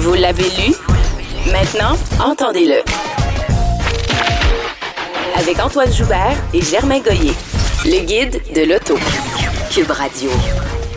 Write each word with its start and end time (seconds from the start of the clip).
Vous 0.00 0.14
l'avez 0.14 0.44
lu? 0.44 0.74
Maintenant, 1.52 1.94
entendez-le. 2.24 2.82
Avec 5.38 5.60
Antoine 5.60 5.92
Joubert 5.92 6.38
et 6.54 6.62
Germain 6.62 7.00
Goyer. 7.00 7.34
Le 7.84 8.00
guide 8.06 8.40
de 8.54 8.62
l'auto. 8.62 8.96
Cube 9.70 9.90
Radio. 9.90 10.30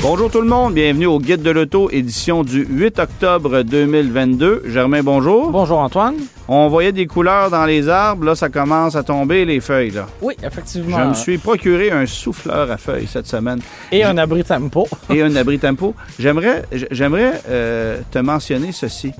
Bonjour 0.04 0.30
tout 0.30 0.42
le 0.42 0.50
monde, 0.50 0.74
bienvenue 0.74 1.06
au 1.06 1.18
Guide 1.18 1.42
de 1.42 1.50
l'auto, 1.50 1.90
édition 1.90 2.44
du 2.44 2.66
8 2.70 3.00
octobre 3.00 3.62
2022. 3.62 4.64
Germain, 4.66 5.02
bonjour. 5.02 5.50
Bonjour 5.50 5.80
Antoine. 5.80 6.16
On 6.50 6.68
voyait 6.68 6.92
des 6.92 7.08
couleurs 7.08 7.50
dans 7.50 7.64
les 7.64 7.88
arbres, 7.88 8.26
là 8.26 8.36
ça 8.36 8.50
commence 8.50 8.98
à 8.98 9.04
tomber 9.04 9.46
les 9.46 9.62
feuilles. 9.62 9.92
Là. 9.92 10.08
Oui, 10.22 10.34
effectivement. 10.44 10.98
Je 11.02 11.04
me 11.08 11.14
suis 11.14 11.38
procuré 11.38 11.90
un 11.90 12.06
souffleur 12.06 12.70
à 12.70 12.76
feuilles 12.76 13.08
cette 13.08 13.28
semaine. 13.28 13.62
Et 13.94 14.04
un 14.04 14.18
abri 14.18 14.44
tempo. 14.44 14.90
Et 15.10 15.22
un 15.22 15.34
abri 15.38 15.58
tempo. 15.58 15.96
J'aimerais, 16.20 16.64
j'aimerais 16.92 17.42
euh, 17.48 18.02
te 18.12 18.20
mentionner 18.20 18.74
ceci. 18.74 19.14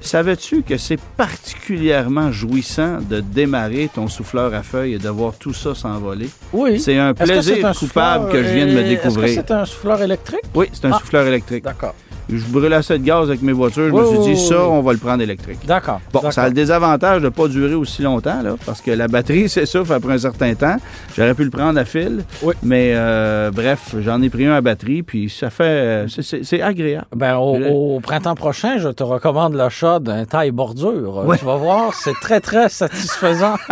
Savais-tu 0.00 0.62
que 0.62 0.76
c'est 0.78 0.98
particulièrement 1.16 2.30
jouissant 2.32 2.98
de 3.00 3.20
démarrer 3.20 3.90
ton 3.92 4.08
souffleur 4.08 4.54
à 4.54 4.62
feuilles 4.62 4.94
et 4.94 4.98
de 4.98 5.08
voir 5.08 5.34
tout 5.38 5.52
ça 5.52 5.74
s'envoler? 5.74 6.30
Oui. 6.52 6.80
C'est 6.80 6.96
un 6.98 7.12
que 7.14 7.24
plaisir 7.24 7.66
un 7.66 7.72
coupable 7.74 8.30
que 8.30 8.42
je 8.42 8.48
viens 8.48 8.66
de 8.66 8.72
me 8.72 8.82
découvrir. 8.84 9.24
Est-ce 9.26 9.40
que 9.40 9.46
c'est 9.48 9.52
un 9.54 9.64
souffleur 9.64 10.00
électrique? 10.02 10.40
Oui, 10.54 10.66
c'est 10.72 10.84
un 10.86 10.92
Ah. 10.92 10.98
souffleur 10.98 11.26
électrique. 11.26 11.64
D'accord. 11.64 11.94
Je 12.30 12.44
brûle 12.46 12.72
assez 12.74 12.98
de 12.98 13.04
gaz 13.04 13.28
avec 13.28 13.40
mes 13.42 13.52
voitures. 13.52 13.88
Je 13.88 13.92
me 13.92 14.04
suis 14.06 14.18
dit, 14.18 14.28
oui, 14.30 14.36
ça, 14.36 14.56
oui. 14.56 14.68
on 14.70 14.82
va 14.82 14.92
le 14.92 14.98
prendre 14.98 15.22
électrique. 15.22 15.58
D'accord. 15.66 16.00
Bon, 16.12 16.30
ça 16.30 16.42
a 16.42 16.48
le 16.48 16.54
désavantage 16.54 17.20
de 17.22 17.26
ne 17.26 17.30
pas 17.30 17.48
durer 17.48 17.74
aussi 17.74 18.02
longtemps, 18.02 18.42
là, 18.42 18.56
parce 18.66 18.80
que 18.82 18.90
la 18.90 19.08
batterie 19.08 19.48
s'essouffle 19.48 19.92
après 19.94 20.12
un 20.12 20.18
certain 20.18 20.54
temps. 20.54 20.76
J'aurais 21.16 21.34
pu 21.34 21.44
le 21.44 21.50
prendre 21.50 21.78
à 21.78 21.84
fil, 21.84 22.24
Oui. 22.42 22.54
mais 22.62 22.92
euh, 22.94 23.50
bref, 23.52 23.94
j'en 24.00 24.20
ai 24.22 24.28
pris 24.28 24.46
un 24.46 24.52
à 24.54 24.60
batterie, 24.60 25.02
puis 25.02 25.30
ça 25.30 25.48
fait... 25.50 25.64
euh, 25.64 26.06
c'est- 26.08 26.60
agréable. 26.60 27.06
Ben, 27.16 27.36
au, 27.36 27.96
au 27.96 28.00
printemps 28.00 28.34
prochain, 28.34 28.78
je 28.78 28.88
te 28.88 29.02
recommande 29.02 29.54
l'achat 29.54 29.98
d'un 29.98 30.24
taille 30.24 30.50
bordure. 30.50 31.24
Ouais. 31.26 31.38
Tu 31.38 31.44
vas 31.44 31.56
voir, 31.56 31.94
c'est 31.94 32.14
très, 32.20 32.40
très 32.40 32.68
satisfaisant. 32.68 33.54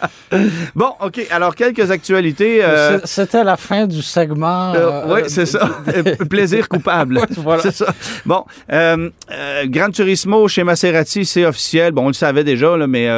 Bon, 0.74 0.90
OK, 1.00 1.20
alors 1.30 1.54
quelques 1.54 1.90
actualités. 1.90 2.62
euh, 2.62 2.98
C'était 3.04 3.44
la 3.44 3.56
fin 3.56 3.86
du 3.86 4.02
segment. 4.02 4.74
euh, 4.74 4.90
euh, 5.06 5.14
oui, 5.14 5.20
c'est 5.28 5.46
ça. 5.46 5.68
Euh, 5.96 6.14
Plaisir 6.28 6.68
coupable. 6.68 7.20
Voilà. 7.36 7.62
C'est 7.62 7.70
ça. 7.74 7.86
Bon, 8.24 8.44
Gran 9.66 9.90
Turismo 9.90 10.48
chez 10.48 10.64
Maserati, 10.64 11.24
c'est 11.24 11.44
officiel. 11.46 11.92
Bon, 11.92 12.04
on 12.04 12.08
le 12.08 12.12
savait 12.12 12.44
déjà, 12.44 12.76
là, 12.76 12.86
mais 12.86 13.08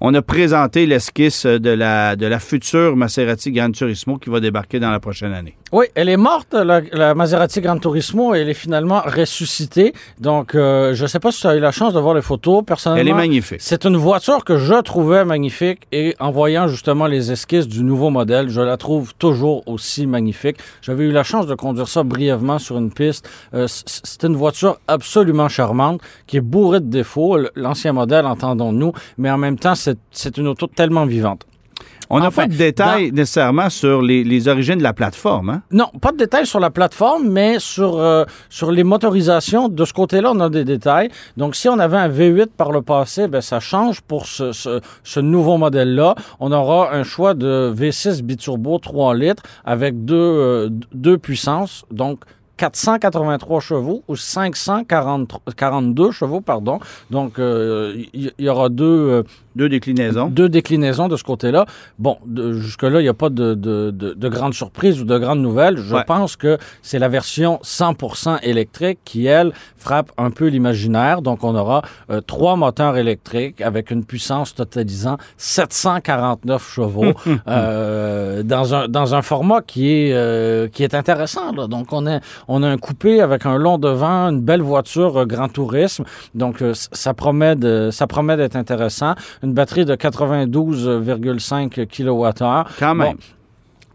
on 0.00 0.12
a 0.14 0.22
présenté 0.22 0.86
l'esquisse 0.86 1.46
de 1.46 1.70
la, 1.70 2.16
de 2.16 2.26
la 2.26 2.38
future 2.38 2.96
Maserati 2.96 3.52
Gran 3.52 3.70
Turismo 3.72 4.18
qui 4.18 4.30
va 4.30 4.40
débarquer 4.40 4.78
dans 4.80 4.90
la 4.90 5.00
prochaine 5.00 5.32
année. 5.32 5.56
Oui, 5.72 5.86
elle 5.94 6.08
est 6.08 6.16
morte, 6.16 6.52
la, 6.52 6.80
la 6.92 7.14
Maserati 7.14 7.60
Gran 7.60 7.78
Turismo, 7.78 8.34
et 8.34 8.40
elle 8.40 8.48
est 8.48 8.54
finalement 8.54 9.02
ressuscitée. 9.06 9.92
Donc, 10.18 10.50
je 10.54 11.00
ne 11.00 11.06
sais 11.06 11.20
pas 11.20 11.30
si 11.32 11.40
tu 11.40 11.46
as 11.46 11.54
eu 11.56 11.60
la 11.60 11.70
chance 11.72 11.94
de 11.94 12.00
voir 12.00 12.14
les 12.14 12.22
photos. 12.22 12.64
Personnellement, 12.66 13.00
Elle 13.00 13.08
est 13.08 13.14
magnifique. 13.14 13.60
C'est 13.60 13.84
une 13.84 13.96
voiture 13.96 14.44
que 14.44 14.58
je 14.58 14.74
trouvais 14.82 15.24
magnifique 15.24 15.80
et 15.92 16.16
en 16.20 16.30
voyant 16.30 16.68
justement 16.68 17.06
les 17.06 17.32
esquisses 17.32 17.66
du 17.66 17.82
nouveau 17.82 18.10
modèle, 18.10 18.48
je 18.48 18.60
la 18.60 18.76
trouve 18.76 19.14
toujours 19.14 19.66
aussi 19.66 20.06
magnifique. 20.06 20.58
J'avais 20.82 21.04
eu 21.04 21.12
la 21.12 21.22
chance 21.22 21.46
de 21.46 21.54
conduire 21.54 21.88
ça 21.88 22.02
brièvement 22.02 22.58
sur 22.58 22.78
une 22.78 22.92
piste. 22.92 23.28
Euh, 23.54 23.66
c'est 23.68 24.24
une 24.24 24.36
voiture 24.36 24.78
absolument 24.86 25.48
charmante 25.48 26.00
qui 26.26 26.36
est 26.36 26.42
bourrée 26.42 26.80
de 26.80 26.90
défauts. 26.90 27.38
L'ancien 27.56 27.92
modèle, 27.92 28.26
entendons-nous, 28.26 28.92
mais 29.18 29.30
en 29.30 29.38
même 29.38 29.58
temps, 29.58 29.74
c'est 29.74 30.36
une 30.36 30.48
auto 30.48 30.66
tellement 30.66 31.06
vivante. 31.06 31.46
On 32.12 32.18
n'a 32.18 32.30
pas 32.32 32.46
de 32.48 32.54
détails 32.54 33.12
nécessairement 33.12 33.70
sur 33.70 34.02
les, 34.02 34.24
les 34.24 34.48
origines 34.48 34.78
de 34.78 34.82
la 34.82 34.92
plateforme. 34.92 35.50
Hein? 35.50 35.62
Non, 35.70 35.86
pas 36.00 36.10
de 36.10 36.16
détails 36.16 36.46
sur 36.46 36.58
la 36.58 36.70
plateforme, 36.70 37.28
mais 37.28 37.60
sur, 37.60 37.98
euh, 37.98 38.24
sur 38.48 38.72
les 38.72 38.82
motorisations. 38.82 39.68
De 39.68 39.84
ce 39.84 39.92
côté-là, 39.92 40.32
on 40.34 40.40
a 40.40 40.50
des 40.50 40.64
détails. 40.64 41.08
Donc, 41.36 41.54
si 41.54 41.68
on 41.68 41.78
avait 41.78 41.96
un 41.96 42.08
V8 42.08 42.48
par 42.56 42.72
le 42.72 42.82
passé, 42.82 43.28
ben, 43.28 43.40
ça 43.40 43.60
change 43.60 44.00
pour 44.00 44.26
ce, 44.26 44.50
ce, 44.50 44.80
ce 45.04 45.20
nouveau 45.20 45.56
modèle-là. 45.56 46.16
On 46.40 46.50
aura 46.50 46.92
un 46.92 47.04
choix 47.04 47.34
de 47.34 47.72
V6 47.76 48.22
biturbo 48.22 48.78
3 48.78 49.14
litres 49.14 49.44
avec 49.64 50.04
deux, 50.04 50.16
euh, 50.16 50.68
deux 50.92 51.16
puissances. 51.16 51.84
Donc, 51.92 52.24
483 52.60 53.60
chevaux 53.60 54.02
ou 54.06 54.16
542 54.16 56.10
chevaux, 56.10 56.42
pardon. 56.42 56.78
Donc, 57.10 57.38
euh, 57.38 57.94
il 58.12 58.32
y, 58.38 58.44
y 58.44 58.48
aura 58.50 58.68
deux, 58.68 58.84
euh, 58.84 59.22
Deux 59.56 59.68
déclinaisons. 59.68 60.26
deux 60.28 60.48
déclinaisons 60.48 61.08
de 61.08 61.16
ce 61.16 61.24
côté-là. 61.24 61.66
Bon, 61.98 62.18
jusque-là, 62.52 63.00
il 63.00 63.04
n'y 63.04 63.08
a 63.08 63.14
pas 63.14 63.28
de, 63.30 63.54
de, 63.54 63.90
de, 63.90 64.14
de 64.14 64.28
grandes 64.28 64.54
surprises 64.54 65.00
ou 65.00 65.04
de 65.04 65.18
grandes 65.18 65.40
nouvelles. 65.40 65.76
Je 65.78 65.94
Ouais. 65.96 66.04
pense 66.04 66.36
que 66.36 66.56
c'est 66.82 66.98
la 66.98 67.08
version 67.08 67.58
100% 67.62 68.38
électrique 68.42 68.98
qui, 69.04 69.26
elle, 69.26 69.52
frappe 69.76 70.12
un 70.18 70.30
peu 70.30 70.46
l'imaginaire. 70.46 71.20
Donc, 71.22 71.42
on 71.44 71.54
aura 71.54 71.82
euh, 72.10 72.20
trois 72.20 72.54
moteurs 72.56 72.96
électriques 72.96 73.60
avec 73.60 73.90
une 73.90 74.04
puissance 74.04 74.54
totalisant 74.54 75.16
749 75.36 76.72
chevaux 76.72 77.12
euh, 77.48 78.42
dans, 78.42 78.74
un, 78.74 78.88
dans 78.88 79.14
un 79.14 79.22
format 79.22 79.62
qui 79.62 79.90
est, 79.90 80.12
euh, 80.12 80.68
qui 80.68 80.82
est 80.84 80.94
intéressant. 80.94 81.52
là. 81.52 81.66
Donc, 81.66 81.92
on 81.92 82.06
a, 82.06 82.20
on 82.48 82.62
a 82.62 82.68
un 82.68 82.78
coupé 82.78 83.20
avec 83.20 83.46
un 83.46 83.56
long 83.58 83.78
devant, 83.78 84.28
une 84.30 84.40
belle 84.40 84.62
voiture 84.62 85.26
grand 85.26 85.48
tourisme. 85.48 86.04
Donc, 86.34 86.58
c- 86.58 86.88
ça 86.92 87.14
promet 87.14 87.56
de, 87.56 87.90
ça 87.90 88.06
promet 88.06 88.36
d'être 88.36 88.56
intéressant. 88.56 89.14
Une 89.42 89.54
batterie 89.54 89.84
de 89.84 89.94
92,5 89.94 91.86
kWh. 91.86 92.74
Quand 92.78 92.94
même. 92.94 93.14
Bon, 93.14 93.18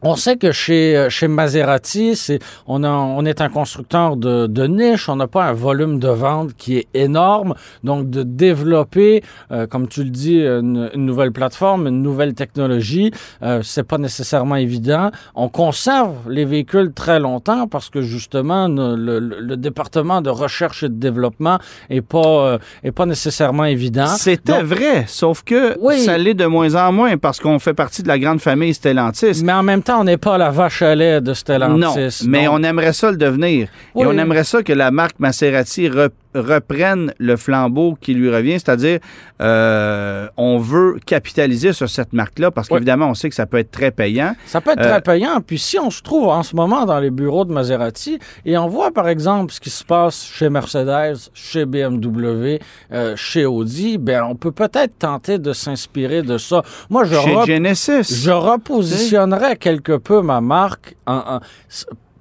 on 0.05 0.16
sait 0.16 0.38
que 0.38 0.51
chez, 0.51 0.95
euh, 0.95 1.09
chez 1.09 1.27
Maserati, 1.27 2.16
c'est, 2.16 2.39
on, 2.67 2.83
a- 2.83 2.89
on 2.89 3.25
est 3.25 3.41
un 3.41 3.49
constructeur 3.49 4.16
de, 4.16 4.47
de 4.47 4.67
niche, 4.67 5.09
on 5.09 5.16
n'a 5.17 5.27
pas 5.27 5.43
un 5.45 5.53
volume 5.53 5.99
de 5.99 6.07
vente 6.09 6.53
qui 6.55 6.77
est 6.77 6.88
énorme. 6.93 7.53
Donc, 7.83 8.09
de 8.09 8.23
développer, 8.23 9.23
euh, 9.51 9.67
comme 9.67 9.88
tu 9.88 10.03
le 10.03 10.09
dis, 10.09 10.39
une, 10.41 10.89
une 10.93 11.05
nouvelle 11.05 11.31
plateforme, 11.31 11.88
une 11.88 12.01
nouvelle 12.01 12.33
technologie, 12.33 13.11
euh, 13.43 13.61
c'est 13.63 13.83
pas 13.83 13.97
nécessairement 13.97 14.55
évident. 14.55 15.11
On 15.35 15.49
conserve 15.49 16.13
les 16.29 16.45
véhicules 16.45 16.91
très 16.93 17.19
longtemps 17.19 17.67
parce 17.67 17.89
que 17.89 18.01
justement, 18.01 18.67
le, 18.67 18.95
le- 19.19 19.39
le 19.39 19.57
département 19.57 20.22
de 20.22 20.29
recherche 20.29 20.83
et 20.83 20.89
de 20.89 20.93
développement 20.95 21.57
est 21.89 22.01
pas, 22.01 22.19
euh, 22.53 22.57
est 22.83 22.91
pas 22.91 23.05
nécessairement 23.05 23.66
évident. 23.66 24.07
C'était 24.07 24.53
Donc, 24.53 24.63
vrai, 24.63 25.05
sauf 25.07 25.43
que 25.43 25.77
Oui. 25.79 25.99
ça 25.99 26.17
l'est 26.17 26.33
de 26.33 26.45
moins 26.45 26.75
en 26.75 26.91
moins 26.91 27.17
parce 27.17 27.39
qu'on 27.39 27.59
fait 27.59 27.73
partie 27.73 28.03
de 28.03 28.07
la 28.07 28.19
grande 28.19 28.39
famille 28.41 28.73
Stellantis. 28.73 29.41
Mais 29.43 29.53
en 29.53 29.63
même 29.63 29.81
temps, 29.83 29.94
on 30.00 30.03
n'est 30.03 30.17
pas 30.17 30.38
la 30.38 30.50
vache 30.50 30.81
à 30.81 30.95
lait 30.95 31.22
de 31.22 31.33
Stellantis. 31.33 31.79
Non, 31.79 31.95
mais 32.28 32.47
on 32.47 32.61
aimerait 32.63 32.94
ça 32.94 33.11
le 33.11 33.17
devenir. 33.17 33.67
Oui. 33.94 34.03
Et 34.03 34.06
on 34.06 34.17
aimerait 34.17 34.44
ça 34.44 34.63
que 34.63 34.73
la 34.73 34.91
marque 34.91 35.19
Maserati 35.19 35.89
re- 35.89 36.09
reprenne 36.35 37.13
le 37.18 37.35
flambeau 37.38 37.97
qui 38.00 38.13
lui 38.13 38.29
revient, 38.29 38.53
c'est-à-dire 38.59 39.00
euh, 39.41 40.28
on 40.38 40.57
veut 40.59 40.97
capitaliser 41.06 41.73
sur 41.73 41.90
cette 41.90 42.13
marque-là 42.13 42.51
parce 42.51 42.68
Oui. 42.69 42.75
qu'évidemment, 42.75 43.07
on 43.09 43.13
sait 43.13 43.29
que 43.29 43.35
ça 43.35 43.46
peut 43.46 43.57
être 43.57 43.72
très 43.72 43.91
payant. 43.91 44.35
Ça 44.46 44.62
peut 44.62 44.72
être 44.72 44.81
Euh, 44.81 44.90
très 44.90 45.01
payant. 45.01 45.41
Puis 45.41 45.57
si 45.59 45.79
on 45.79 45.90
se 45.90 46.01
trouve 46.01 46.28
en 46.28 46.44
ce 46.44 46.56
moment 46.56 46.85
dans 46.85 47.00
les 47.00 47.09
bureaux 47.12 47.46
de 47.46 47.51
Maserati 47.53 48.19
et 48.46 48.57
on 48.57 48.68
voit 48.68 48.91
par 48.91 49.07
exemple 49.07 49.53
ce 49.53 49.59
qui 49.59 49.69
se 49.69 49.84
passe 49.84 50.23
chez 50.34 50.50
Mercedes, 50.50 51.18
chez 51.34 51.66
BMW, 51.66 52.59
euh, 52.91 53.16
chez 53.16 53.46
Audi, 53.46 53.97
ben 53.97 54.23
on 54.23 54.35
peut 54.35 54.52
peut-être 54.52 54.97
tenter 54.99 55.40
de 55.40 55.53
s'inspirer 55.53 56.22
de 56.22 56.37
ça. 56.37 56.61
Moi, 56.90 57.03
je, 57.05 57.16
Chez 57.16 57.35
rep- 57.35 57.46
Genesis. 57.47 58.23
je 58.23 58.32
repositionnerais 58.32 59.55
quelque 59.58 59.97
peu 59.97 60.22
ma 60.22 60.41
marque 60.41 60.96
en, 61.08 61.40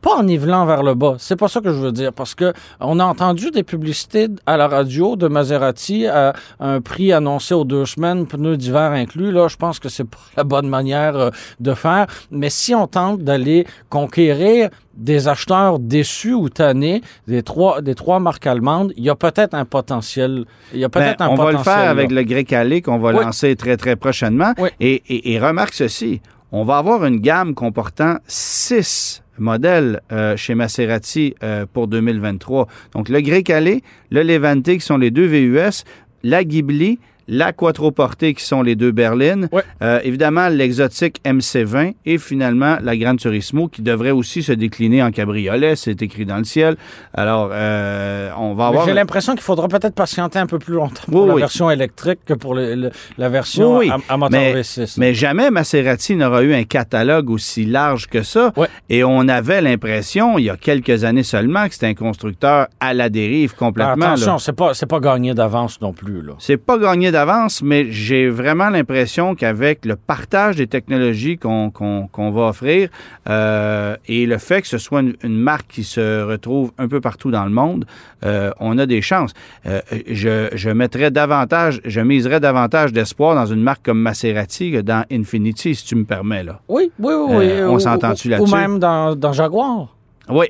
pas 0.04 0.16
en 0.16 0.22
nivelant 0.22 0.66
vers 0.66 0.82
le 0.82 0.94
bas. 0.94 1.14
C'est 1.18 1.36
pas 1.36 1.48
ça 1.48 1.60
que 1.62 1.72
je 1.72 1.78
veux 1.78 1.92
dire. 1.92 2.12
Parce 2.12 2.34
que 2.34 2.52
on 2.78 3.00
a 3.00 3.04
entendu 3.04 3.50
des 3.50 3.62
publicités 3.62 4.28
à 4.44 4.56
la 4.58 4.68
radio 4.68 5.16
de 5.16 5.28
Maserati 5.28 6.06
à 6.06 6.34
un 6.60 6.80
prix 6.82 7.12
annoncé 7.12 7.54
aux 7.54 7.64
deux 7.64 7.86
semaines, 7.86 8.26
pneus 8.26 8.56
d'hiver 8.58 8.92
inclus. 8.92 9.32
Là, 9.32 9.48
je 9.48 9.56
pense 9.56 9.78
que 9.78 9.88
c'est 9.88 10.04
pas 10.04 10.18
la 10.36 10.44
bonne 10.44 10.68
manière 10.68 11.16
euh, 11.16 11.30
de 11.58 11.72
faire. 11.74 12.06
Mais 12.30 12.50
si 12.50 12.74
on 12.74 12.86
tente 12.86 13.20
d'aller 13.20 13.66
conquérir 13.88 14.68
des 14.94 15.26
acheteurs 15.26 15.78
déçus 15.80 16.34
ou 16.34 16.48
tannés 16.48 17.00
des 17.26 17.42
trois, 17.42 17.80
des 17.80 17.94
trois 17.96 18.20
marques 18.20 18.46
allemandes, 18.46 18.92
il 18.96 19.02
y 19.04 19.10
a 19.10 19.16
peut-être 19.16 19.54
un 19.54 19.64
potentiel. 19.64 20.44
Il 20.72 20.78
y 20.80 20.84
a 20.84 20.88
Ben, 20.88 21.00
peut-être 21.00 21.22
un 21.22 21.28
on 21.30 21.34
va 21.34 21.50
le 21.50 21.58
faire 21.58 21.78
là. 21.86 21.90
avec 21.90 22.12
le 22.12 22.22
grec 22.22 22.54
qu'on 22.84 22.98
va 22.98 23.10
Oui. 23.12 23.24
lancer 23.24 23.56
très, 23.56 23.76
très 23.76 23.96
prochainement. 23.96 24.52
Oui. 24.58 24.68
Et, 24.80 25.02
et- 25.08 25.32
et 25.32 25.38
remarque 25.40 25.74
ceci. 25.74 26.20
On 26.56 26.62
va 26.62 26.78
avoir 26.78 27.04
une 27.04 27.18
gamme 27.18 27.52
comportant 27.56 28.18
six 28.28 29.24
modèles 29.38 30.00
euh, 30.12 30.36
chez 30.36 30.54
Maserati 30.54 31.34
euh, 31.42 31.66
pour 31.66 31.88
2023. 31.88 32.68
Donc, 32.92 33.08
le 33.08 33.20
Grey 33.22 33.42
Calais, 33.42 33.82
le 34.12 34.22
Levante, 34.22 34.62
qui 34.62 34.78
sont 34.78 34.96
les 34.96 35.10
deux 35.10 35.26
VUS, 35.26 35.82
la 36.22 36.44
Ghibli, 36.44 37.00
la 37.28 37.52
Quattroporte, 37.52 38.32
qui 38.34 38.44
sont 38.44 38.62
les 38.62 38.74
deux 38.76 38.92
berlines, 38.92 39.48
Ouais. 39.52 39.62
euh, 39.82 40.00
évidemment 40.04 40.48
l'exotique 40.48 41.20
MC20 41.24 41.94
et 42.04 42.18
finalement 42.18 42.76
la 42.82 42.96
Grande 42.96 43.18
Turismo 43.18 43.68
qui 43.68 43.82
devrait 43.82 44.10
aussi 44.10 44.42
se 44.42 44.52
décliner 44.52 45.02
en 45.02 45.10
cabriolet, 45.10 45.76
c'est 45.76 46.00
écrit 46.02 46.24
dans 46.26 46.38
le 46.38 46.44
ciel. 46.44 46.76
Alors, 47.14 47.50
euh, 47.52 48.30
on 48.38 48.54
va 48.54 48.68
avoir... 48.68 48.86
J'ai 48.86 48.92
l'impression 48.94 49.32
qu'il 49.34 49.42
faudra 49.42 49.68
peut-être 49.68 49.94
patienter 49.94 50.38
un 50.38 50.46
peu 50.46 50.58
plus 50.58 50.74
longtemps 50.74 51.02
pour 51.10 51.22
Oui, 51.22 51.28
la 51.28 51.34
oui. 51.34 51.40
version 51.40 51.70
électrique 51.70 52.20
que 52.26 52.34
pour 52.34 52.54
le- 52.54 52.74
le- 52.74 52.90
la 53.18 53.28
version 53.28 53.78
Oui, 53.78 53.90
à, 53.90 53.98
à 54.12 54.16
moteur 54.16 54.40
mais, 54.40 54.60
V6. 54.60 54.96
mais 54.98 55.14
jamais 55.14 55.50
Maserati 55.50 56.16
n'aura 56.16 56.42
eu 56.42 56.54
un 56.54 56.64
catalogue 56.64 57.30
aussi 57.30 57.64
large 57.64 58.06
que 58.08 58.22
ça. 58.22 58.52
Ouais. 58.56 58.68
Et 58.90 59.04
on 59.04 59.28
avait 59.28 59.60
l'impression, 59.60 60.38
il 60.38 60.44
y 60.46 60.50
a 60.50 60.56
quelques 60.56 61.04
années 61.04 61.22
seulement, 61.22 61.66
que 61.68 61.74
c'était 61.74 61.86
un 61.86 61.94
constructeur 61.94 62.66
à 62.80 62.94
la 62.94 63.08
dérive 63.08 63.54
complètement. 63.54 64.06
attention, 64.06 64.38
c'est 64.38 64.52
pas 64.52 64.74
c'est 64.74 64.86
pas 64.86 65.00
gagné 65.00 65.34
d'avance 65.34 65.80
non 65.80 65.92
plus 65.92 66.22
là. 66.22 66.32
C'est 66.38 66.56
pas 66.56 66.78
gagné 66.78 67.10
d'avance, 67.14 67.62
mais 67.62 67.90
j'ai 67.90 68.28
vraiment 68.28 68.68
l'impression 68.68 69.34
qu'avec 69.34 69.84
le 69.84 69.96
partage 69.96 70.56
des 70.56 70.66
technologies 70.66 71.38
qu'on 71.38 72.30
va 72.36 72.42
offrir 72.52 72.88
euh, 73.28 73.96
et 74.06 74.26
le 74.26 74.38
fait 74.38 74.62
que 74.62 74.68
ce 74.68 74.78
soit 74.78 75.00
une, 75.00 75.14
une 75.22 75.38
marque 75.38 75.68
qui 75.68 75.84
se 75.84 76.06
retrouve 76.32 76.72
un 76.76 76.88
peu 76.88 77.00
partout 77.00 77.30
dans 77.30 77.44
le 77.44 77.54
monde, 77.62 77.86
euh, 78.24 78.50
on 78.58 78.78
a 78.78 78.86
des 78.86 79.02
chances. 79.10 79.32
Euh, 79.66 79.80
je, 80.22 80.48
je 80.52 80.70
mettrais 80.70 81.10
davantage, 81.10 81.80
je 81.84 82.00
miserais 82.00 82.40
davantage 82.40 82.92
d'espoir 82.92 83.34
dans 83.34 83.46
une 83.46 83.62
marque 83.62 83.84
comme 83.84 84.00
Maserati 84.00 84.72
que 84.72 84.80
dans 84.80 85.04
Infinity, 85.10 85.74
si 85.74 85.84
tu 85.86 85.94
me 85.94 86.04
permets. 86.04 86.44
Là. 86.44 86.60
Oui, 86.68 86.90
oui, 86.98 87.14
oui. 87.14 87.36
oui. 87.36 87.62
On 87.62 87.78
s'entend-tu 87.78 88.28
là-dessus? 88.28 88.52
Ou 88.52 88.56
même 88.56 88.78
dans, 88.78 89.14
dans 89.14 89.32
Jaguar. 89.32 89.94
Oui. 90.28 90.46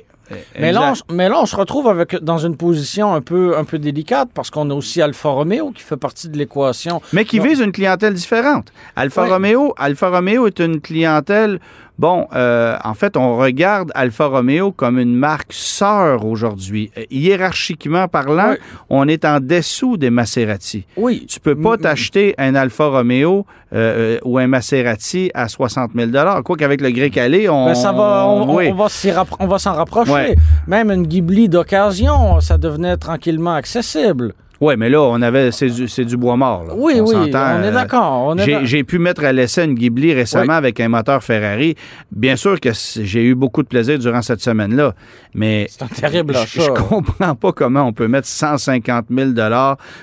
Mais 0.59 0.71
là, 0.71 0.93
on, 1.09 1.13
mais 1.13 1.29
là, 1.29 1.39
on 1.41 1.45
se 1.45 1.55
retrouve 1.55 1.87
avec, 1.87 2.15
dans 2.23 2.37
une 2.37 2.57
position 2.57 3.13
un 3.13 3.21
peu, 3.21 3.57
un 3.57 3.63
peu 3.63 3.77
délicate 3.79 4.29
parce 4.33 4.49
qu'on 4.49 4.69
a 4.69 4.73
aussi 4.73 5.01
Alfa 5.01 5.29
Romeo 5.29 5.71
qui 5.71 5.83
fait 5.83 5.97
partie 5.97 6.29
de 6.29 6.37
l'équation. 6.37 7.01
Mais 7.13 7.25
qui 7.25 7.39
vise 7.39 7.59
une 7.59 7.71
clientèle 7.71 8.13
différente. 8.13 8.71
Alfa 8.95 9.23
Oui. 9.23 9.29
Romeo, 9.29 9.73
Alfa 9.77 10.09
Romeo 10.09 10.47
est 10.47 10.59
une 10.59 10.81
clientèle. 10.81 11.59
Bon, 11.97 12.27
euh, 12.35 12.75
en 12.83 12.93
fait, 12.93 13.15
on 13.15 13.37
regarde 13.37 13.91
Alfa 13.95 14.25
Romeo 14.25 14.71
comme 14.73 14.99
une 14.99 15.15
marque 15.15 15.53
sœur 15.53 16.25
aujourd'hui. 16.25 16.91
Euh, 16.97 17.03
Hiérarchiquement 17.09 18.07
parlant, 18.09 18.51
Oui. 18.51 18.57
on 18.89 19.07
est 19.07 19.23
en 19.23 19.39
dessous 19.39 19.95
des 19.95 20.09
Maserati. 20.09 20.85
Oui. 20.97 21.25
Tu 21.29 21.39
peux 21.39 21.55
pas 21.55 21.77
t'acheter 21.77 22.35
un 22.37 22.53
Alfa 22.55 22.87
Romeo 22.87 23.45
euh, 23.73 24.17
euh, 24.17 24.19
ou 24.25 24.37
un 24.37 24.47
Maserati 24.47 25.31
à 25.33 25.47
60 25.47 25.91
000 25.95 26.11
Quoi 26.43 26.57
qu'avec 26.57 26.81
le 26.81 26.91
Grey 26.91 27.09
Calais, 27.09 27.47
on, 27.47 27.67
Ben, 27.67 27.75
ça 27.75 27.91
va, 27.93 28.25
on, 28.27 28.49
on- 28.49 28.55
oui. 28.55 28.67
on 28.71 28.75
va 28.75 28.87
rappro- 28.87 29.37
s'en 29.57 29.73
rapprocher. 29.73 30.11
Ouais. 30.11 30.35
Même 30.67 30.91
une 30.91 31.07
Ghibli 31.07 31.47
d'occasion, 31.47 32.39
ça 32.41 32.57
devenait 32.57 32.97
tranquillement 32.97 33.53
accessible. 33.55 34.33
Ouais, 34.65 34.77
mais 34.77 34.89
là, 34.89 35.01
on 35.01 35.21
avait 35.21 35.51
c'est 35.51 35.67
du, 35.69 35.87
c'est 35.87 36.05
du 36.05 36.17
bois 36.17 36.35
mort. 36.37 36.63
là. 36.65 36.73
Oui, 36.75 36.93
On 36.99 37.05
oui, 37.07 37.15
on 37.15 37.25
est 37.25 37.35
euh, 37.35 37.71
d'accord. 37.71 38.23
on 38.27 38.37
est 38.37 38.65
J'ai 38.65 38.83
pu 38.83 38.97
mettre 38.99 39.23
à 39.23 39.31
l'essai 39.31 39.63
une 39.65 39.75
Ghibli 39.75 40.13
récemment 40.13 40.53
Oui. 40.53 40.57
avec 40.57 40.79
un 40.79 40.89
moteur 40.89 41.23
Ferrari. 41.23 41.75
Bien 42.11 42.35
sûr 42.35 42.59
que 42.59 42.69
j'ai 42.73 43.23
eu 43.23 43.35
beaucoup 43.35 43.63
de 43.63 43.67
plaisir 43.67 43.99
durant 43.99 44.21
cette 44.21 44.41
semaine-là, 44.41 44.93
mais 45.33 45.67
C'est 45.69 45.83
un 45.83 45.87
terrible 45.87 46.33
je 46.45 46.69
comprends 46.71 47.35
pas 47.35 47.51
comment 47.51 47.83
on 47.83 47.93
peut 47.93 48.07
mettre 48.07 48.27
150 48.27 49.05
000 49.09 49.31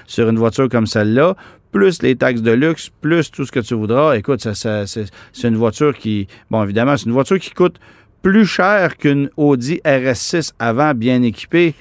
sur 0.07 0.29
une 0.29 0.39
voiture 0.39 0.69
comme 0.69 0.87
celle-là, 0.87 1.35
plus 1.73 2.03
les 2.03 2.17
taxes 2.17 2.43
de 2.43 2.53
luxe, 2.53 2.91
plus 3.01 3.31
tout 3.31 3.45
ce 3.45 3.53
que 3.53 3.61
tu 3.61 3.75
voudras. 3.75 4.17
Écoute, 4.17 4.41
ça, 4.43 4.55
ça- 4.55 4.87
c'est 4.87 5.07
c'est 5.33 5.49
une 5.49 5.57
voiture 5.57 5.97
qui, 5.97 6.27
bon, 6.51 6.63
évidemment, 6.63 6.97
c'est 6.97 7.07
une 7.07 7.13
voiture 7.13 7.39
qui 7.39 7.51
coûte 7.51 7.77
plus 8.23 8.47
cher 8.47 8.97
qu'une 8.99 9.31
Audi 9.37 9.81
RS6 9.85 10.53
avant 10.59 10.95
bien 10.95 11.23
équipée. 11.23 11.75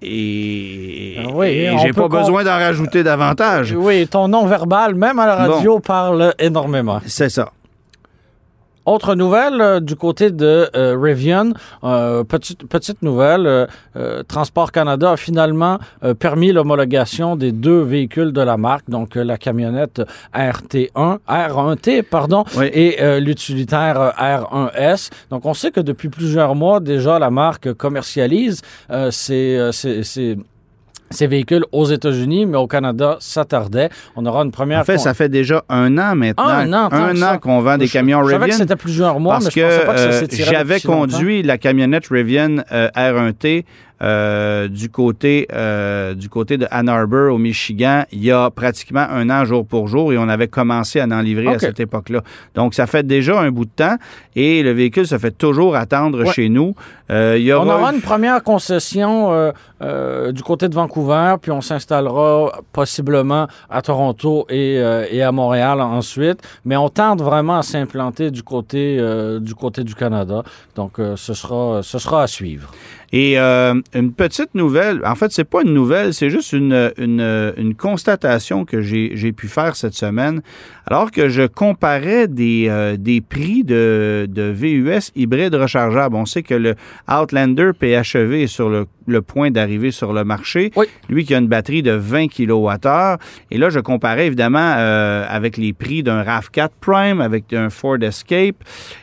Et, 0.00 1.16
Ah 1.18 1.28
oui, 1.34 1.46
et 1.48 1.78
j'ai 1.82 1.92
pas 1.92 2.08
besoin 2.08 2.44
d'en 2.44 2.52
rajouter 2.52 3.02
davantage. 3.02 3.74
Oui, 3.76 4.06
ton 4.06 4.28
nom 4.28 4.46
verbal, 4.46 4.94
même 4.94 5.18
à 5.18 5.26
la 5.26 5.34
radio, 5.34 5.80
parle 5.80 6.34
énormément. 6.38 7.00
C'est 7.06 7.28
ça. 7.28 7.50
Autre 8.88 9.14
nouvelle 9.14 9.60
euh, 9.60 9.80
du 9.80 9.96
côté 9.96 10.30
de 10.30 10.70
euh, 10.74 10.96
Rivian, 10.98 11.50
euh, 11.84 12.24
petite, 12.24 12.66
petite 12.66 13.02
nouvelle, 13.02 13.68
Transport 14.28 14.72
Canada 14.72 15.10
a 15.12 15.16
finalement 15.16 15.78
permis 16.18 16.52
l'homologation 16.52 17.36
des 17.36 17.52
deux 17.52 17.80
véhicules 17.82 18.32
de 18.32 18.40
la 18.40 18.56
marque, 18.56 18.88
donc 18.88 19.16
la 19.16 19.36
camionnette 19.36 20.00
RT1, 20.34 21.18
R1T, 21.28 22.02
pardon, 22.04 22.44
Oui. 22.56 22.70
et 22.72 23.20
l'utilitaire 23.20 24.00
euh, 24.00 24.10
R1S. 24.12 25.10
Donc 25.30 25.44
on 25.44 25.52
sait 25.52 25.70
que 25.70 25.80
depuis 25.80 26.08
plusieurs 26.08 26.54
mois 26.54 26.80
déjà, 26.80 27.18
la 27.18 27.30
marque 27.30 27.72
commercialise 27.74 28.62
ces, 29.10 30.38
ces- 31.10 31.26
véhicules 31.26 31.64
aux 31.72 31.84
États-Unis, 31.86 32.46
mais 32.46 32.56
au 32.56 32.66
Canada, 32.66 33.16
ça 33.20 33.44
tardait. 33.44 33.88
On 34.16 34.24
aura 34.26 34.42
une 34.44 34.50
première... 34.50 34.80
En 34.80 34.84
fait, 34.84 34.98
ça 34.98 35.14
fait 35.14 35.28
déjà 35.28 35.64
un 35.68 35.96
an 35.98 36.14
maintenant. 36.14 36.46
Un 36.48 36.72
an, 36.72 36.88
Un 36.90 37.22
an 37.22 37.38
qu'on 37.38 37.60
vend 37.60 37.76
des 37.78 37.86
Je- 37.86 37.92
camions 37.92 38.20
Je 38.24 38.30
savais 38.30 38.38
que 38.38 38.42
Rivian. 38.44 38.58
c'était 38.58 38.76
plusieurs 38.76 39.20
mois, 39.20 39.34
Parce 39.34 39.46
mais 39.46 39.50
que 39.62 39.68
je 39.70 39.76
pensais 39.76 39.86
pas 39.86 39.94
que 39.94 39.98
ça 39.98 40.06
euh, 40.08 40.26
j'avais 40.50 40.74
longtemps. 40.76 40.92
conduit 41.00 41.42
la 41.42 41.58
camionnette 41.58 42.06
Rivian 42.10 42.56
euh, 42.72 42.88
R1T 42.96 43.64
euh, 44.02 44.68
du 44.68 44.88
côté 44.90 45.48
euh, 45.52 46.14
du 46.14 46.28
côté 46.28 46.56
de 46.56 46.66
Ann 46.70 46.88
Arbor 46.88 47.32
au 47.34 47.38
Michigan 47.38 48.04
il 48.12 48.22
y 48.24 48.30
a 48.30 48.50
pratiquement 48.50 49.06
un 49.10 49.28
an 49.30 49.44
jour 49.44 49.66
pour 49.66 49.88
jour 49.88 50.12
et 50.12 50.18
on 50.18 50.28
avait 50.28 50.48
commencé 50.48 51.00
à 51.00 51.04
en 51.06 51.20
livrer 51.20 51.48
à 51.48 51.58
cette 51.58 51.80
époque-là. 51.80 52.22
Donc 52.54 52.74
ça 52.74 52.86
fait 52.86 53.06
déjà 53.06 53.40
un 53.40 53.50
bout 53.50 53.64
de 53.64 53.70
temps 53.74 53.96
et 54.36 54.62
le 54.62 54.72
véhicule 54.72 55.06
se 55.06 55.18
fait 55.18 55.30
toujours 55.36 55.76
attendre 55.76 56.24
Ouais. 56.24 56.32
chez 56.32 56.48
nous. 56.48 56.74
Euh, 57.10 57.36
il 57.38 57.44
y 57.44 57.52
On 57.52 57.68
aura 57.68 57.92
une 57.92 58.00
première 58.00 58.42
concession 58.42 59.52
du 59.80 60.42
côté 60.42 60.68
de 60.68 60.74
Vancouver, 60.74 61.36
puis 61.40 61.50
on 61.50 61.60
s'installera 61.60 62.60
possiblement 62.72 63.46
à 63.70 63.82
Toronto 63.82 64.46
et, 64.48 64.78
euh, 64.78 65.06
et 65.10 65.22
à 65.22 65.32
Montréal 65.32 65.80
ensuite. 65.80 66.40
Mais 66.64 66.76
on 66.76 66.88
tente 66.88 67.20
vraiment 67.22 67.58
à 67.58 67.62
s'implanter 67.62 68.30
du 68.30 68.42
côté 68.42 68.96
euh, 68.98 69.40
du 69.40 69.54
côté 69.54 69.84
du 69.84 69.94
Canada. 69.94 70.42
Donc 70.74 70.98
euh, 70.98 71.16
ce 71.16 71.34
sera 71.34 71.82
ce 71.82 71.98
sera 71.98 72.22
à 72.22 72.26
suivre. 72.26 72.70
Et 73.12 73.38
euh, 73.38 73.74
une 73.94 74.12
petite 74.12 74.54
nouvelle, 74.54 75.00
en 75.04 75.14
fait, 75.14 75.32
c'est 75.32 75.44
pas 75.44 75.62
une 75.62 75.72
nouvelle, 75.72 76.12
c'est 76.12 76.28
juste 76.28 76.52
une, 76.52 76.92
une, 76.98 77.54
une 77.56 77.74
constatation 77.74 78.64
que 78.64 78.82
j'ai 78.82 79.12
j'ai 79.14 79.32
pu 79.32 79.48
faire 79.48 79.76
cette 79.76 79.94
semaine. 79.94 80.42
Alors 80.90 81.10
que 81.10 81.28
je 81.28 81.42
comparais 81.42 82.28
des, 82.28 82.66
euh, 82.70 82.96
des 82.96 83.20
prix 83.20 83.62
de, 83.62 84.26
de 84.26 84.50
VUS 84.50 85.12
hybrides 85.14 85.54
rechargeables. 85.54 86.16
On 86.16 86.24
sait 86.24 86.42
que 86.42 86.54
le 86.54 86.76
Outlander 87.06 87.72
PHEV 87.78 88.32
est 88.32 88.46
sur 88.46 88.70
le, 88.70 88.86
le 89.06 89.20
point 89.20 89.50
d'arriver 89.50 89.90
sur 89.90 90.14
le 90.14 90.24
marché. 90.24 90.70
Oui. 90.76 90.86
Lui 91.10 91.26
qui 91.26 91.34
a 91.34 91.38
une 91.38 91.46
batterie 91.46 91.82
de 91.82 91.90
20 91.90 92.28
kWh. 92.28 93.18
Et 93.50 93.58
là, 93.58 93.68
je 93.68 93.80
comparais 93.80 94.28
évidemment 94.28 94.76
euh, 94.78 95.26
avec 95.28 95.58
les 95.58 95.74
prix 95.74 96.02
d'un 96.02 96.22
RAV4 96.22 96.70
Prime, 96.80 97.20
avec 97.20 97.52
un 97.52 97.68
Ford 97.68 98.02
Escape. 98.02 98.56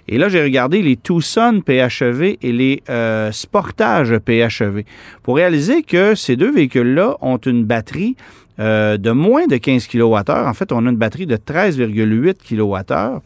Et 0.08 0.18
là, 0.18 0.28
j'ai 0.28 0.42
regardé 0.42 0.82
les 0.82 0.98
Tucson 0.98 1.62
PHEV 1.64 2.38
et 2.42 2.52
les 2.52 2.82
euh, 2.90 3.32
Sportage 3.32 4.18
PHEV 4.18 4.86
pour 5.22 5.36
réaliser 5.36 5.84
que 5.84 6.16
ces 6.16 6.36
deux 6.36 6.52
véhicules-là 6.52 7.18
ont 7.22 7.38
une 7.38 7.64
batterie 7.64 8.16
euh, 8.60 8.98
de 8.98 9.12
moins 9.12 9.48
de 9.48 9.58
15 9.58 9.88
kWh. 9.88 10.24
En 10.30 10.54
fait, 10.54 10.72
on 10.72 10.86
a 10.86 10.90
une 10.90 10.96
batterie 10.96 11.26
de 11.26 11.36
13,8 11.36 12.36
kWh. 12.48 13.22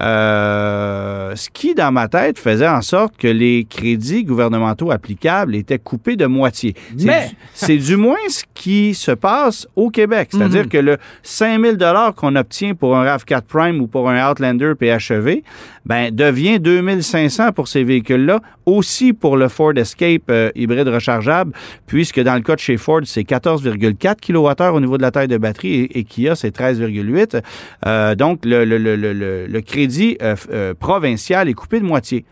Euh, 0.00 1.32
ce 1.34 1.48
qui, 1.50 1.74
dans 1.74 1.92
ma 1.92 2.08
tête, 2.08 2.38
faisait 2.38 2.68
en 2.68 2.82
sorte 2.82 3.16
que 3.16 3.28
les 3.28 3.66
crédits 3.68 4.24
gouvernementaux 4.24 4.90
applicables 4.90 5.54
étaient 5.54 5.78
coupés 5.78 6.16
de 6.16 6.26
moitié. 6.26 6.74
Mais- 7.04 7.30
C'est 7.54 7.76
du 7.76 7.96
moins 7.96 8.16
ce 8.28 8.44
qui 8.54 8.94
se 8.94 9.10
passe 9.10 9.66
au 9.76 9.90
Québec. 9.90 10.28
C'est-à-dire 10.30 10.62
Mhm. 10.64 10.68
que 10.68 10.78
le 10.78 10.96
5000 11.22 11.76
dollars 11.76 12.14
qu'on 12.14 12.36
obtient 12.36 12.74
pour 12.74 12.96
un 12.96 13.04
RAV4 13.04 13.42
Prime 13.46 13.80
ou 13.80 13.86
pour 13.86 14.08
un 14.08 14.30
Outlander 14.30 14.72
PHEV, 14.78 15.42
ben, 15.84 16.14
devient 16.14 16.60
2500 16.60 17.52
pour 17.52 17.66
ces 17.68 17.82
véhicules-là, 17.84 18.40
aussi 18.66 19.12
pour 19.12 19.36
le 19.36 19.48
Ford 19.48 19.72
Escape 19.76 20.22
euh, 20.30 20.50
hybride 20.54 20.88
rechargeable, 20.88 21.52
puisque 21.86 22.20
dans 22.20 22.34
le 22.34 22.40
cas 22.42 22.54
de 22.54 22.60
chez 22.60 22.76
Ford, 22.76 23.00
c'est 23.04 23.24
14,4 23.24 24.20
kWh 24.20 24.74
au 24.74 24.80
niveau 24.80 24.96
de 24.98 25.02
la 25.02 25.10
taille 25.10 25.28
de 25.28 25.38
batterie 25.38 25.74
et, 25.84 25.98
et 26.00 26.04
Kia, 26.04 26.34
c'est 26.36 26.50
13,8. 26.50 27.40
Euh, 27.86 28.14
donc, 28.14 28.44
le, 28.44 28.64
le- 28.64 28.78
le- 28.78 28.96
le- 28.96 29.12
le- 29.12 29.46
le 29.46 29.60
crédit 29.88 30.18
euh, 30.22 30.36
euh, 30.50 30.74
provincial 30.74 31.48
est 31.48 31.54
coupé 31.54 31.80
de 31.80 31.84
moitié. 31.84 32.24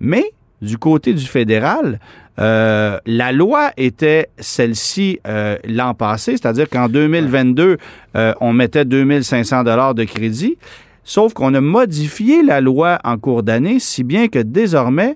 Mais, 0.00 0.32
du 0.60 0.78
côté 0.78 1.12
du 1.12 1.24
fédéral, 1.24 2.00
euh, 2.40 2.98
la 3.06 3.32
loi 3.32 3.70
était 3.76 4.28
celle-ci 4.38 5.20
euh, 5.26 5.56
l'an 5.64 5.94
passé, 5.94 6.32
c'est-à-dire 6.32 6.68
qu'en 6.68 6.88
2022, 6.88 7.76
euh, 8.16 8.34
on 8.40 8.52
mettait 8.52 8.84
2500 8.84 9.62
dollars 9.64 9.94
de 9.94 10.04
crédit, 10.04 10.56
sauf 11.04 11.32
qu'on 11.32 11.54
a 11.54 11.60
modifié 11.60 12.42
la 12.42 12.60
loi 12.60 12.98
en 13.04 13.18
cours 13.18 13.42
d'année, 13.42 13.78
si 13.78 14.02
bien 14.02 14.28
que 14.28 14.40
désormais, 14.40 15.14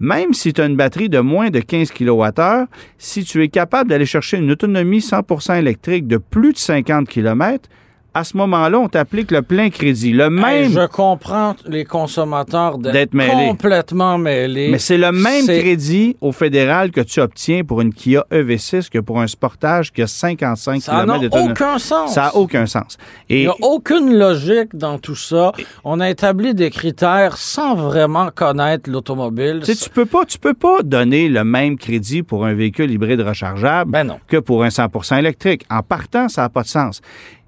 même 0.00 0.34
si 0.34 0.52
tu 0.52 0.60
as 0.60 0.66
une 0.66 0.76
batterie 0.76 1.08
de 1.08 1.20
moins 1.20 1.50
de 1.50 1.60
15 1.60 1.90
kWh, 1.90 2.66
si 2.98 3.24
tu 3.24 3.42
es 3.42 3.48
capable 3.48 3.90
d'aller 3.90 4.06
chercher 4.06 4.36
une 4.36 4.50
autonomie 4.50 5.00
100% 5.00 5.58
électrique 5.58 6.06
de 6.06 6.18
plus 6.18 6.52
de 6.52 6.58
50 6.58 7.08
km, 7.08 7.68
à 8.18 8.24
ce 8.24 8.36
moment-là, 8.36 8.78
on 8.78 8.88
t'applique 8.88 9.30
le 9.30 9.42
plein 9.42 9.70
crédit. 9.70 10.12
Le 10.12 10.24
Hey, 10.24 10.30
même, 10.64 10.72
je 10.72 10.86
comprends 10.86 11.54
les 11.66 11.84
consommateurs 11.84 12.78
D'être 12.78 13.14
mêlés. 13.14 13.48
complètement 13.48 14.18
mêlés. 14.18 14.68
mais 14.70 14.78
c'est 14.78 14.98
le 14.98 15.12
même 15.12 15.46
crédit 15.46 16.16
au 16.20 16.32
fédéral 16.32 16.90
que 16.90 17.00
tu 17.00 17.20
obtiens 17.20 17.64
pour 17.64 17.80
une 17.80 17.92
Kia 17.94 18.24
EV6 18.30 18.88
que 18.90 18.98
pour 18.98 19.20
un 19.20 19.26
Sportage 19.26 19.92
qui 19.92 20.02
a 20.02 20.06
55 20.06 20.80
Ça 20.82 20.92
n'a 20.92 21.00
km 21.04 21.20
d'autonomie. 21.22 21.50
aucun 21.52 21.78
sens. 21.78 22.12
Ça 22.14 22.22
n'a 22.22 22.36
aucun 22.36 22.66
sens. 22.66 22.98
Il 23.28 23.38
n'y 23.40 23.46
a 23.46 23.54
aucune 23.62 24.16
logique 24.18 24.74
dans 24.74 24.98
tout 24.98 25.14
ça. 25.16 25.52
On 25.84 26.00
a 26.00 26.10
établi 26.10 26.54
des 26.54 26.70
critères 26.70 27.36
sans 27.36 27.74
vraiment 27.74 28.28
connaître 28.34 28.90
l'automobile. 28.90 29.60
tu 29.64 29.74
sais, 29.74 29.84
tu 29.84 29.90
peux 29.90 30.06
pas, 30.06 30.24
tu 30.24 30.38
peux 30.38 30.54
pas 30.54 30.82
donner 30.82 31.28
le 31.28 31.44
même 31.44 31.76
crédit 31.78 32.22
pour 32.22 32.44
un 32.44 32.54
véhicule 32.54 32.90
hybride 32.90 33.20
rechargeable 33.20 33.90
Ben 33.90 34.04
non. 34.04 34.18
que 34.26 34.36
pour 34.36 34.64
un 34.64 34.68
100% 34.68 35.18
électrique. 35.18 35.64
En 35.70 35.82
partant, 35.82 36.28
ça 36.28 36.42
n'a 36.42 36.48
pas 36.48 36.62
de 36.62 36.68
sens. 36.68 37.00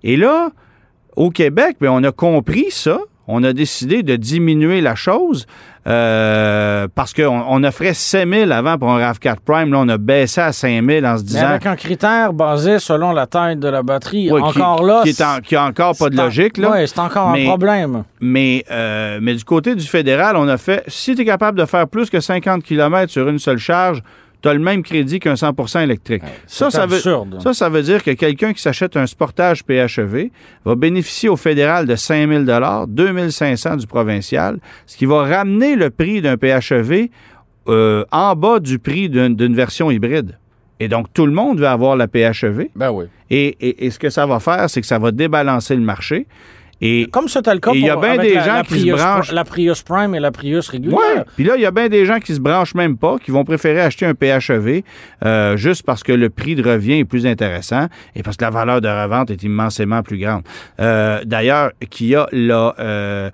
Et 0.02 0.16
là, 0.16 0.50
au 1.16 1.30
Québec, 1.30 1.76
ben, 1.80 1.88
on 1.90 2.02
a 2.04 2.12
compris 2.12 2.66
ça. 2.70 2.98
On 3.32 3.44
a 3.44 3.52
décidé 3.52 4.02
de 4.02 4.16
diminuer 4.16 4.80
la 4.80 4.96
chose 4.96 5.46
euh, 5.86 6.88
parce 6.94 7.12
qu'on 7.12 7.44
on 7.48 7.62
offrait 7.62 7.94
7 7.94 8.28
000 8.28 8.50
avant 8.50 8.76
pour 8.76 8.90
un 8.90 8.98
RAV4 8.98 9.36
Prime. 9.44 9.72
Là, 9.72 9.78
on 9.80 9.88
a 9.88 9.98
baissé 9.98 10.40
à 10.40 10.52
5 10.52 10.84
000 10.84 11.04
en 11.06 11.16
se 11.16 11.22
Mais 11.22 11.26
disant 11.28 11.46
avec 11.46 11.66
un 11.66 11.76
critère 11.76 12.32
basé 12.32 12.78
selon 12.80 13.12
la 13.12 13.26
taille 13.26 13.56
de 13.56 13.68
la 13.68 13.82
batterie. 13.84 14.30
Ouais, 14.32 14.40
qui- 14.52 14.60
encore 14.60 14.82
là. 14.84 15.02
qui, 15.04 15.10
est 15.10 15.22
en- 15.22 15.38
qui 15.40 15.54
a 15.54 15.64
encore 15.64 15.96
pas 15.96 16.10
de 16.10 16.18
en- 16.18 16.24
logique. 16.24 16.56
Là. 16.58 16.70
Ouais, 16.72 16.86
c'est 16.88 16.98
encore 16.98 17.30
Mais- 17.30 17.44
un 17.44 17.48
problème. 17.48 18.02
Mais, 18.20 18.64
euh, 18.70 19.18
mais 19.22 19.34
du 19.34 19.44
côté 19.44 19.74
du 19.76 19.86
fédéral, 19.86 20.36
on 20.36 20.48
a 20.48 20.56
fait, 20.56 20.82
si 20.88 21.14
tu 21.14 21.22
es 21.22 21.24
capable 21.24 21.58
de 21.58 21.66
faire 21.66 21.86
plus 21.86 22.10
que 22.10 22.18
50 22.20 22.62
km 22.64 23.10
sur 23.12 23.28
une 23.28 23.38
seule 23.38 23.58
charge, 23.58 24.02
tu 24.42 24.48
as 24.48 24.54
le 24.54 24.60
même 24.60 24.82
crédit 24.82 25.18
qu'un 25.20 25.34
100% 25.34 25.82
électrique. 25.82 26.22
ça, 26.46 26.70
c'est 26.70 26.76
ça 26.78 26.86
veut, 26.86 26.96
absurde. 26.96 27.38
ça, 27.42 27.52
ça 27.54 27.68
veut 27.68 27.82
dire 27.82 28.02
que 28.02 28.10
quelqu'un 28.12 28.52
qui 28.52 28.62
s'achète 28.62 28.96
un 28.96 29.06
Sportage 29.06 29.62
PHEV 29.64 30.30
va 30.64 30.74
bénéficier 30.74 31.28
au 31.28 31.36
fédéral 31.36 31.86
de 31.86 31.94
5 31.96 32.28
000 32.46 32.86
2 32.88 33.30
500 33.30 33.76
du 33.76 33.86
provincial, 33.86 34.58
ce 34.86 34.96
qui 34.96 35.06
va 35.06 35.22
ramener 35.22 35.76
le 35.76 35.90
prix 35.90 36.20
d'un 36.22 36.36
PHEV 36.36 37.08
euh, 37.68 38.04
en 38.10 38.34
bas 38.34 38.58
du 38.60 38.78
prix 38.78 39.08
d'une 39.08 39.34
d'une 39.36 39.54
version 39.54 39.90
hybride. 39.90 40.38
Et 40.82 40.88
donc, 40.88 41.12
tout 41.12 41.26
le 41.26 41.32
monde 41.32 41.60
va 41.60 41.72
avoir 41.72 41.94
la 41.94 42.08
PHEV. 42.08 42.68
Ben 42.74 42.90
oui. 42.90 43.04
Et, 43.28 43.48
et- 43.60 43.84
et 43.84 43.90
ce 43.90 43.98
que 43.98 44.08
ça 44.08 44.24
va 44.26 44.40
faire, 44.40 44.70
c'est 44.70 44.80
que 44.80 44.86
ça 44.86 44.98
va 44.98 45.10
débalancer 45.12 45.74
le 45.76 45.82
marché. 45.82 46.26
Et 46.82 47.06
Comme 47.12 47.28
c'était 47.28 47.52
le 47.52 47.60
cas 47.60 47.72
il 47.74 47.80
y 47.82 47.90
a 47.90 47.96
bien 47.96 48.16
des 48.16 48.34
la, 48.34 48.42
gens 48.44 48.54
la 48.54 48.62
qui 48.62 48.74
se 48.74 48.80
Prius, 48.80 48.94
branchent- 48.94 49.32
La 49.32 49.44
Prius 49.44 49.82
Prime 49.82 50.14
et 50.14 50.20
la 50.20 50.30
Prius 50.30 50.68
régulière. 50.68 51.24
Puis 51.36 51.44
là, 51.44 51.54
il 51.56 51.62
y 51.62 51.66
a 51.66 51.70
bien 51.70 51.88
des 51.88 52.06
gens 52.06 52.18
qui 52.20 52.34
se 52.34 52.40
branchent 52.40 52.74
même 52.74 52.96
pas, 52.96 53.16
qui 53.18 53.30
vont 53.30 53.44
préférer 53.44 53.80
acheter 53.80 54.06
un 54.06 54.14
PHEV 54.14 54.82
euh, 55.24 55.56
juste 55.56 55.82
parce 55.84 56.02
que 56.02 56.12
le 56.12 56.30
prix 56.30 56.54
de 56.54 56.66
revient 56.68 56.98
est 57.00 57.04
plus 57.04 57.26
intéressant 57.26 57.86
et 58.16 58.22
parce 58.22 58.36
que 58.36 58.44
la 58.44 58.50
valeur 58.50 58.80
de 58.80 58.88
revente 58.88 59.30
est 59.30 59.42
immensément 59.42 60.02
plus 60.02 60.18
grande. 60.18 60.42
Euh, 60.80 61.20
D'ailleurs, 61.24 61.72
Kia 61.90 62.26
là, 62.32 62.74
euh, 62.78 63.30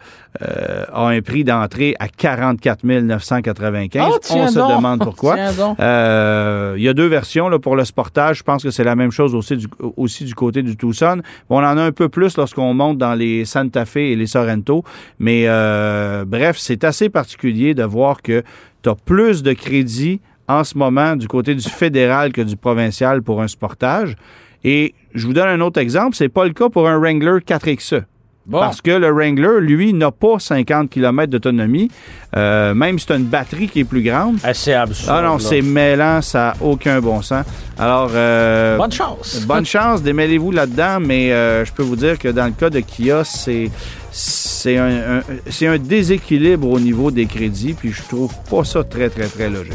a 0.92 1.08
un 1.08 1.20
prix 1.22 1.44
d'entrée 1.44 1.94
à 1.98 2.08
44 2.08 2.84
995. 2.84 4.02
Ah, 4.02 4.16
On 4.34 4.48
se 4.48 4.58
donc. 4.58 4.76
demande 4.76 5.00
pourquoi. 5.04 5.36
Il 5.36 6.82
y 6.82 6.88
a 6.88 6.94
deux 6.94 7.06
versions 7.06 7.48
là, 7.48 7.58
pour 7.58 7.76
le 7.76 7.84
sportage. 7.84 8.38
Je 8.38 8.42
pense 8.42 8.62
que 8.62 8.70
c'est 8.70 8.84
la 8.84 8.96
même 8.96 9.10
chose 9.12 9.34
aussi 9.34 9.56
du, 9.56 9.66
aussi 9.96 10.24
du 10.24 10.34
côté 10.34 10.62
du 10.62 10.76
Tucson. 10.76 11.20
On 11.48 11.58
en 11.58 11.78
a 11.78 11.82
un 11.82 11.92
peu 11.92 12.08
plus 12.08 12.36
lorsqu'on 12.36 12.74
monte 12.74 12.98
dans 12.98 13.14
les 13.14 13.35
Santa 13.44 13.84
Fe 13.84 13.98
et 13.98 14.16
les 14.16 14.26
Sorrento. 14.26 14.84
Mais 15.18 15.44
euh, 15.46 16.24
bref, 16.26 16.56
c'est 16.58 16.84
assez 16.84 17.08
particulier 17.08 17.74
de 17.74 17.82
voir 17.82 18.22
que 18.22 18.42
tu 18.82 18.88
as 18.88 18.94
plus 18.94 19.42
de 19.42 19.52
crédit 19.52 20.20
en 20.48 20.64
ce 20.64 20.78
moment 20.78 21.16
du 21.16 21.28
côté 21.28 21.54
du 21.54 21.68
fédéral 21.68 22.32
que 22.32 22.42
du 22.42 22.56
provincial 22.56 23.22
pour 23.22 23.42
un 23.42 23.48
sportage. 23.48 24.16
Et 24.64 24.94
je 25.14 25.26
vous 25.26 25.32
donne 25.32 25.48
un 25.48 25.60
autre 25.60 25.80
exemple. 25.80 26.16
C'est 26.16 26.28
pas 26.28 26.44
le 26.44 26.52
cas 26.52 26.68
pour 26.68 26.88
un 26.88 26.98
Wrangler 26.98 27.38
4XE. 27.40 28.04
Bon. 28.46 28.60
Parce 28.60 28.80
que 28.80 28.92
le 28.92 29.10
Wrangler, 29.10 29.60
lui, 29.60 29.92
n'a 29.92 30.12
pas 30.12 30.38
50 30.38 30.88
km 30.88 31.30
d'autonomie, 31.32 31.90
euh, 32.36 32.74
même 32.74 32.96
si 32.98 33.06
tu 33.06 33.12
as 33.12 33.16
une 33.16 33.24
batterie 33.24 33.68
qui 33.68 33.80
est 33.80 33.84
plus 33.84 34.02
grande. 34.02 34.36
Eh, 34.48 34.54
c'est 34.54 34.72
absurde. 34.74 35.12
Ah 35.12 35.20
non, 35.22 35.38
c'est 35.40 35.62
mêlant, 35.62 36.22
ça 36.22 36.54
n'a 36.58 36.64
aucun 36.64 37.00
bon 37.00 37.22
sens. 37.22 37.44
Alors, 37.76 38.10
euh, 38.14 38.76
Bonne 38.76 38.92
chance. 38.92 39.44
bonne 39.48 39.66
chance, 39.66 40.00
démêlez-vous 40.02 40.52
là-dedans, 40.52 40.98
mais 41.00 41.32
euh, 41.32 41.64
je 41.64 41.72
peux 41.72 41.82
vous 41.82 41.96
dire 41.96 42.18
que 42.20 42.28
dans 42.28 42.46
le 42.46 42.52
cas 42.52 42.70
de 42.70 42.78
Kia, 42.80 43.24
c'est 43.24 43.68
c'est 44.12 44.78
un, 44.78 45.18
un- 45.18 45.22
c'est 45.50 45.66
un 45.66 45.78
déséquilibre 45.78 46.68
au 46.70 46.78
niveau 46.80 47.10
des 47.10 47.26
crédits, 47.26 47.74
puis 47.74 47.90
je 47.92 48.02
trouve 48.02 48.32
pas 48.48 48.62
ça 48.64 48.84
très, 48.84 49.08
très, 49.10 49.26
très 49.26 49.50
logique. 49.50 49.74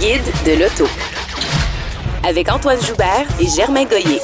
Guide 0.00 0.22
de 0.46 0.58
l'auto. 0.60 0.84
Avec 2.26 2.50
Antoine 2.50 2.80
Joubert 2.80 3.26
et 3.40 3.46
Germain 3.46 3.84
Goyer. 3.84 4.20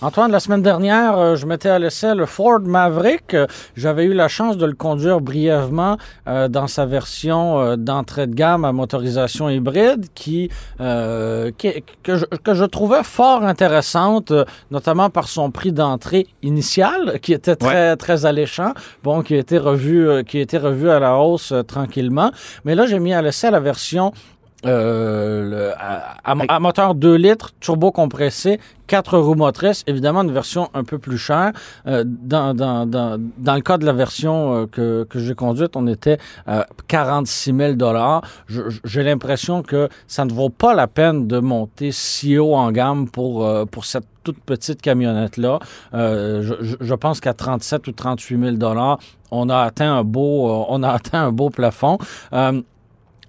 Antoine, 0.00 0.32
la 0.32 0.40
semaine 0.40 0.62
dernière, 0.62 1.16
euh, 1.16 1.36
je 1.36 1.46
mettais 1.46 1.68
à 1.68 1.78
l'essai 1.78 2.12
le 2.16 2.26
Ford 2.26 2.58
Maverick. 2.60 3.34
Euh, 3.34 3.46
J'avais 3.76 4.02
eu 4.04 4.12
la 4.14 4.26
chance 4.26 4.56
de 4.56 4.66
le 4.66 4.72
conduire 4.74 5.20
brièvement 5.20 5.96
euh, 6.26 6.48
dans 6.48 6.66
sa 6.66 6.86
version 6.86 7.60
euh, 7.60 7.76
d'entrée 7.76 8.26
de 8.26 8.34
gamme 8.34 8.64
à 8.64 8.72
motorisation 8.72 9.48
hybride 9.48 10.06
qui, 10.12 10.50
euh, 10.80 11.52
qui- 11.56 11.84
que, 12.02 12.16
je, 12.16 12.24
que 12.24 12.52
je 12.54 12.64
trouvais 12.64 13.04
fort 13.04 13.44
intéressante, 13.44 14.32
euh, 14.32 14.44
notamment 14.72 15.08
par 15.08 15.28
son 15.28 15.52
prix 15.52 15.70
d'entrée 15.70 16.26
initial 16.42 17.20
qui 17.22 17.32
était 17.32 17.54
très, 17.54 17.94
très 17.96 18.26
alléchant, 18.26 18.72
bon, 19.04 19.22
qui 19.22 19.34
a 19.36 19.38
été 19.38 19.56
revu, 19.56 20.08
euh, 20.08 20.24
qui 20.24 20.38
a 20.38 20.40
été 20.40 20.58
revu 20.58 20.90
à 20.90 20.98
la 20.98 21.16
hausse 21.16 21.52
euh, 21.52 21.62
tranquillement. 21.62 22.32
Mais 22.64 22.74
là, 22.74 22.86
j'ai 22.86 22.98
mis 22.98 23.14
à 23.14 23.22
l'essai 23.22 23.52
la 23.52 23.60
version 23.60 24.12
euh, 24.64 25.50
le- 25.50 25.72
à, 25.78 26.14
à- 26.24 26.34
à 26.48 26.58
moteur 26.60 26.94
2 26.94 27.14
litres, 27.16 27.50
turbo 27.60 27.90
compressé, 27.90 28.60
4 28.86 29.18
roues 29.18 29.34
motrices, 29.34 29.84
évidemment 29.86 30.22
une 30.22 30.32
version 30.32 30.68
un 30.74 30.84
peu 30.84 30.98
plus 30.98 31.18
chère. 31.18 31.52
Euh, 31.86 32.04
dans, 32.06 32.54
dans, 32.54 32.86
dans, 32.86 33.18
dans 33.38 33.54
le 33.54 33.60
cas 33.60 33.78
de 33.78 33.86
la 33.86 33.92
version 33.92 34.54
euh, 34.54 34.66
que, 34.66 35.04
que 35.04 35.18
j'ai 35.18 35.34
conduite, 35.34 35.76
on 35.76 35.86
était 35.86 36.18
à 36.46 36.66
46 36.88 37.54
000 37.56 37.74
Je- 38.46 38.68
je- 38.68 38.80
J'ai 38.84 39.02
l'impression 39.02 39.62
que 39.62 39.88
ça 40.06 40.24
ne 40.24 40.32
vaut 40.32 40.50
pas 40.50 40.74
la 40.74 40.86
peine 40.86 41.26
de 41.26 41.38
monter 41.38 41.90
si 41.92 42.36
haut 42.38 42.54
en 42.54 42.70
gamme 42.72 43.08
pour, 43.08 43.46
euh, 43.46 43.64
pour 43.64 43.84
cette 43.84 44.04
toute 44.24 44.38
petite 44.40 44.80
camionnette-là. 44.82 45.58
Euh, 45.94 46.42
je, 46.42 46.54
je- 46.80 46.94
pense 46.94 47.20
qu'à 47.20 47.34
37 47.34 47.88
ou 47.88 47.92
38 47.92 48.58
000 48.58 48.74
on 49.32 49.48
a 49.48 49.58
atteint 49.58 49.92
un 49.96 50.04
beau, 50.04 50.46
on 50.68 50.82
a 50.84 50.90
atteint 50.90 51.24
un 51.26 51.32
beau 51.32 51.50
plafond. 51.50 51.98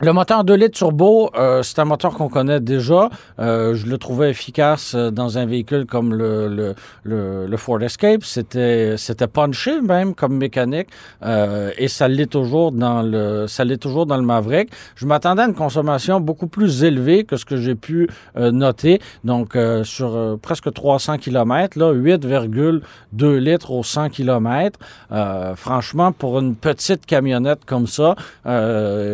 Le 0.04 0.12
moteur 0.12 0.44
2 0.44 0.56
litres 0.56 0.78
turbo, 0.78 1.30
euh, 1.34 1.64
c'est 1.64 1.80
un 1.80 1.86
moteur 1.86 2.14
qu'on 2.16 2.28
connaît 2.28 2.60
déjà. 2.60 3.10
Euh, 3.40 3.74
je 3.74 3.88
le 3.88 3.98
trouvais 3.98 4.30
efficace 4.32 4.96
euh, 4.96 5.12
dans 5.12 5.38
un 5.38 5.46
véhicule 5.46 5.86
comme 5.86 6.14
le, 6.14 6.50
le, 6.50 6.76
le, 7.04 7.48
le 7.48 7.58
Ford 7.58 7.82
Escape. 7.82 8.26
C'était, 8.26 8.96
c'était 8.98 9.28
punché 9.28 9.80
même 9.80 10.14
comme 10.14 10.36
mécanique 10.36 10.90
euh, 11.24 11.72
et 11.78 11.88
ça 11.88 12.10
l'est 12.10 12.30
toujours 12.30 12.74
dans 12.74 13.02
le, 13.02 13.48
ça 13.48 13.64
l'est 13.64 13.78
toujours 13.78 14.06
dans 14.06 14.18
le 14.18 14.24
Maverick. 14.24 14.72
Je 14.98 15.06
m'attendais 15.06 15.44
à 15.44 15.46
une 15.46 15.56
consommation 15.56 16.20
beaucoup 16.20 16.48
plus 16.48 16.84
élevée 16.84 17.24
que 17.24 17.38
ce 17.38 17.46
que 17.46 17.56
j'ai 17.56 17.76
pu 17.76 18.10
euh, 18.36 18.52
noter. 18.52 19.00
Donc 19.24 19.56
euh, 19.56 19.86
sur 19.86 20.38
presque 20.42 20.74
300 20.74 21.18
km, 21.18 21.80
là 21.80 21.94
8,2 21.94 23.38
litres 23.38 23.72
au 23.72 23.84
100 23.84 24.10
km. 24.10 24.78
Franchement, 25.56 26.12
pour 26.12 26.40
une 26.40 26.58
petite 26.58 27.06
camionnette 27.06 27.64
comme 27.64 27.88
ça, 27.88 28.16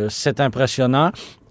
c'est 0.10 0.40
impressionnant. 0.40 0.79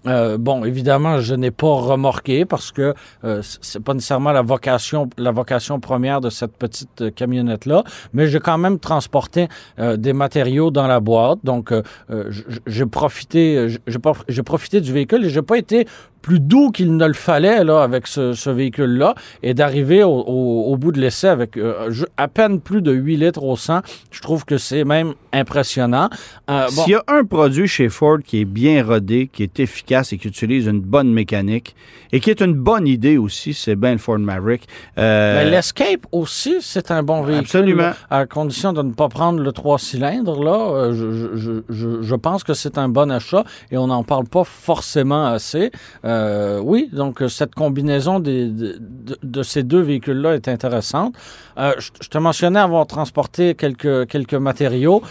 Euh, 0.07 0.37
bon, 0.37 0.63
évidemment, 0.63 1.19
je 1.19 1.35
n'ai 1.35 1.51
pas 1.51 1.73
remorqué 1.73 2.45
parce 2.45 2.71
que 2.71 2.93
euh, 3.23 3.41
c'est 3.61 3.83
pas 3.83 3.93
nécessairement 3.93 4.31
la 4.31 4.41
vocation, 4.41 5.09
la 5.17 5.31
vocation 5.31 5.79
première 5.79 6.21
de 6.21 6.29
cette 6.29 6.55
petite 6.55 7.13
camionnette 7.15 7.65
là, 7.65 7.83
mais 8.13 8.27
j'ai 8.27 8.39
quand 8.39 8.57
même 8.57 8.79
transporté 8.79 9.49
euh, 9.77 9.97
des 9.97 10.13
matériaux 10.13 10.71
dans 10.71 10.87
la 10.87 10.99
boîte. 10.99 11.39
Donc, 11.43 11.71
euh, 11.71 11.83
j'ai 12.65 12.85
profité, 12.85 13.67
j'ai 14.27 14.43
profité 14.43 14.81
du 14.81 14.93
véhicule 14.93 15.25
et 15.25 15.29
j'ai 15.29 15.41
pas 15.41 15.57
été 15.57 15.85
plus 16.21 16.39
doux 16.39 16.71
qu'il 16.71 16.95
ne 16.97 17.05
le 17.07 17.13
fallait 17.13 17.63
là, 17.63 17.81
avec 17.81 18.07
ce, 18.07 18.33
ce 18.33 18.49
véhicule-là 18.49 19.15
et 19.43 19.53
d'arriver 19.53 20.03
au, 20.03 20.09
au- 20.09 20.65
au 20.71 20.77
bout 20.77 20.91
de 20.91 20.99
l'essai 20.99 21.27
avec 21.27 21.57
euh, 21.57 21.89
à 22.17 22.27
peine 22.27 22.59
plus 22.59 22.81
de 22.81 22.91
8 22.91 23.17
litres 23.17 23.43
au 23.43 23.55
100. 23.55 23.81
Je 24.11 24.21
trouve 24.21 24.45
que 24.45 24.57
c'est 24.57 24.83
même 24.83 25.13
impressionnant. 25.33 26.09
Euh, 26.49 26.65
bon, 26.75 26.83
S'il 26.83 26.91
y 26.93 26.95
a 26.95 27.03
un 27.07 27.23
produit 27.23 27.67
chez 27.67 27.89
Ford 27.89 28.17
qui 28.25 28.41
est 28.41 28.45
bien 28.45 28.83
rodé, 28.83 29.29
qui 29.31 29.43
est 29.43 29.59
efficace 29.59 30.11
et 30.13 30.17
qui 30.17 30.27
utilise 30.27 30.67
une 30.67 30.81
bonne 30.81 31.11
mécanique 31.11 31.75
et 32.11 32.19
qui 32.19 32.29
est 32.29 32.41
une 32.41 32.53
bonne 32.53 32.87
idée 32.87 33.17
aussi, 33.17 33.53
c'est 33.53 33.75
bien 33.75 33.93
le 33.93 33.97
Ford 33.97 34.19
Maverick. 34.19 34.67
Euh, 34.97 35.43
mais 35.45 35.49
l'Escape 35.51 36.05
aussi, 36.11 36.57
c'est 36.61 36.91
un 36.91 37.03
bon 37.03 37.21
véhicule. 37.21 37.45
Absolument. 37.45 37.91
à 38.09 38.25
condition 38.25 38.73
de 38.73 38.81
ne 38.81 38.91
pas 38.93 39.07
prendre 39.09 39.39
le 39.41 39.51
3 39.51 39.77
cylindres. 39.79 40.43
Là, 40.43 40.91
je, 40.91 41.11
je- 41.11 41.35
je- 41.35 41.61
je- 41.69 42.01
je 42.01 42.15
pense 42.15 42.43
que 42.43 42.53
c'est 42.53 42.77
un 42.77 42.89
bon 42.89 43.11
achat 43.11 43.43
et 43.71 43.77
on 43.77 43.87
n'en 43.87 44.03
parle 44.03 44.25
pas 44.27 44.43
forcément 44.43 45.25
assez. 45.27 45.71
Euh, 46.09 46.59
oui, 46.59 46.89
donc 46.91 47.21
euh, 47.21 47.27
cette 47.27 47.53
combinaison 47.53 48.19
de, 48.19 49.43
ces 49.43 49.61
deux 49.63 49.81
véhicules-là 49.81 50.33
est 50.33 50.47
intéressante. 50.47 51.13
Euh, 51.57 51.73
je, 51.77 52.09
te 52.09 52.17
mentionnais 52.17 52.59
avoir 52.59 52.87
transporté 52.87 53.53
quelques, 53.53 54.07
quelques 54.07 54.33
matériaux. 54.33 55.03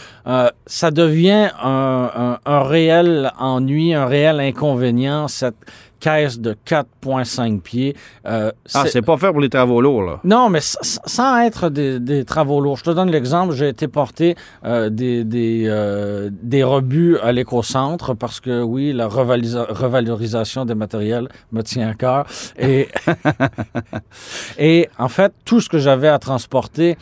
Ça 0.66 0.90
devient 0.90 1.50
un 1.62 2.62
réel 2.62 3.30
ennui, 3.38 3.94
un 3.94 4.06
réel 4.06 4.40
inconvénient, 4.40 5.28
cette 5.28 5.56
caisse 6.00 6.38
de 6.38 6.54
4,5 6.66 7.60
pieds. 7.60 7.96
Euh, 8.26 8.50
ah, 8.74 8.84
c'est 8.86 9.02
pas 9.02 9.16
fait 9.16 9.30
pour 9.30 9.40
les 9.40 9.48
travaux 9.48 9.80
lourds, 9.80 10.02
là. 10.02 10.20
non, 10.24 10.48
mais 10.50 10.60
sans 10.62 11.38
être 11.40 11.68
des, 11.70 11.98
des 12.00 12.24
travaux 12.24 12.60
lourds. 12.60 12.76
Je 12.78 12.84
te 12.84 12.90
donne 12.90 13.10
l'exemple. 13.10 13.54
J'ai 13.54 13.68
été 13.68 13.88
porter 13.88 14.36
euh, 14.64 14.90
des, 14.90 15.24
des, 15.24 15.64
euh, 15.66 16.30
des 16.32 16.62
rebuts 16.62 17.18
à 17.22 17.32
l'éco-centre 17.32 18.14
parce 18.14 18.40
que, 18.40 18.62
oui, 18.62 18.92
la 18.92 19.08
revalisa- 19.08 19.66
revalorisation 19.70 20.64
des 20.64 20.74
matériels 20.74 21.28
me 21.52 21.62
tient 21.62 21.88
à 21.88 21.94
cœur. 21.94 22.26
Et, 22.58 22.88
et 24.58 24.88
en 24.98 25.08
fait, 25.08 25.32
tout 25.44 25.60
ce 25.60 25.68
que 25.68 25.78
j'avais 25.78 26.08
à 26.08 26.18
transporter 26.18 26.96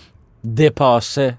dépassait 0.45 1.37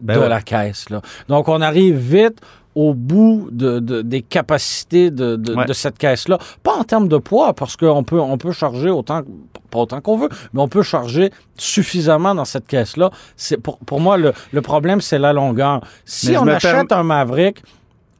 Ben 0.00 0.16
de 0.16 0.20
ouais. 0.20 0.28
la 0.28 0.40
caisse. 0.40 0.90
Là. 0.90 1.00
Donc, 1.28 1.48
on 1.48 1.60
arrive 1.60 1.96
vite 1.96 2.40
au 2.74 2.94
bout 2.94 3.48
de, 3.52 3.80
de- 3.80 4.02
des 4.02 4.22
capacités 4.22 5.10
de, 5.10 5.36
de- 5.36 5.54
Ouais. 5.54 5.66
de 5.66 5.72
cette 5.72 5.98
caisse-là. 5.98 6.38
Pas 6.62 6.74
en 6.74 6.84
termes 6.84 7.08
de 7.08 7.18
poids, 7.18 7.52
parce 7.52 7.76
qu'on 7.76 8.02
peut, 8.04 8.18
on 8.20 8.38
peut 8.38 8.52
charger 8.52 8.88
autant, 8.90 9.22
pas 9.70 9.78
autant 9.80 10.00
qu'on 10.00 10.16
veut, 10.16 10.28
mais 10.52 10.60
on 10.62 10.68
peut 10.68 10.82
charger 10.82 11.30
suffisamment 11.58 12.34
dans 12.34 12.44
cette 12.44 12.66
caisse-là. 12.66 13.10
C'est 13.36 13.56
pour, 13.58 13.78
pour 13.78 14.00
moi, 14.00 14.16
le, 14.16 14.32
le 14.52 14.62
problème, 14.62 15.00
c'est 15.00 15.18
la 15.18 15.32
longueur. 15.32 15.80
Si 16.04 16.36
on 16.36 16.46
achète 16.46 16.92
un 16.92 17.02
Maverick, 17.02 17.62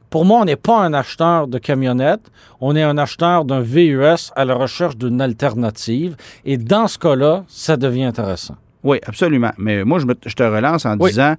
pour 0.09 0.25
moi, 0.25 0.41
on 0.41 0.45
n'est 0.45 0.55
pas 0.55 0.79
un 0.79 0.93
acheteur 0.93 1.47
de 1.47 1.57
camionnette, 1.57 2.21
on 2.61 2.75
est 2.75 2.83
un 2.83 2.97
acheteur 2.99 3.45
d'un 3.45 3.61
VUS 3.61 4.31
à 4.35 4.45
la 4.45 4.53
recherche 4.53 4.95
d'une 4.97 5.19
alternative. 5.21 6.15
Et 6.45 6.57
dans 6.57 6.87
ce 6.87 6.99
cas-là, 6.99 7.43
ça 7.47 7.77
devient 7.77 8.03
intéressant. 8.05 8.55
Oui, 8.83 8.99
absolument. 9.07 9.51
Mais 9.57 9.83
moi, 9.83 9.97
je, 9.97 10.05
me- 10.05 10.15
je 10.25 10.35
te 10.35 10.43
relance 10.43 10.85
en 10.85 10.97
Oui. 10.99 11.09
disant 11.09 11.35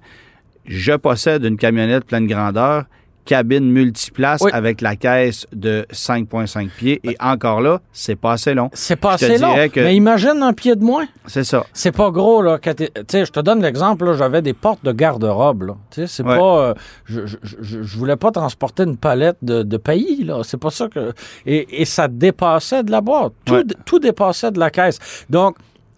je 0.65 0.93
possède 0.93 1.45
une 1.45 1.57
camionnette 1.57 2.03
pleine 2.05 2.27
grandeur, 2.27 2.85
cabine 3.25 3.69
multiplace 3.71 4.41
Oui. 4.41 4.51
avec 4.53 4.81
la 4.81 4.95
caisse 4.95 5.45
de 5.51 5.85
5,5 5.91 6.69
pieds. 6.69 6.99
Et 7.03 7.15
encore 7.19 7.59
là, 7.61 7.81
c'est 7.91 8.15
pas 8.15 8.33
assez 8.33 8.53
long. 8.53 8.69
C'est 8.73 8.95
pas 8.95 9.17
Je 9.17 9.25
assez 9.25 9.37
long. 9.39 9.53
que- 9.69 9.79
Mais 9.81 9.95
imagine 9.95 10.41
un 10.43 10.53
pied 10.53 10.75
de 10.75 10.83
moins. 10.83 11.05
C'est 11.25 11.43
ça. 11.43 11.65
C'est 11.73 11.91
pas 11.91 12.11
gros, 12.11 12.41
là. 12.41 12.59
Tu 12.59 12.71
sais, 13.09 13.25
je 13.25 13.31
te 13.31 13.39
donne 13.39 13.61
l'exemple, 13.61 14.05
là, 14.05 14.13
j'avais 14.13 14.41
des 14.41 14.53
portes 14.53 14.83
de 14.85 14.91
garde-robe, 14.91 15.63
là. 15.63 15.73
Tu 15.91 16.01
sais, 16.01 16.07
c'est 16.07 16.23
Ouais. 16.23 16.37
pas... 16.37 16.59
euh, 16.59 16.73
je, 17.05 17.25
je, 17.25 17.37
je, 17.43 17.81
je 17.83 17.97
voulais 17.97 18.15
pas 18.15 18.31
transporter 18.31 18.83
une 18.83 18.97
palette 18.97 19.37
de, 19.41 19.63
de 19.63 19.77
pays, 19.77 20.23
là. 20.23 20.41
C'est 20.43 20.57
pas 20.59 20.69
ça 20.69 20.87
que... 20.87 21.13
Et, 21.45 21.81
et 21.81 21.85
ça 21.85 22.07
dépassait 22.07 22.83
de 22.83 22.91
la 22.91 23.01
boîte. 23.01 23.33
Tout, 23.45 23.53
Ouais. 23.55 23.63
tout 23.85 23.99
dépassait 23.99 24.51
de 24.51 24.59
la 24.59 24.69
caisse. 24.69 24.99
Donc, 25.29 25.55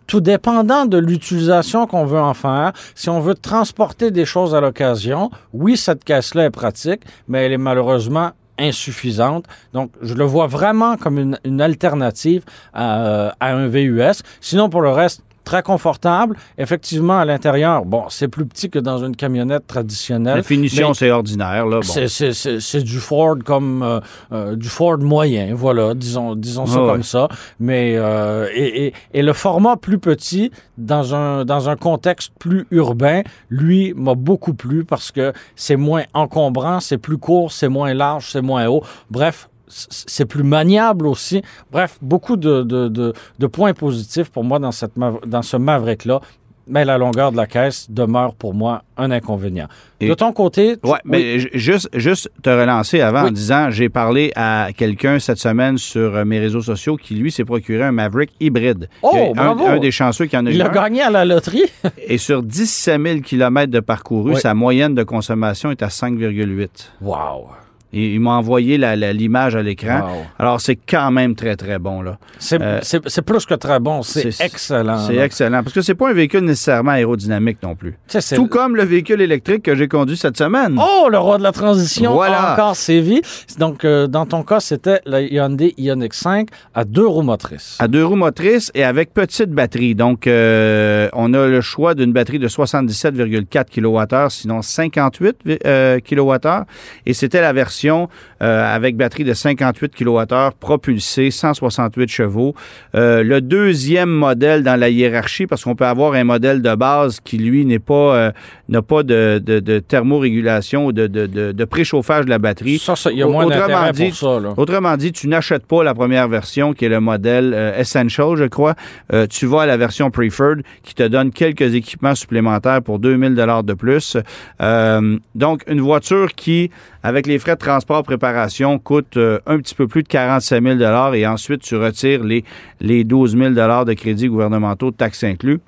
tout 0.08 0.22
dépendant 0.22 0.86
de 0.86 0.98
l'utilisation 0.98 1.86
qu'on 1.86 2.06
veut 2.06 2.20
en 2.20 2.34
faire, 2.34 2.72
si 2.96 3.10
on 3.10 3.20
veut 3.20 3.36
transporter 3.36 4.10
des 4.12 4.26
choses 4.26 4.56
à 4.56 4.62
l'occasion, 4.62 5.30
oui, 5.54 5.78
cette 5.78 6.04
caisse-là 6.04 6.46
est 6.46 6.50
pratique, 6.50 7.02
mais 7.28 7.46
elle 7.46 7.52
est 7.52 7.58
malheureusement 7.58 8.32
insuffisante. 8.58 9.46
Donc, 9.74 9.92
je 10.02 10.16
le 10.16 10.24
vois 10.24 10.48
vraiment 10.48 10.98
comme 10.98 11.20
une, 11.20 11.40
une 11.44 11.62
alternative 11.62 12.44
à, 12.74 13.34
à 13.40 13.54
un 13.54 13.68
VUS. 13.68 14.24
Sinon, 14.42 14.70
pour 14.70 14.82
le 14.82 14.90
reste, 14.90 15.22
très 15.48 15.64
confortable. 15.64 16.36
Effectivement, 16.58 17.18
à 17.18 17.26
l'intérieur, 17.26 17.86
bon, 17.86 18.04
c'est 18.10 18.28
plus 18.28 18.46
petit 18.46 18.70
que 18.70 18.80
dans 18.80 18.98
une 19.06 19.16
camionnette 19.16 19.66
traditionnelle. 19.66 20.36
La 20.38 20.44
finition, 20.44 20.94
c'est 20.94 21.10
ordinaire. 21.10 21.66
Là. 21.66 21.80
Bon. 21.80 22.08
c'est, 22.08 22.84
du 22.84 23.00
Ford 23.00 23.38
comme 23.46 23.82
euh, 23.82 24.00
euh, 24.34 24.56
du 24.56 24.68
Ford 24.68 24.98
moyen, 25.00 25.54
voilà, 25.56 25.94
disons, 25.94 26.36
disons 26.36 26.66
ça 26.66 26.80
Ah 26.80 26.84
ouais. 26.84 26.92
comme 26.92 27.04
ça. 27.04 27.28
Mais 27.60 27.94
euh, 27.96 28.48
et, 28.54 28.88
et- 28.88 28.94
et 29.14 29.22
le 29.22 29.34
format 29.34 29.78
plus 29.78 30.00
petit 30.00 30.52
dans 30.78 31.16
un 31.16 31.46
dans 31.46 31.70
un 31.70 31.76
contexte 31.78 32.32
plus 32.40 32.68
urbain, 32.72 33.22
lui 33.50 33.94
m'a 33.96 34.16
beaucoup 34.16 34.54
plu 34.54 34.84
parce 34.84 35.12
que 35.12 35.32
c'est 35.56 35.78
moins 35.78 36.04
encombrant, 36.14 36.80
c'est 36.82 36.98
plus 36.98 37.18
court, 37.18 37.52
c'est 37.52 37.70
moins 37.70 37.94
large, 37.94 38.30
c'est 38.32 38.42
moins 38.42 38.68
haut. 38.68 38.84
Bref. 39.10 39.50
C'est 39.68 40.26
plus 40.26 40.44
maniable 40.44 41.08
aussi. 41.08 41.42
Bref, 41.72 41.98
beaucoup 42.02 42.38
de, 42.38 42.64
de, 42.64 42.88
de, 42.88 43.14
de 43.40 43.48
points 43.48 43.74
positifs 43.74 44.30
pour 44.30 44.44
moi 44.44 44.60
dans, 44.60 44.72
cette, 44.72 44.94
dans 45.26 45.42
ce 45.42 45.58
Maverick-là. 45.58 46.22
Mais 46.70 46.84
la 46.84 46.98
longueur 46.98 47.32
de 47.32 47.38
la 47.38 47.48
caisse 47.48 47.90
demeure 47.90 48.36
pour 48.36 48.54
moi 48.54 48.84
un 48.98 49.10
inconvénient. 49.12 49.68
Et- 50.02 50.10
de 50.10 50.14
ton 50.14 50.34
côté, 50.34 50.76
tu- 50.76 50.90
Oui, 50.90 50.98
mais 51.06 51.40
ju- 51.40 51.50
juste, 51.54 51.88
juste 51.94 52.30
te 52.44 52.50
relancer 52.50 53.00
avant 53.00 53.24
Oui. 53.24 53.30
en 53.30 53.32
disant 53.32 53.72
j'ai 53.72 53.88
parlé 53.88 54.34
à 54.36 54.68
quelqu'un 54.76 55.18
cette 55.20 55.38
semaine 55.38 55.78
sur 55.78 56.14
euh, 56.18 56.26
mes 56.26 56.40
réseaux 56.40 56.62
sociaux 56.62 56.98
qui, 56.98 57.16
lui, 57.16 57.32
s'est 57.32 57.46
procuré 57.46 57.84
un 57.84 57.94
Maverick 57.94 58.32
hybride. 58.42 58.90
Oh, 59.02 59.16
un- 59.16 59.34
bravo! 59.34 59.66
Un, 59.66 59.80
des 59.80 59.92
chanceux 59.92 60.26
qui 60.26 60.36
en 60.36 60.46
a 60.46 60.52
Il 60.52 60.62
a 60.62 60.68
gagné 60.68 61.04
à 61.04 61.10
la 61.10 61.24
loterie. 61.24 61.64
Et 62.06 62.18
sur 62.18 62.44
17 62.44 63.02
000 63.02 63.20
km 63.22 63.72
de 63.72 63.80
parcouru, 63.80 64.34
Oui. 64.34 64.40
sa 64.42 64.54
moyenne 64.54 64.94
de 64.94 65.04
consommation 65.04 65.72
est 65.72 65.82
à 65.84 65.88
5,8. 65.88 66.68
Wow. 67.02 67.48
Il 67.94 68.20
m'a 68.20 68.32
envoyé 68.32 68.78
l'image 68.78 69.56
à 69.56 69.64
l'écran. 69.64 70.02
Wow. 70.02 70.26
Alors, 70.40 70.62
c'est 70.62 70.76
quand 70.76 71.10
même 71.12 71.36
très, 71.36 71.56
très 71.56 71.80
bon. 71.80 72.02
là. 72.02 72.18
C'est 72.38 72.62
Euh, 72.62 72.80
plus 73.26 73.46
que 73.46 73.54
très 73.54 73.80
bon. 73.80 74.02
C'est 74.04 74.30
excellent. 74.42 74.98
C'est 75.08 75.16
excellent. 75.16 75.64
Parce 75.64 75.74
que 75.74 75.82
c'est 75.82 75.96
pas 75.96 76.10
un 76.10 76.14
véhicule 76.14 76.42
nécessairement 76.42 76.92
aérodynamique 76.92 77.60
non 77.64 77.76
plus. 77.76 77.96
Tout 78.36 78.48
comme 78.48 78.76
le 78.76 78.84
véhicule 78.84 79.22
électrique 79.22 79.64
que 79.64 79.76
j'ai 79.76 79.88
conduit 79.88 80.18
cette 80.18 80.38
semaine. 80.38 80.78
Oh, 80.80 81.08
le 81.10 81.18
roi 81.18 81.38
de 81.38 81.44
la 81.44 81.52
transition 81.52 82.14
Voilà. 82.14 82.42
a 82.42 82.54
encore 82.54 82.76
sévi. 82.76 83.22
Donc, 83.58 83.86
euh, 83.86 84.08
dans 84.08 84.26
ton 84.26 84.44
cas, 84.44 84.60
c'était 84.60 85.00
la 85.06 85.22
Hyundai 85.22 85.74
Ioniq 85.78 86.14
5 86.14 86.50
à 86.76 86.84
deux 86.84 87.08
roues 87.08 87.22
motrices. 87.24 87.78
À 87.80 87.88
deux 87.88 88.06
roues 88.06 88.16
motrices 88.16 88.72
et 88.76 88.84
avec 88.84 89.14
petite 89.14 89.52
batterie. 89.52 89.96
Donc, 89.96 90.28
euh, 90.28 91.08
on 91.14 91.34
a 91.34 91.48
le 91.48 91.62
choix 91.62 91.96
d'une 91.96 92.12
batterie 92.12 92.40
de 92.40 92.48
77,4 92.48 93.70
kWh, 93.70 94.30
sinon 94.30 94.62
58 94.62 95.38
euh, 95.66 96.00
kWh. 96.00 96.64
Et 97.06 97.14
c'était 97.14 97.42
la 97.42 97.54
version 97.54 97.77
euh, 97.86 98.76
avec 98.76 98.98
batterie 98.98 99.24
de 99.24 99.34
58 99.34 99.94
kWh 99.96 100.52
propulsée, 100.60 101.32
168 101.32 102.10
chevaux. 102.10 102.56
Euh, 102.96 103.24
le 103.24 103.42
deuxième 103.42 104.10
modèle 104.10 104.64
dans 104.64 104.80
la 104.80 104.90
hiérarchie, 104.90 105.48
parce 105.48 105.64
qu'on 105.64 105.76
peut 105.76 105.86
avoir 105.86 106.14
un 106.14 106.24
modèle 106.24 106.62
de 106.62 106.76
base 106.76 107.20
qui, 107.20 107.38
lui, 107.38 107.66
n'est 107.66 107.80
pas, 107.80 108.16
euh, 108.16 108.32
n'a 108.70 108.82
pas 108.82 109.04
de, 109.04 109.42
de- 109.44 109.60
de 109.60 109.80
thermorégulation 109.80 110.86
ou 110.88 110.92
de, 110.92 111.08
de- 111.08 111.26
de- 111.26 111.52
de 111.52 111.66
préchauffage 111.66 112.26
de 112.26 112.30
la 112.30 112.40
batterie. 112.40 112.80
Ça, 112.80 112.96
ça, 112.96 113.12
il 113.12 113.18
y 113.18 113.24
a 113.24 113.28
moins 113.28 113.46
autrement 113.46 113.92
dit, 113.92 114.08
pour 114.10 114.16
ça. 114.16 114.40
Là. 114.40 114.54
Autrement 114.58 114.98
dit, 114.98 115.12
tu 115.12 115.28
n'achètes 115.28 115.66
pas 115.66 115.84
la 115.84 115.94
première 115.94 116.28
version 116.28 116.74
qui 116.74 116.86
est 116.86 116.90
le 116.90 117.00
modèle 117.00 117.54
euh, 117.56 117.80
Essential, 117.80 118.36
je 118.36 118.46
crois. 118.46 118.76
Euh, 119.14 119.28
tu 119.28 119.46
vas 119.46 119.62
à 119.62 119.66
la 119.66 119.78
version 119.78 120.12
Preferred 120.12 120.64
qui 120.84 120.96
te 120.96 121.04
donne 121.08 121.32
quelques 121.32 121.74
équipements 121.76 122.16
supplémentaires 122.16 122.82
pour 122.82 123.00
2000 123.00 123.36
dollars 123.36 123.64
de 123.64 123.74
plus. 123.74 124.18
Euh, 124.62 125.18
donc, 125.36 125.64
une 125.68 125.82
voiture 125.82 126.34
qui, 126.34 126.72
avec 127.04 127.28
les 127.28 127.40
frais 127.40 127.56
de 127.56 127.60
transport 127.60 128.04
préparation, 128.04 128.80
coûte 128.80 129.18
euh, 129.18 129.40
un 129.46 129.58
petit 129.60 129.76
peu 129.76 129.88
plus 129.88 130.04
de 130.04 130.08
47 130.08 130.64
000 130.64 130.76
dollars 130.76 131.16
et 131.16 131.26
ensuite 131.28 131.62
tu 131.62 131.76
retires 131.76 132.24
les, 132.24 132.44
les 132.82 133.04
12 133.04 133.38
000 133.38 133.50
dollars 133.52 133.86
de 133.86 133.94
crédits 133.94 134.28
gouvernementaux, 134.28 134.92
taxes 134.92 135.24
inclus. 135.24 135.60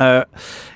Euh, 0.00 0.22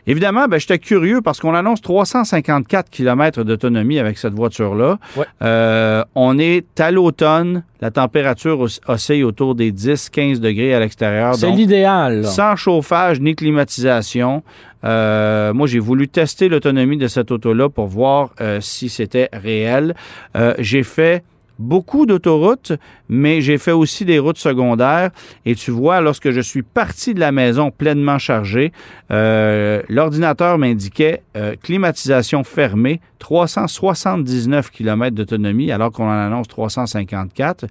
évidemment, 0.06 0.46
ben, 0.46 0.58
j'étais 0.60 0.78
curieux 0.78 1.20
parce 1.22 1.40
qu'on 1.40 1.54
annonce 1.54 1.80
354 1.80 2.90
km 2.90 3.44
d'autonomie 3.44 3.98
avec 3.98 4.18
cette 4.18 4.34
voiture-là. 4.34 4.98
Ouais. 5.16 5.24
Euh, 5.42 6.04
on 6.14 6.38
est 6.38 6.78
à 6.80 6.90
l'automne. 6.90 7.64
La 7.80 7.90
température 7.90 8.60
os- 8.60 8.80
oscille 8.88 9.24
autour 9.24 9.54
des 9.54 9.70
10-15 9.72 10.40
degrés 10.40 10.74
à 10.74 10.80
l'extérieur. 10.80 11.34
C'est 11.34 11.50
l'idéal. 11.50 12.24
Sans 12.26 12.56
chauffage 12.56 13.20
ni 13.20 13.34
climatisation. 13.34 14.42
Euh, 14.84 15.52
moi, 15.52 15.66
j'ai 15.66 15.78
voulu 15.78 16.08
tester 16.08 16.48
l'autonomie 16.48 16.96
de 16.96 17.08
cette 17.08 17.30
auto-là 17.30 17.68
pour 17.68 17.86
voir 17.86 18.30
euh, 18.40 18.60
si 18.60 18.88
c'était 18.88 19.28
réel. 19.32 19.94
Euh, 20.36 20.54
j'ai 20.58 20.82
fait 20.82 21.24
beaucoup 21.58 22.06
d'autoroutes, 22.06 22.72
mais 23.08 23.40
j'ai 23.40 23.58
fait 23.58 23.72
aussi 23.72 24.04
des 24.04 24.18
routes 24.18 24.38
secondaires. 24.38 25.10
Et 25.44 25.54
tu 25.54 25.70
vois, 25.70 26.00
lorsque 26.00 26.30
je 26.30 26.40
suis 26.40 26.62
parti 26.62 27.14
de 27.14 27.20
la 27.20 27.32
maison 27.32 27.70
pleinement 27.70 28.18
chargé, 28.18 28.72
euh, 29.10 29.82
l'ordinateur 29.88 30.58
m'indiquait 30.58 31.22
euh, 31.36 31.54
climatisation 31.62 32.44
fermée, 32.44 33.00
379 33.18 34.70
km 34.70 35.14
d'autonomie, 35.14 35.70
alors 35.72 35.92
qu'on 35.92 36.06
en 36.06 36.10
annonce 36.10 36.48
354. 36.48 37.66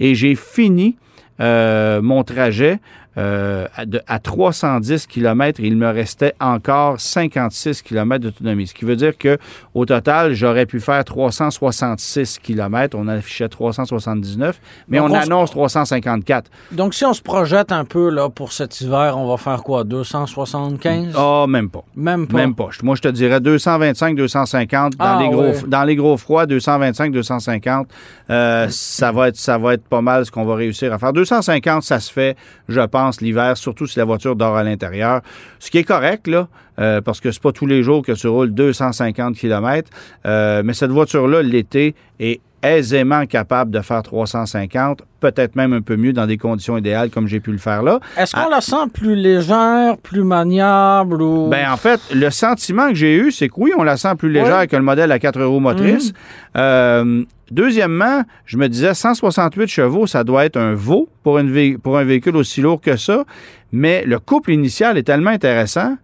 Et 0.00 0.14
j'ai 0.14 0.34
fini 0.34 0.96
euh, 1.40 2.02
mon 2.02 2.24
trajet 2.24 2.80
euh, 3.18 3.66
à, 3.76 3.84
de- 3.84 4.00
à 4.06 4.18
310 4.20 5.06
km, 5.08 5.60
il 5.60 5.76
me 5.76 5.90
restait 5.90 6.34
encore 6.40 7.00
56 7.00 7.82
km 7.82 8.22
d'autonomie. 8.22 8.66
Ce 8.68 8.74
qui 8.74 8.84
veut 8.84 8.96
dire 8.96 9.18
que 9.18 9.36
au 9.74 9.84
total, 9.84 10.34
j'aurais 10.34 10.64
pu 10.66 10.78
faire 10.80 11.04
366 11.04 12.38
km. 12.38 12.96
On 12.98 13.08
affichait 13.08 13.48
379, 13.48 14.60
mais 14.88 14.98
Donc, 14.98 15.10
on 15.10 15.14
annonce 15.14 15.50
354. 15.50 16.50
Donc, 16.72 16.94
si 16.94 17.04
on 17.04 17.12
se 17.12 17.22
projette 17.22 17.72
un 17.72 17.84
peu 17.84 18.08
là, 18.10 18.28
pour 18.28 18.52
cet 18.52 18.80
hiver, 18.80 19.16
on 19.18 19.28
va 19.28 19.36
faire 19.36 19.62
quoi? 19.62 19.84
275? 19.84 21.14
Ah, 21.16 21.46
même 21.48 21.70
pas. 21.70 21.82
Même 21.96 22.26
pas. 22.26 22.36
Même 22.36 22.54
pas. 22.54 22.68
Moi, 22.82 22.94
je 22.94 23.02
te 23.02 23.08
dirais 23.08 23.40
225, 23.40 24.16
250. 24.16 24.96
Dans, 24.96 25.04
Ah, 25.04 25.18
les, 25.20 25.28
gros, 25.28 25.52
dans 25.66 25.84
les 25.84 25.96
gros 25.96 26.16
froids, 26.16 26.46
225, 26.46 27.12
250. 27.12 27.88
euh, 28.30 28.66
ça, 28.70 29.10
va 29.12 29.28
être, 29.28 29.36
ça 29.36 29.56
va 29.58 29.74
être 29.74 29.84
pas 29.88 30.02
mal 30.02 30.26
ce 30.26 30.30
qu'on 30.30 30.44
va 30.44 30.54
réussir 30.54 30.92
à 30.92 30.98
faire. 30.98 31.12
250, 31.12 31.82
ça 31.82 31.98
se 32.00 32.12
fait, 32.12 32.36
je 32.68 32.80
pense, 32.82 33.07
l'hiver, 33.20 33.56
surtout 33.56 33.86
si 33.86 33.98
la 33.98 34.04
voiture 34.04 34.36
dort 34.36 34.56
à 34.56 34.62
l'intérieur. 34.62 35.20
Ce 35.58 35.70
qui 35.70 35.78
est 35.78 35.84
correct, 35.84 36.26
là, 36.26 36.48
euh, 36.78 37.00
parce 37.00 37.20
que 37.20 37.30
c'est 37.32 37.42
pas 37.42 37.52
tous 37.52 37.66
les 37.66 37.82
jours 37.82 38.04
que 38.04 38.12
tu 38.12 38.28
roules 38.28 38.52
250 38.54 39.36
km. 39.36 39.90
euh, 40.26 40.62
mais 40.64 40.72
cette 40.74 40.90
voiture-là, 40.90 41.42
l'été, 41.42 41.94
est 42.20 42.40
aisément 42.62 43.24
capable 43.26 43.70
de 43.70 43.80
faire 43.80 44.02
350, 44.02 45.02
peut-être 45.20 45.54
même 45.54 45.72
un 45.72 45.80
peu 45.80 45.94
mieux 45.96 46.12
dans 46.12 46.26
des 46.26 46.38
conditions 46.38 46.76
idéales 46.76 47.08
comme 47.08 47.28
j'ai 47.28 47.38
pu 47.38 47.52
le 47.52 47.58
faire 47.58 47.84
là. 47.84 48.00
Est-ce 48.16 48.34
qu'on 48.34 48.48
la 48.48 48.60
sent 48.60 48.88
plus 48.92 49.14
légère, 49.14 49.96
plus 49.98 50.24
maniable 50.24 51.22
ou... 51.22 51.48
Ben, 51.48 51.70
en 51.70 51.76
fait, 51.76 52.00
le 52.12 52.30
sentiment 52.30 52.88
que 52.88 52.96
j'ai 52.96 53.14
eu, 53.14 53.30
c'est 53.30 53.48
que 53.48 53.54
oui, 53.58 53.72
on 53.78 53.84
la 53.84 53.96
sent 53.96 54.14
plus 54.18 54.30
légère 54.30 54.58
Ouais. 54.58 54.66
que 54.66 54.74
le 54.74 54.82
modèle 54.82 55.12
à 55.12 55.20
4 55.20 55.40
roues 55.44 55.60
motrices. 55.60 56.12
Euh, 56.56 57.22
deuxièmement, 57.50 58.22
je 58.46 58.56
me 58.56 58.68
disais 58.68 58.94
168 58.94 59.68
chevaux, 59.68 60.06
ça 60.06 60.24
doit 60.24 60.44
être 60.44 60.56
un 60.56 60.74
veau 60.74 61.08
pour, 61.22 61.38
une 61.38 61.50
vé- 61.52 61.78
pour 61.78 61.98
un 61.98 62.04
véhicule 62.04 62.36
aussi 62.36 62.60
lourd 62.60 62.80
que 62.80 62.96
ça. 62.96 63.24
Mais 63.72 64.04
le 64.06 64.18
couple 64.18 64.52
initial 64.52 64.96
est 64.98 65.02
tellement 65.02 65.30
intéressant 65.30 65.96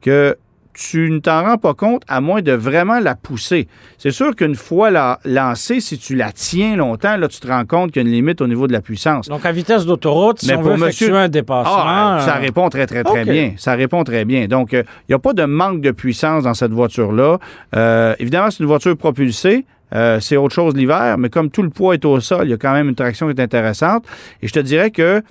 que 0.00 0.36
tu 0.74 1.10
ne 1.10 1.18
t'en 1.18 1.42
rends 1.42 1.58
pas 1.58 1.74
compte 1.74 2.02
à 2.08 2.22
moins 2.22 2.40
de 2.40 2.52
vraiment 2.52 2.98
la 2.98 3.14
pousser. 3.14 3.68
C'est 3.98 4.10
sûr 4.10 4.34
qu'une 4.34 4.54
fois 4.54 4.90
la- 4.90 5.18
lancée, 5.26 5.80
si 5.80 5.98
tu 5.98 6.16
la 6.16 6.32
tiens 6.32 6.76
longtemps, 6.76 7.18
là, 7.18 7.28
tu 7.28 7.40
te 7.40 7.46
rends 7.46 7.66
compte 7.66 7.92
qu'il 7.92 8.00
y 8.02 8.04
a 8.06 8.08
une 8.08 8.14
limite 8.14 8.40
au 8.40 8.46
niveau 8.46 8.66
de 8.66 8.72
la 8.72 8.80
puissance. 8.80 9.28
Donc, 9.28 9.44
à 9.44 9.52
vitesse 9.52 9.84
d'autoroute, 9.84 10.38
si 10.40 10.46
Mais 10.46 10.54
on 10.56 10.62
pour 10.62 10.70
veut 10.70 10.86
monsieur- 10.86 11.14
un 11.14 11.28
dépassement... 11.28 11.74
Ah, 11.76 12.22
ça 12.24 12.36
euh, 12.36 12.40
répond 12.40 12.70
très, 12.70 12.86
très, 12.86 13.04
très 13.04 13.24
bien. 13.24 13.52
Ça 13.58 13.74
répond 13.74 14.02
très 14.02 14.24
bien. 14.24 14.46
Donc, 14.46 14.72
il 14.72 14.82
n'y 15.10 15.14
a 15.14 15.18
pas 15.18 15.34
de 15.34 15.44
manque 15.44 15.82
de 15.82 15.90
puissance 15.90 16.44
dans 16.44 16.54
cette 16.54 16.72
voiture-là. 16.72 17.38
Euh, 17.76 18.14
évidemment, 18.18 18.50
c'est 18.50 18.60
une 18.60 18.66
voiture 18.66 18.96
propulsée. 18.96 19.66
Euh, 19.94 20.20
c'est 20.20 20.36
autre 20.36 20.54
chose 20.54 20.74
l'hiver, 20.74 21.16
mais 21.18 21.28
comme 21.28 21.50
tout 21.50 21.62
le 21.62 21.70
poids 21.70 21.94
est 21.94 22.04
au 22.04 22.18
sol, 22.20 22.46
il 22.46 22.50
y 22.50 22.54
a 22.54 22.56
quand 22.56 22.72
même 22.72 22.88
une 22.88 22.94
traction 22.94 23.26
qui 23.28 23.34
est 23.38 23.42
intéressante. 23.42 24.04
Et 24.42 24.48
je 24.48 24.52
te 24.52 24.60
dirais 24.60 24.90
que 24.90 25.22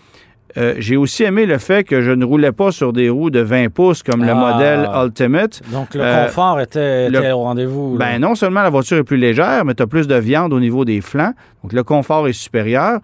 euh, 0.58 0.76
j'ai 0.80 0.98
aussi 0.98 1.24
aimé 1.24 1.46
le 1.46 1.58
fait 1.58 1.84
que 1.86 2.02
je 2.02 2.12
ne 2.12 2.26
roulais 2.26 2.52
pas 2.52 2.72
sur 2.74 2.92
des 2.92 3.10
roues 3.10 3.30
de 3.30 3.40
20 3.40 3.70
pouces 3.70 4.04
comme 4.04 4.24
le 4.26 4.32
Ah. 4.32 4.36
modèle 4.36 4.90
Ultimate. 5.06 5.62
Donc, 5.72 5.96
le 5.96 6.02
Euh, 6.02 6.26
confort 6.26 6.60
était, 6.60 7.10
le- 7.10 7.32
au 7.32 7.40
rendez-vous. 7.40 7.96
Ben 7.98 8.20
non 8.20 8.36
seulement 8.36 8.62
la 8.62 8.70
voiture 8.70 8.98
est 8.98 9.04
plus 9.06 9.16
légère, 9.18 9.64
mais 9.64 9.74
tu 9.76 9.82
as 9.84 9.88
plus 9.88 10.08
de 10.08 10.16
viande 10.16 10.52
au 10.52 10.60
niveau 10.60 10.84
des 10.84 11.00
flancs. 11.00 11.34
Donc 11.64 11.72
le 11.72 11.84
confort 11.84 12.28
est 12.28 12.34
supérieur. 12.34 13.00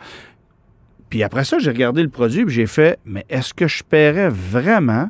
Puis 1.10 1.24
après 1.24 1.46
ça, 1.46 1.58
j'ai 1.58 1.70
regardé 1.72 2.04
le 2.04 2.10
produit 2.10 2.42
et 2.42 2.50
j'ai 2.50 2.66
fait, 2.68 3.00
mais 3.06 3.26
est-ce 3.30 3.54
que 3.54 3.66
je 3.68 3.82
paierais 3.82 4.28
vraiment 4.30 5.10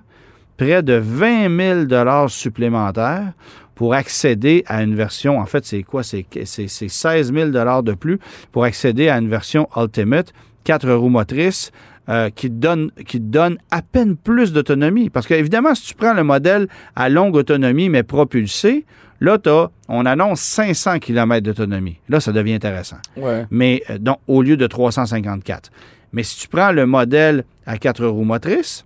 près 0.57 0.83
de 0.83 0.93
20 0.93 1.49
000 1.89 2.27
supplémentaires 2.27 3.33
pour 3.77 3.93
accéder 3.93 4.63
à 4.67 4.83
une 4.83 4.95
version, 4.95 5.39
en 5.39 5.45
fait, 5.45 5.65
c'est 5.65 5.83
quoi? 5.83 6.03
C'est 6.03 6.25
c'est- 6.45 6.67
c'est 6.67 6.89
16 6.89 7.31
000 7.31 7.49
de 7.51 7.93
plus 7.93 8.19
pour 8.51 8.63
accéder 8.65 9.07
à 9.07 9.17
une 9.19 9.29
version 9.29 9.69
Ultimate, 9.77 10.33
4 10.63 10.91
roues 10.91 11.09
motrices, 11.09 11.71
euh, 12.09 12.29
qui, 12.29 12.47
te 12.49 12.55
donne, 12.55 12.89
qui 13.05 13.19
donne 13.19 13.57
à 13.69 13.81
peine 13.81 14.15
plus 14.15 14.51
d'autonomie. 14.51 15.09
Parce 15.09 15.27
qu'évidemment, 15.27 15.75
si 15.75 15.87
tu 15.87 15.93
prends 15.93 16.13
le 16.13 16.23
modèle 16.23 16.67
à 16.95 17.09
longue 17.09 17.35
autonomie, 17.35 17.89
mais 17.89 18.01
propulsé, 18.03 18.85
là, 19.19 19.37
t'as- 19.37 19.69
on 19.89 20.05
annonce 20.05 20.39
500 20.41 20.99
km 20.99 21.43
d'autonomie. 21.43 21.99
Là, 22.09 22.19
ça 22.19 22.31
devient 22.31 22.53
intéressant. 22.53 22.97
Ouais. 23.17 23.45
Mais 23.51 23.83
euh, 23.89 23.97
donc, 23.99 24.17
au 24.27 24.41
lieu 24.41 24.57
de 24.57 24.65
354. 24.67 25.69
Mais 26.13 26.23
si 26.23 26.39
tu 26.39 26.47
prends 26.47 26.71
le 26.71 26.85
modèle 26.87 27.43
à 27.67 27.77
4 27.77 28.05
roues 28.07 28.23
motrices, 28.23 28.85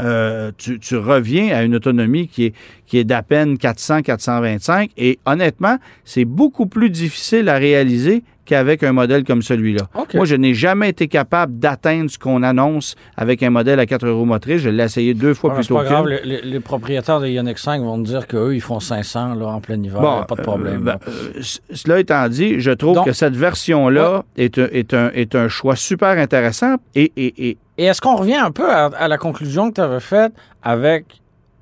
euh, 0.00 0.50
tu, 0.58 0.78
tu 0.78 0.96
reviens 0.96 1.56
à 1.56 1.62
une 1.62 1.74
autonomie 1.74 2.28
qui 2.28 2.46
est, 2.46 2.54
qui 2.86 2.98
est 2.98 3.04
d'à 3.04 3.22
peine 3.22 3.56
400-425. 3.56 4.90
Et 4.96 5.18
honnêtement, 5.26 5.78
c'est 6.04 6.24
beaucoup 6.24 6.66
plus 6.66 6.90
difficile 6.90 7.48
à 7.48 7.56
réaliser 7.56 8.22
qu'avec 8.44 8.84
un 8.84 8.92
modèle 8.92 9.24
comme 9.24 9.42
celui-là. 9.42 9.88
OK. 9.94 10.14
Moi, 10.14 10.24
je 10.24 10.36
n'ai 10.36 10.54
jamais 10.54 10.90
été 10.90 11.08
capable 11.08 11.58
d'atteindre 11.58 12.08
ce 12.08 12.16
qu'on 12.16 12.44
annonce 12.44 12.94
avec 13.16 13.42
un 13.42 13.50
modèle 13.50 13.80
à 13.80 13.86
4 13.86 14.08
roues 14.08 14.24
motrices. 14.24 14.60
Je 14.62 14.68
l'ai 14.70 14.84
essayé 14.84 15.14
deux 15.14 15.34
fois 15.34 15.50
Ouais, 15.50 15.56
plus 15.56 15.64
c'est 15.64 15.68
tôt 15.70 15.74
pas 15.78 15.82
que 15.84 15.88
grave, 15.88 16.06
les, 16.24 16.40
les- 16.42 16.60
propriétaires 16.60 17.18
de 17.18 17.26
Ioniq 17.26 17.58
5 17.58 17.82
vont 17.82 18.00
te 18.00 18.06
dire 18.06 18.28
qu'eux, 18.28 18.54
ils 18.54 18.60
font 18.60 18.78
500 18.78 19.34
là, 19.34 19.46
en 19.48 19.60
plein 19.60 19.82
hiver, 19.82 20.00
Bon, 20.00 20.22
pas 20.22 20.36
de 20.36 20.42
problème. 20.42 20.86
euh, 20.86 20.92
ben, 20.92 20.98
euh, 21.08 21.40
cela 21.72 21.98
étant 21.98 22.28
dit, 22.28 22.60
je 22.60 22.70
trouve 22.70 22.94
Donc- 22.94 23.06
que 23.06 23.12
cette 23.12 23.34
version-là 23.34 24.24
est, 24.36 24.58
un, 24.58 24.68
est, 24.70 24.94
un, 24.94 25.10
est 25.12 25.34
un 25.34 25.48
choix 25.48 25.74
super 25.74 26.10
intéressant 26.16 26.76
et, 26.94 27.10
et, 27.16 27.48
et 27.50 27.56
Et 27.78 27.84
est-ce 27.84 28.00
qu'on 28.00 28.16
revient 28.16 28.36
un 28.36 28.50
peu 28.50 28.70
à, 28.70 28.86
à 28.86 29.08
la 29.08 29.18
conclusion 29.18 29.68
que 29.70 29.74
tu 29.74 29.80
avais 29.80 30.00
faite 30.00 30.32
avec 30.62 31.04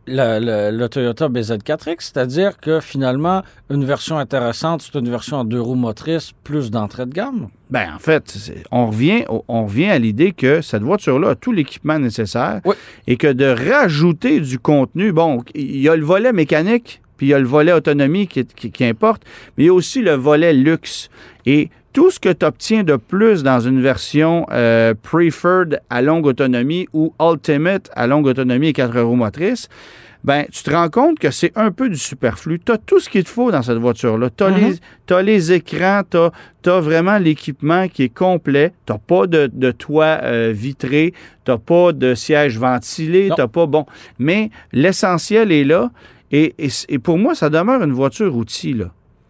le, 0.06 0.38
le- 0.38 0.76
le 0.76 0.88
Toyota 0.90 1.28
BZ4X, 1.30 1.96
c'est-à-dire 2.00 2.58
que 2.58 2.78
finalement, 2.80 3.42
une 3.70 3.84
version 3.86 4.18
intéressante, 4.18 4.82
c'est 4.82 4.98
une 4.98 5.08
version 5.08 5.40
à 5.40 5.44
deux 5.44 5.60
roues 5.60 5.76
motrices 5.76 6.32
plus 6.44 6.70
d'entrée 6.70 7.06
de 7.06 7.12
gamme? 7.12 7.48
Ben, 7.70 7.88
en 7.96 7.98
fait, 7.98 8.36
on 8.70 8.88
revient, 8.88 9.24
on 9.48 9.64
revient 9.64 9.86
à 9.86 9.98
l'idée 9.98 10.32
que 10.32 10.60
cette 10.60 10.82
voiture-là 10.82 11.30
a 11.30 11.34
tout 11.36 11.52
l'équipement 11.52 11.98
nécessaire 11.98 12.60
Oui. 12.66 12.74
et 13.06 13.16
que 13.16 13.32
de 13.32 13.46
rajouter 13.46 14.40
du 14.40 14.58
contenu, 14.58 15.10
bon, 15.10 15.42
il 15.54 15.80
y 15.80 15.88
a 15.88 15.96
le 15.96 16.04
volet 16.04 16.34
mécanique, 16.34 17.00
puis 17.16 17.28
il 17.28 17.30
y 17.30 17.34
a 17.34 17.38
le 17.38 17.46
volet 17.46 17.72
autonomie 17.72 18.26
qui, 18.28 18.44
qui- 18.44 18.70
qui 18.70 18.84
importe, 18.84 19.22
mais 19.56 19.64
il 19.64 19.66
y 19.68 19.70
a 19.70 19.74
aussi 19.74 20.02
le 20.02 20.12
volet 20.12 20.52
luxe. 20.52 21.08
Et 21.46 21.70
tout 21.94 22.10
ce 22.10 22.20
que 22.20 22.28
tu 22.30 22.44
obtiens 22.44 22.82
de 22.82 22.96
plus 22.96 23.42
dans 23.42 23.60
une 23.60 23.80
version 23.80 24.44
euh, 24.52 24.92
Preferred 25.00 25.80
à 25.88 26.02
longue 26.02 26.26
autonomie 26.26 26.86
ou 26.92 27.14
Ultimate 27.20 27.88
à 27.94 28.06
longue 28.06 28.26
autonomie 28.26 28.68
et 28.68 28.72
4 28.74 29.00
roues 29.00 29.14
motrices, 29.14 29.68
ben, 30.24 30.44
tu 30.50 30.62
te 30.64 30.70
rends 30.70 30.88
compte 30.88 31.18
que 31.18 31.30
c'est 31.30 31.52
un 31.54 31.70
peu 31.70 31.88
du 31.88 31.96
superflu. 31.98 32.58
Tu 32.58 32.72
as 32.72 32.78
tout 32.78 32.98
ce 32.98 33.08
qu'il 33.08 33.22
te 33.24 33.28
faut 33.28 33.52
dans 33.52 33.62
cette 33.62 33.78
voiture-là. 33.78 34.28
Tu 34.36 34.42
as, 34.42 34.50
Mhm. 34.50 34.74
les, 35.10 35.22
les 35.22 35.52
écrans, 35.52 36.00
tu 36.10 36.18
as, 36.70 36.80
vraiment 36.80 37.18
l'équipement 37.18 37.86
qui 37.88 38.04
est 38.04 38.14
complet. 38.14 38.72
Tu 38.86 38.94
pas 39.06 39.26
de, 39.26 39.48
de 39.52 39.70
toit 39.70 40.18
euh, 40.22 40.50
vitré, 40.54 41.12
tu 41.44 41.52
pas 41.58 41.92
de 41.92 42.14
siège 42.14 42.58
ventilé, 42.58 43.30
tu 43.36 43.48
pas... 43.48 43.66
Bon, 43.66 43.86
mais 44.18 44.50
l'essentiel 44.72 45.52
est 45.52 45.64
là. 45.64 45.90
Et, 46.32 46.54
et, 46.58 46.68
et 46.88 46.98
pour 46.98 47.18
moi, 47.18 47.34
ça 47.34 47.50
demeure 47.50 47.82
une 47.82 47.92
voiture 47.92 48.34
outil, 48.34 48.72
là. 48.72 48.86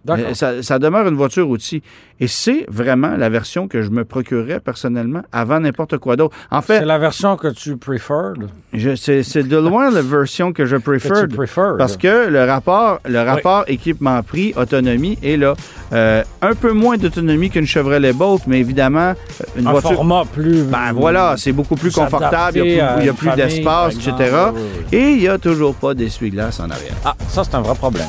Euh, 0.09 0.35
Ça, 0.35 0.63
ça 0.63 0.79
demeure 0.79 1.07
une 1.09 1.17
voiture 1.17 1.49
outil. 1.49 1.83
Et 2.21 2.29
c'est 2.29 2.65
vraiment 2.69 3.17
la 3.17 3.29
version 3.29 3.67
que 3.67 3.83
je 3.83 3.91
me 3.91 4.05
procurerais 4.05 4.61
personnellement 4.61 5.23
avant 5.33 5.59
n'importe 5.59 5.99
quoi 5.99 6.15
d'autre. 6.17 6.37
En 6.51 6.61
C'est 6.61 6.79
fait, 6.79 6.85
la 6.85 6.99
version 6.99 7.37
que 7.37 7.49
tu 7.49 7.77
je- 8.73 8.95
c'est 8.95 9.23
c'est 9.23 9.43
de 9.43 9.57
loin 9.57 9.91
la 9.91 10.03
version 10.03 10.53
que 10.53 10.65
je 10.65 10.77
préfère. 10.77 11.27
Parce 11.77 11.97
que 11.97 12.29
le 12.29 12.45
rapport, 12.45 13.01
le 13.09 13.21
rapport 13.21 13.65
équipement-prix, 13.67 14.55
autonomie 14.57 15.19
est 15.23 15.37
là. 15.37 15.55
Euh, 15.93 16.23
un 16.43 16.55
peu 16.55 16.73
moins 16.73 16.97
d'autonomie 16.97 17.51
qu'une 17.51 17.67
Chevrolet 17.67 18.13
Bolt, 18.13 18.43
mais 18.47 18.61
évidemment, 18.61 19.15
une 19.57 19.67
un 19.67 19.71
voiture. 19.73 19.95
format 19.95 20.25
plus... 20.25 20.63
Ben 20.65 20.93
voilà, 20.93 21.35
c'est 21.37 21.53
beaucoup 21.53 21.77
plus 21.77 21.93
confortable, 21.93 22.59
il 22.59 22.75
y 22.77 22.81
a 22.81 22.95
plus, 22.95 23.03
il 23.03 23.07
y 23.07 23.09
a 23.09 23.13
plus 23.13 23.31
d'espace, 23.31 23.95
etc. 23.95 24.37
Et 24.93 25.11
il 25.13 25.19
n'y 25.19 25.29
a 25.29 25.39
toujours 25.39 25.75
pas 25.75 25.95
d'essuie-glace 25.95 26.61
en 26.61 26.71
arrière. 26.71 26.95
Ah, 27.05 27.15
ça, 27.29 27.43
c'est 27.45 27.55
un 27.55 27.61
vrai 27.61 27.75
problème. 27.75 28.09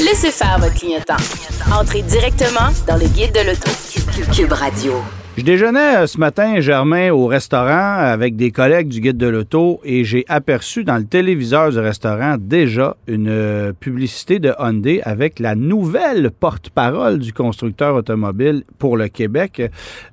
Laissez 0.00 0.30
faire 0.30 0.58
votre 0.58 0.74
clignotant. 0.74 1.16
Entrez 1.72 2.02
directement 2.02 2.70
dans 2.86 2.96
le 2.96 3.06
guide 3.06 3.32
de 3.32 3.40
l'auto. 3.40 3.70
Cube 4.32 4.52
Radio. 4.52 5.02
Je 5.38 5.42
déjeunais 5.44 5.96
euh, 5.98 6.06
ce 6.06 6.16
matin, 6.18 6.60
Germain, 6.60 7.10
au 7.10 7.26
restaurant 7.26 7.98
avec 7.98 8.36
des 8.36 8.50
collègues 8.50 8.88
du 8.88 9.02
guide 9.02 9.18
de 9.18 9.26
l'auto 9.26 9.80
et 9.84 10.02
j'ai 10.02 10.24
aperçu 10.28 10.82
dans 10.82 10.96
le 10.96 11.04
téléviseur 11.04 11.70
du 11.70 11.78
restaurant 11.78 12.36
déjà 12.40 12.96
une 13.06 13.28
euh, 13.28 13.72
publicité 13.78 14.38
de 14.38 14.54
Hyundai 14.58 15.02
avec 15.04 15.38
la 15.38 15.54
nouvelle 15.54 16.30
porte-parole 16.30 17.18
du 17.18 17.34
constructeur 17.34 17.94
automobile 17.96 18.62
pour 18.78 18.96
le 18.96 19.08
Québec, 19.08 19.60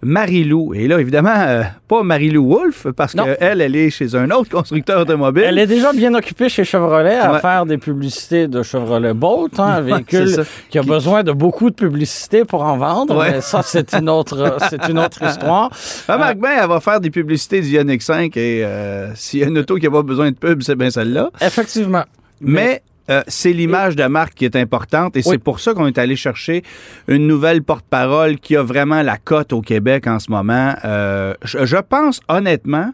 Marie-Lou. 0.01 0.73
Et 0.73 0.89
là, 0.89 0.99
évidemment, 0.99 1.33
euh, 1.38 1.63
pas 1.88 2.03
Marie-Lou 2.03 2.45
Wolfe, 2.49 2.88
parce 2.93 3.13
qu'elle, 3.13 3.62
elle 3.62 3.75
est 3.77 3.91
chez 3.91 4.15
un 4.15 4.29
autre 4.29 4.49
constructeur 4.49 4.99
automobile. 5.03 5.45
Elle 5.47 5.57
est 5.59 5.67
déjà 5.67 5.93
bien 5.93 6.13
occupée 6.15 6.49
chez 6.49 6.65
Chevrolet 6.65 7.15
à 7.15 7.31
Ouais. 7.33 7.39
faire 7.39 7.65
des 7.65 7.77
publicités 7.77 8.49
de 8.49 8.62
Chevrolet 8.62 9.13
Bolt, 9.13 9.57
hein, 9.57 9.63
un 9.77 9.81
véhicule 9.81 10.43
qui 10.69 10.77
a 10.79 10.83
besoin 10.83 11.23
de 11.23 11.31
beaucoup 11.31 11.69
de 11.69 11.75
publicité 11.75 12.43
pour 12.43 12.63
en 12.63 12.75
vendre. 12.75 13.15
Ouais. 13.17 13.31
Mais 13.31 13.41
ça, 13.41 13.62
c'est 13.63 13.93
une 13.95 14.09
autre, 14.09 14.57
c'est 14.69 14.89
une 14.89 14.99
autre 14.99 15.12
histoire. 15.21 15.69
Remarque 16.08 16.38
bien, 16.38 16.52
elle 16.63 16.67
va 16.69 16.80
faire 16.80 16.99
des 16.99 17.10
publicités 17.10 17.62
du 17.62 17.67
Ioniq 17.69 18.02
5 18.02 18.36
et 18.38 18.63
euh, 18.63 19.13
s'il 19.15 19.39
y 19.39 19.43
a 19.43 19.47
une 19.47 19.58
auto 19.58 19.76
qui 19.76 19.86
n'a 19.86 19.91
pas 19.91 20.02
besoin 20.04 20.32
de 20.32 20.36
pub, 20.36 20.62
c'est 20.63 20.76
bien 20.76 20.89
celle-là. 20.89 21.30
Effectivement. 21.41 22.04
Mais 22.41 22.82
euh, 23.10 23.21
c'est 23.28 23.52
l'image 23.52 23.95
de 23.95 24.06
marque 24.06 24.34
qui 24.34 24.45
est 24.45 24.56
importante 24.56 25.15
et 25.17 25.19
Oui. 25.26 25.32
c'est 25.32 25.38
pour 25.43 25.60
ça 25.60 25.73
qu'on 25.73 25.88
est 25.88 25.97
allé 25.97 26.15
chercher 26.15 26.63
une 27.08 27.28
nouvelle 27.28 27.62
porte-parole 27.62 28.38
qui 28.38 28.56
a 28.56 28.63
vraiment 28.63 29.02
la 29.02 29.17
cote 29.17 29.52
au 29.54 29.62
Québec 29.62 30.08
en 30.08 30.19
ce 30.19 30.32
moment. 30.32 30.73
Euh, 30.86 31.34
je, 31.43 31.65
je 31.65 31.78
pense 31.78 32.21
honnêtement 32.30 32.91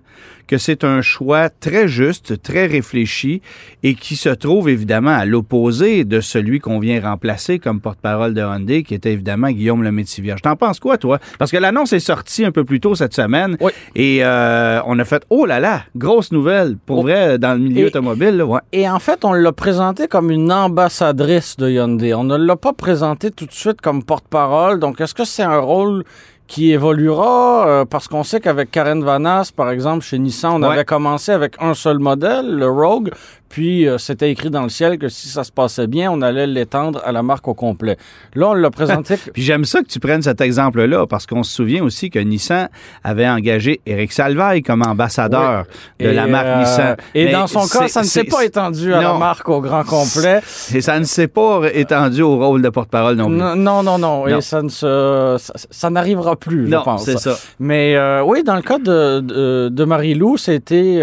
que 0.49 0.57
c'est 0.57 0.83
un 0.83 1.01
choix 1.03 1.49
très 1.49 1.87
juste, 1.87 2.41
très 2.41 2.65
réfléchi 2.65 3.41
et 3.83 3.93
qui 3.93 4.15
se 4.15 4.29
trouve 4.29 4.67
évidemment 4.67 5.11
à 5.11 5.23
l'opposé 5.25 6.05
de 6.05 6.21
celui 6.21 6.59
qu'on 6.59 6.79
vient 6.79 6.99
remplacer 6.99 7.59
comme 7.59 7.79
porte-parole 7.79 8.33
de 8.33 8.41
Hyundai, 8.41 8.81
qui 8.81 8.95
était 8.95 9.13
évidemment 9.13 9.51
Guillaume 9.51 9.83
Lemaitre-Vierge. 9.83 10.41
T'en 10.41 10.55
penses 10.55 10.79
quoi, 10.79 10.97
toi? 10.97 11.19
Parce 11.37 11.51
que 11.51 11.57
l'annonce 11.57 11.93
est 11.93 11.99
sortie 11.99 12.43
un 12.45 12.51
peu 12.51 12.63
plus 12.63 12.79
tôt 12.79 12.95
cette 12.95 13.13
semaine 13.13 13.57
Oui. 13.61 13.71
et 13.95 14.25
euh, 14.25 14.81
on 14.87 14.97
a 14.97 15.05
fait 15.05 15.23
«Oh 15.29 15.45
là 15.45 15.59
là! 15.59 15.83
Grosse 15.95 16.31
nouvelle!» 16.31 16.77
Pour 16.87 16.99
Oh. 16.99 17.01
vrai, 17.03 17.37
dans 17.37 17.53
le 17.53 17.59
milieu 17.59 17.81
Et- 17.83 17.85
automobile, 17.85 18.37
là, 18.37 18.45
ouais. 18.47 18.59
Et 18.73 18.89
en 18.89 18.97
fait, 18.99 19.23
on 19.23 19.33
l'a 19.33 19.51
présenté 19.51 20.07
comme 20.07 20.31
une 20.31 20.51
ambassadrice 20.51 21.57
de 21.57 21.69
Hyundai. 21.69 22.15
On 22.15 22.23
ne 22.23 22.35
l'a 22.37 22.55
pas 22.55 22.73
présenté 22.73 23.29
tout 23.29 23.45
de 23.45 23.51
suite 23.53 23.81
comme 23.81 24.03
porte-parole. 24.03 24.79
Donc, 24.79 24.99
est-ce 24.99 25.13
que 25.13 25.25
c'est 25.25 25.43
un 25.43 25.59
rôle 25.59 26.03
qui 26.49 26.73
évoluera? 26.73 27.67
Euh, 27.67 27.85
parce 27.85 28.07
qu'on 28.09 28.23
sait 28.23 28.41
qu'avec 28.41 28.71
Karen 28.71 29.03
Vanas, 29.03 29.51
par 29.55 29.69
exemple, 29.69 30.03
chez 30.03 30.19
Nissan, 30.19 30.51
on 30.61 30.67
Ouais. 30.67 30.73
avait 30.73 30.83
commencé 30.85 31.31
avec 31.31 31.55
un 31.61 31.73
seul 31.75 31.99
modèle, 31.99 32.47
le 32.55 32.67
Rogue. 32.69 33.11
Puis, 33.49 33.87
euh, 33.87 33.97
c'était 33.97 34.29
écrit 34.29 34.49
dans 34.51 34.63
le 34.63 34.69
ciel 34.69 34.99
que 34.99 35.09
si 35.09 35.27
ça 35.27 35.43
se 35.43 35.51
passait 35.51 35.87
bien, 35.87 36.11
on 36.11 36.21
allait 36.21 36.45
l'étendre 36.47 37.01
à 37.03 37.11
la 37.11 37.23
marque 37.23 37.47
au 37.47 37.55
complet. 37.55 37.97
Là, 38.35 38.49
on 38.49 38.53
l'a 38.53 38.69
présenté... 38.69 39.15
Puis 39.33 39.41
j'aime 39.41 39.65
ça 39.65 39.81
que 39.81 39.87
tu 39.87 39.99
prennes 39.99 40.21
cet 40.21 40.39
exemple-là 40.41 41.07
parce 41.07 41.25
qu'on 41.25 41.41
se 41.43 41.53
souvient 41.53 41.83
aussi 41.83 42.09
que 42.11 42.19
Nissan 42.19 42.69
avait 43.03 43.27
engagé 43.27 43.81
Eric 43.87 44.13
Salvaille 44.13 44.61
comme 44.61 44.83
ambassadeur 44.83 45.65
de 45.99 46.05
Et, 46.05 46.13
la 46.13 46.27
marque 46.27 46.45
euh, 46.45 46.59
Nissan. 46.59 46.95
Et 47.15 47.25
Mais 47.25 47.31
dans 47.31 47.47
son 47.47 47.67
cas, 47.67 47.87
ça 47.87 48.01
ne 48.01 48.05
s'est 48.05 48.23
pas 48.23 48.45
étendu 48.45 48.93
à 48.93 49.01
la 49.01 49.13
marque 49.15 49.49
au 49.49 49.61
grand 49.61 49.83
complet. 49.83 50.41
Et 50.73 50.81
ça 50.81 50.99
ne 50.99 51.05
s'est 51.05 51.27
pas 51.27 51.61
étendu 51.73 52.21
au 52.21 52.37
rôle 52.37 52.61
de 52.61 52.69
porte-parole 52.69 53.15
non 53.15 53.27
plus. 53.27 53.35
Non, 53.37 53.83
non, 53.83 53.97
non. 53.97 54.27
Et 54.27 54.41
ça 54.41 54.61
ne 54.61 54.69
se, 54.69 55.35
ça, 55.39 55.53
ça 55.69 55.89
n'arrivera 55.89 56.35
plus, 56.35 56.65
je 56.67 56.71
Non, 56.71 56.83
pense. 56.83 57.03
c'est 57.03 57.17
ça. 57.17 57.35
Mais 57.59 57.95
euh, 57.95 58.21
oui, 58.23 58.43
dans 58.43 58.55
le 58.55 58.61
cas 58.61 58.77
de, 58.77 59.19
de, 59.21 59.69
de 59.71 59.83
Marie-Lou, 59.85 60.37
c'était 60.37 60.99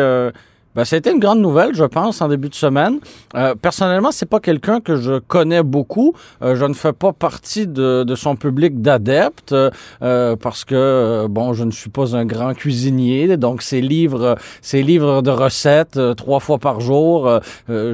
ben, 0.76 0.84
c'était 0.84 1.10
une 1.10 1.18
grande 1.18 1.40
nouvelle, 1.40 1.74
je 1.74 1.84
pense, 1.84 2.20
en 2.20 2.28
début 2.28 2.48
de 2.50 2.54
semaine. 2.54 2.98
Euh, 3.34 3.54
personnellement, 3.60 4.12
c'est 4.12 4.28
pas 4.28 4.40
quelqu'un 4.40 4.80
que 4.80 4.96
je 4.96 5.18
connais 5.18 5.62
beaucoup. 5.62 6.12
Euh, 6.42 6.54
je 6.54 6.64
ne 6.66 6.74
fais 6.74 6.92
pas 6.92 7.12
partie 7.12 7.66
de, 7.66 8.04
de 8.04 8.14
son 8.14 8.36
public 8.36 8.80
d'adeptes 8.82 9.54
euh, 10.02 10.36
parce 10.36 10.64
que 10.64 10.74
euh, 10.74 11.28
bon, 11.28 11.54
je 11.54 11.64
ne 11.64 11.70
suis 11.70 11.90
pas 11.90 12.14
un 12.14 12.24
grand 12.26 12.54
cuisinier. 12.54 13.36
Donc, 13.36 13.62
ces 13.62 13.80
livres, 13.80 14.36
ces 14.62 14.82
livres 14.82 15.22
de 15.22 15.30
recettes 15.30 15.96
euh, 15.96 16.14
trois 16.14 16.40
fois 16.40 16.58
par 16.58 16.80
jour, 16.80 17.26
euh, 17.26 17.40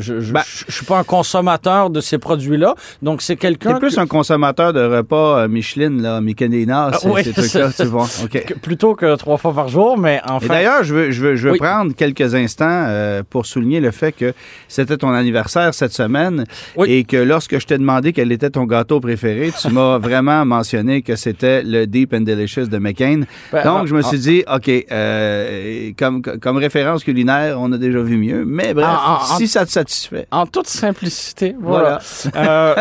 je, 0.01 0.21
je, 0.21 0.33
Ben- 0.33 0.43
je, 0.45 0.65
je 0.69 0.73
suis 0.73 0.85
pas 0.87 0.99
un 0.99 1.05
consommateur 1.05 1.91
de 1.91 2.01
ces 2.01 2.19
produits-là. 2.19 2.75
Donc, 3.01 3.23
c'est 3.23 3.37
quelqu'un 3.37 3.75
T'es 3.75 3.79
plus 3.81 3.95
que- 3.97 4.01
un 4.01 4.07
consommateur 4.07 4.73
de 4.73 4.85
repas 4.85 5.43
euh, 5.45 5.49
Michelin, 5.49 6.01
là, 6.01 6.21
Michelina, 6.21 6.91
Ah, 6.93 6.99
oui, 7.05 7.23
ces 7.23 7.33
trucs-là, 7.33 7.71
tu 7.77 7.85
vois. 7.85 8.07
OK. 8.25 8.45
que- 8.45 8.55
plutôt 8.55 8.95
que 8.95 9.15
trois 9.17 9.37
fois 9.37 9.53
par 9.55 9.69
jour, 9.69 9.97
mais 9.99 10.21
en 10.29 10.39
Et 10.39 10.41
fait. 10.43 10.49
d'ailleurs, 10.49 10.83
je 10.83 10.95
veux, 10.95 11.11
je 11.13 11.23
veux, 11.23 11.37
je 11.37 11.47
veux 11.47 11.53
Oui. 11.53 11.59
prendre 11.59 11.95
quelques 11.95 12.35
instants 12.35 12.72
euh, 12.89 13.23
pour 13.29 13.47
souligner 13.47 13.81
le 13.81 13.91
fait 13.91 14.13
que 14.13 14.33
c'était 14.69 14.97
ton 14.97 15.11
anniversaire 15.11 15.75
cette 15.75 15.93
semaine 15.93 16.45
Oui. 16.77 16.91
et 16.91 17.05
que 17.05 17.17
lorsque 17.17 17.59
je 17.59 17.67
t'ai 17.67 17.79
demandé 17.79 18.13
quel 18.13 18.33
était 18.33 18.51
ton 18.51 18.65
gâteau 18.65 19.01
préféré, 19.01 19.53
tu 19.61 19.69
m'as 19.71 19.99
vraiment 20.09 20.45
mentionné 20.45 21.03
que 21.03 21.17
c'était 21.17 21.63
le 21.63 21.87
Deep 21.87 22.13
and 22.15 22.21
Delicious 22.23 22.67
de 22.67 22.79
McCain. 22.79 23.23
Ben, 23.53 23.65
Donc, 23.65 23.81
ah, 23.83 23.87
je 23.87 23.95
me 23.95 24.01
ah. 24.01 24.09
suis 24.09 24.19
dit, 24.19 24.45
OK, 24.53 24.69
euh, 24.91 25.91
comme, 25.99 26.23
comme 26.23 26.57
référence 26.57 27.05
culinaire, 27.05 27.57
on 27.61 27.71
a 27.73 27.79
déjà 27.79 28.01
vu 28.01 28.17
mieux. 28.17 28.45
Mais 28.45 28.75
bref, 28.75 28.87
Ah, 28.89 29.21
ah, 29.23 29.35
si 29.39 29.49
ça 29.49 29.65
te 29.67 29.71
satisfait. 29.71 30.27
En 30.31 30.47
toute 30.47 30.67
simplicité. 30.69 31.55
Voilà. 31.61 31.99
Euh, 32.37 32.75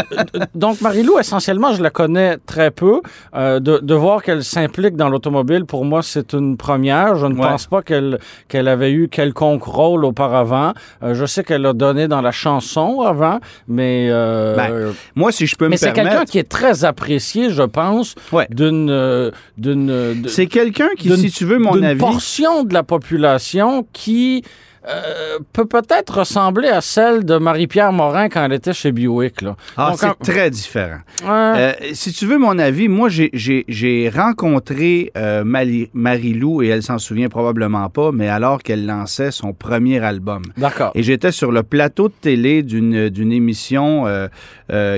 donc, 0.56 0.82
Marie-Lou, 0.82 1.20
essentiellement, 1.20 1.74
je 1.74 1.82
la 1.82 1.90
connais 1.90 2.38
très 2.46 2.72
peu. 2.72 3.02
Euh, 3.36 3.60
de, 3.60 3.80
de 3.80 3.94
voir 3.96 4.24
qu'elle 4.24 4.44
s'implique 4.44 4.96
dans 4.96 5.10
l'automobile, 5.10 5.66
pour 5.66 5.86
moi, 5.86 6.02
c'est 6.04 6.34
une 6.34 6.58
première. 6.58 7.16
Je 7.16 7.26
ne 7.28 7.36
Ouais. 7.36 7.48
pense 7.48 7.68
pas 7.68 7.82
qu'elle 7.82 8.20
qu'elle 8.50 8.68
avait 8.68 8.92
eu 8.92 9.08
quelconque 9.08 9.64
rôle 9.90 10.06
auparavant. 10.06 10.74
Euh, 11.04 11.14
je 11.14 11.26
sais 11.26 11.44
qu'elle 11.44 11.66
a 11.66 11.74
donné 11.74 12.08
dans 12.08 12.22
la 12.22 12.32
chanson 12.32 13.02
avant, 13.02 13.40
mais... 13.68 14.08
euh, 14.10 14.56
Ben, 14.56 14.94
Moi, 15.16 15.32
si 15.32 15.48
je 15.48 15.56
peux 15.56 15.66
mais 15.66 15.72
me 15.72 15.78
c'est 15.78 15.94
quelqu'un 15.94 16.10
permettre... 16.12 16.32
qui 16.32 16.40
est 16.40 16.50
très 16.50 16.86
apprécié, 16.86 17.50
je 17.50 17.64
pense, 17.64 18.16
Ouais. 18.32 18.48
d'une... 18.50 18.90
euh, 18.90 19.32
d'une 19.58 20.24
C'est 20.28 20.48
quelqu'un 20.48 20.90
qui, 20.98 21.10
si 21.18 21.32
tu 21.32 21.46
veux 21.46 21.60
mon 21.60 21.74
d'une 21.74 21.86
avis... 21.86 22.00
portion 22.00 22.64
de 22.64 22.74
la 22.74 22.84
population 22.84 23.86
qui 23.94 24.44
euh, 24.88 25.38
peut 25.54 25.66
peut-être 25.66 26.20
ressembler 26.20 26.68
à 26.70 26.82
celle 26.82 27.24
de 27.26 27.38
Marie-Pierre 27.38 27.92
Morin 27.94 28.30
quand 28.30 28.44
elle 28.46 28.54
était 28.54 28.74
chez 28.74 28.92
Buick. 28.92 29.42
Là. 29.42 29.56
Ah, 29.78 29.92
Donc, 29.92 30.00
c'est 30.24 30.32
très 30.34 30.50
différent. 30.50 31.00
Euh, 31.28 31.74
si 31.94 32.12
tu 32.14 32.26
veux 32.26 32.38
mon 32.38 32.58
avis, 32.58 32.88
moi, 32.88 33.10
j'ai- 33.10 34.10
rencontré 34.14 35.12
euh, 35.18 35.44
Marie-Lou, 35.94 36.62
et 36.64 36.68
elle 36.68 36.84
s'en 36.84 36.98
souvient 36.98 37.30
probablement 37.30 37.90
pas, 37.90 38.12
mais 38.12 38.28
alors 38.28 38.62
qu'elle 38.64 38.86
lançait 38.86 39.32
son 39.32 39.54
premier 39.54 40.00
album. 40.04 40.42
D'accord. 40.58 40.92
Et 40.96 41.04
j'étais 41.04 41.32
sur 41.32 41.52
le 41.52 41.64
plateau 41.64 42.08
de 42.08 42.14
télé 42.20 42.64
d'une 42.64 43.10
d'une 43.10 43.32
émission 43.32 44.06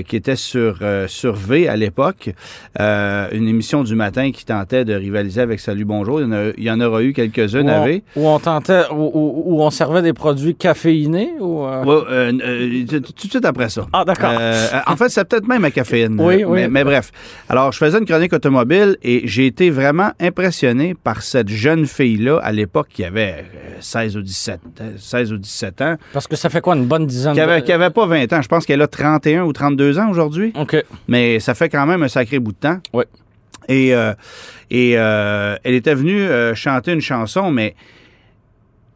qui 0.07 0.15
était 0.15 0.35
sur, 0.35 0.79
sur 1.07 1.33
V 1.33 1.67
à 1.67 1.75
l'époque, 1.75 2.29
une 2.79 3.47
émission 3.47 3.83
du 3.83 3.95
matin 3.95 4.31
qui 4.31 4.45
tentait 4.45 4.85
de 4.85 4.93
rivaliser 4.93 5.41
avec 5.41 5.59
Salut 5.59 5.85
Bonjour. 5.85 6.21
Il 6.21 6.25
y 6.25 6.29
en, 6.29 6.33
a- 6.33 6.51
il 6.57 6.63
y 6.63 6.71
en 6.71 6.79
aura 6.81 7.01
eu 7.03 7.13
quelques-unes, 7.13 7.69
on, 7.69 7.81
avait. 7.81 8.03
où 8.15 8.27
on 8.27 8.39
tentait, 8.39 8.83
où, 8.91 9.11
où- 9.13 9.43
où 9.45 9.61
on 9.63 9.69
servait 9.73 10.01
des 10.01 10.13
produits 10.13 10.55
caféinés 10.55 11.33
ou 11.39 11.63
euh, 11.65 11.83
Ouais, 11.83 12.03
euh, 12.09 12.31
euh, 12.41 12.86
tout 13.01 13.27
de 13.27 13.31
suite 13.31 13.43
après 13.45 13.69
ça. 13.69 13.86
Ah, 13.91 14.03
d'accord. 14.05 14.31
Euh, 14.39 14.67
en 14.88 14.95
fait, 14.95 15.09
c'est 15.09 15.25
peut-être 15.25 15.47
même 15.47 15.65
à 15.65 15.71
caféine. 15.71 16.17
Oui, 16.19 16.43
oui. 16.45 16.62
Mais, 16.62 16.67
mais 16.69 16.83
bref. 16.83 17.12
Alors, 17.49 17.71
je 17.71 17.77
faisais 17.77 17.97
une 17.97 18.05
chronique 18.05 18.31
automobile 18.33 18.97
et 19.03 19.27
j'ai 19.27 19.47
été 19.47 19.69
vraiment 19.69 20.12
impressionné 20.19 20.95
par 20.95 21.21
cette 21.21 21.49
jeune 21.49 21.86
fille-là 21.86 22.39
à 22.41 22.51
l'époque 22.51 22.88
qui 22.93 23.03
avait 23.03 23.45
euh, 23.55 23.77
16 23.81 24.17
ou 24.17 24.21
17, 24.21 24.59
euh, 24.81 24.91
16 24.97 25.33
ou 25.33 25.38
17 25.38 25.81
ans, 25.81 25.95
Parce 26.13 26.27
que 26.27 26.36
ça 26.36 26.49
fait 26.49 26.62
quoi, 26.62 26.75
une 26.75 26.86
bonne 26.86 27.05
dizaine 27.05 27.33
qui 27.33 27.41
avait, 27.41 27.62
de... 27.62 27.65
qui 27.65 27.71
avait 27.71 27.89
pas 27.89 28.05
20 28.05 28.31
ans. 28.31 28.41
Je 28.41 28.47
pense 28.47 28.65
qu'elle 28.65 28.81
a 28.81 28.88
31 28.88 29.43
ou 29.43 29.53
32 29.53 29.99
ans 29.99 30.09
aujourd'hui, 30.09 30.53
OK. 30.59 30.77
mais 31.07 31.39
ça 31.39 31.53
fait 31.55 31.69
quand 31.69 31.86
même 31.86 32.03
un 32.03 32.07
sacré 32.07 32.39
bout 32.39 32.51
de 32.53 32.57
temps. 32.57 32.77
Oui. 32.93 33.03
Et, 33.69 33.93
et 34.71 34.91
elle 34.91 35.73
était 35.73 35.95
venue 35.95 36.27
chanter 36.53 36.91
une 36.91 36.99
chanson, 36.99 37.49
mais 37.49 37.75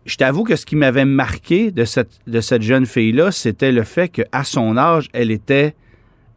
je 0.08 0.16
t'avoue 0.16 0.44
que 0.44 0.56
ce 0.56 0.66
qui 0.66 0.76
m'avait 0.76 1.06
marqué 1.06 1.70
de 1.70 1.86
cette, 1.86 2.20
de 2.26 2.42
cette 2.42 2.62
jeune 2.62 2.86
fille-là, 2.86 3.32
c'était 3.32 3.72
le 3.72 3.84
fait 3.84 4.10
qu'à 4.10 4.44
son 4.44 4.78
âge, 4.78 5.10
elle 5.14 5.32
était 5.32 5.76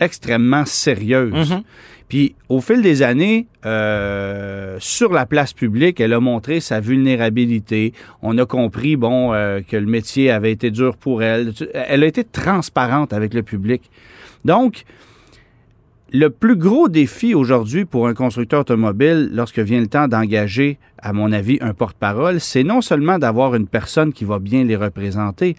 extrêmement 0.01 0.65
sérieuse. 0.67 1.51
Mhm. 1.51 1.63
Puis 2.09 2.35
au 2.49 2.61
fil 2.61 2.83
des 2.83 3.03
années, 3.03 3.47
euh, 3.65 4.77
sur 4.81 5.13
la 5.13 5.25
place 5.25 5.53
publique, 5.53 6.01
elle 6.01 6.13
a 6.13 6.19
montré 6.19 6.59
sa 6.59 6.81
vulnérabilité. 6.81 7.93
On 8.21 8.37
a 8.39 8.45
compris, 8.45 8.97
bon, 8.97 9.33
euh, 9.33 9.61
que 9.61 9.77
le 9.77 9.87
métier 9.87 10.33
avait 10.33 10.51
été 10.51 10.73
dur 10.73 10.97
pour 10.97 11.23
elle. 11.23 11.53
Elle 11.73 12.03
a 12.03 12.07
été 12.07 12.25
transparente 12.25 13.13
avec 13.13 13.33
le 13.33 13.45
public. 13.45 13.89
Donc, 14.45 14.83
le 16.13 16.31
plus 16.31 16.57
gros 16.57 16.89
défi 16.89 17.35
aujourd'hui 17.35 17.85
pour 17.85 18.09
un 18.09 18.15
constructeur 18.15 18.61
automobile, 18.61 19.31
lorsque 19.33 19.59
vient 19.59 19.81
le 19.81 19.87
temps 19.87 20.09
d'engager, 20.09 20.79
à 20.99 21.13
mon 21.13 21.33
avis, 21.33 21.59
un 21.61 21.73
porte-parole, 21.73 22.41
c'est 22.41 22.65
non 22.65 22.81
seulement 22.81 23.19
d'avoir 23.19 23.55
une 23.55 23.67
personne 23.67 24.13
qui 24.13 24.25
va 24.25 24.39
bien 24.39 24.65
les 24.65 24.77
représenter, 24.77 25.57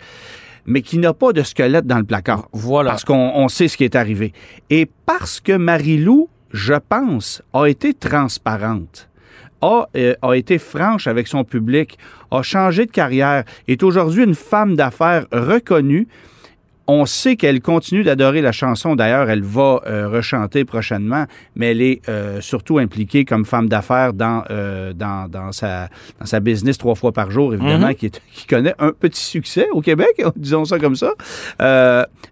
mais 0.66 0.82
qui 0.82 0.98
n'a 0.98 1.14
pas 1.14 1.34
de 1.34 1.42
squelette 1.44 1.88
dans 1.88 1.98
le 1.98 2.04
placard. 2.04 2.50
Voilà. 2.52 2.92
Parce 2.92 3.06
qu'on 3.06 3.32
on 3.36 3.48
sait 3.48 3.68
ce 3.68 3.78
qui 3.78 3.84
est 3.84 3.96
arrivé. 3.96 4.34
Et 4.70 4.88
parce 5.06 5.40
que 5.40 5.54
Marie-Lou, 5.54 6.30
je 6.52 6.74
pense, 6.74 7.42
a 7.54 7.66
été 7.66 7.94
transparente, 7.94 9.10
a, 9.62 9.88
euh, 9.96 10.16
a 10.22 10.34
été 10.34 10.58
franche 10.58 11.08
avec 11.08 11.28
son 11.28 11.44
public, 11.44 11.98
a 12.30 12.42
changé 12.42 12.86
de 12.86 12.92
carrière, 12.92 13.46
est 13.68 13.84
aujourd'hui 13.84 14.24
une 14.24 14.36
femme 14.36 14.76
d'affaires 14.76 15.28
reconnue, 15.32 16.08
On 16.94 17.06
sait 17.06 17.38
qu'elle 17.38 17.62
continue 17.62 18.04
d'adorer 18.04 18.42
la 18.42 18.52
chanson. 18.52 18.98
D'ailleurs, 18.98 19.30
elle 19.30 19.44
va 19.44 19.82
euh, 19.88 20.10
rechanter 20.10 20.66
prochainement, 20.66 21.26
mais 21.56 21.72
elle 21.72 21.82
est 21.82 22.02
euh, 22.10 22.42
surtout 22.42 22.80
impliquée 22.80 23.24
comme 23.24 23.46
femme 23.46 23.70
d'affaires 23.70 24.12
dans, 24.12 24.44
euh, 24.50 24.92
dans, 24.92 25.30
dans, 25.30 25.54
sa, 25.54 25.88
dans 26.20 26.26
sa 26.26 26.42
business 26.42 26.78
trois 26.78 26.96
fois 26.96 27.14
par 27.14 27.32
jour, 27.32 27.54
évidemment, 27.54 27.88
Mhm. 27.88 27.96
qui, 27.96 28.06
est- 28.08 28.22
qui 28.34 28.46
connaît 28.46 28.76
un 28.80 28.92
petit 28.92 29.24
succès 29.24 29.68
au 29.72 29.80
Québec, 29.80 30.22
disons 30.36 30.66
ça 30.66 30.80
comme 30.80 30.98
ça. 30.98 31.14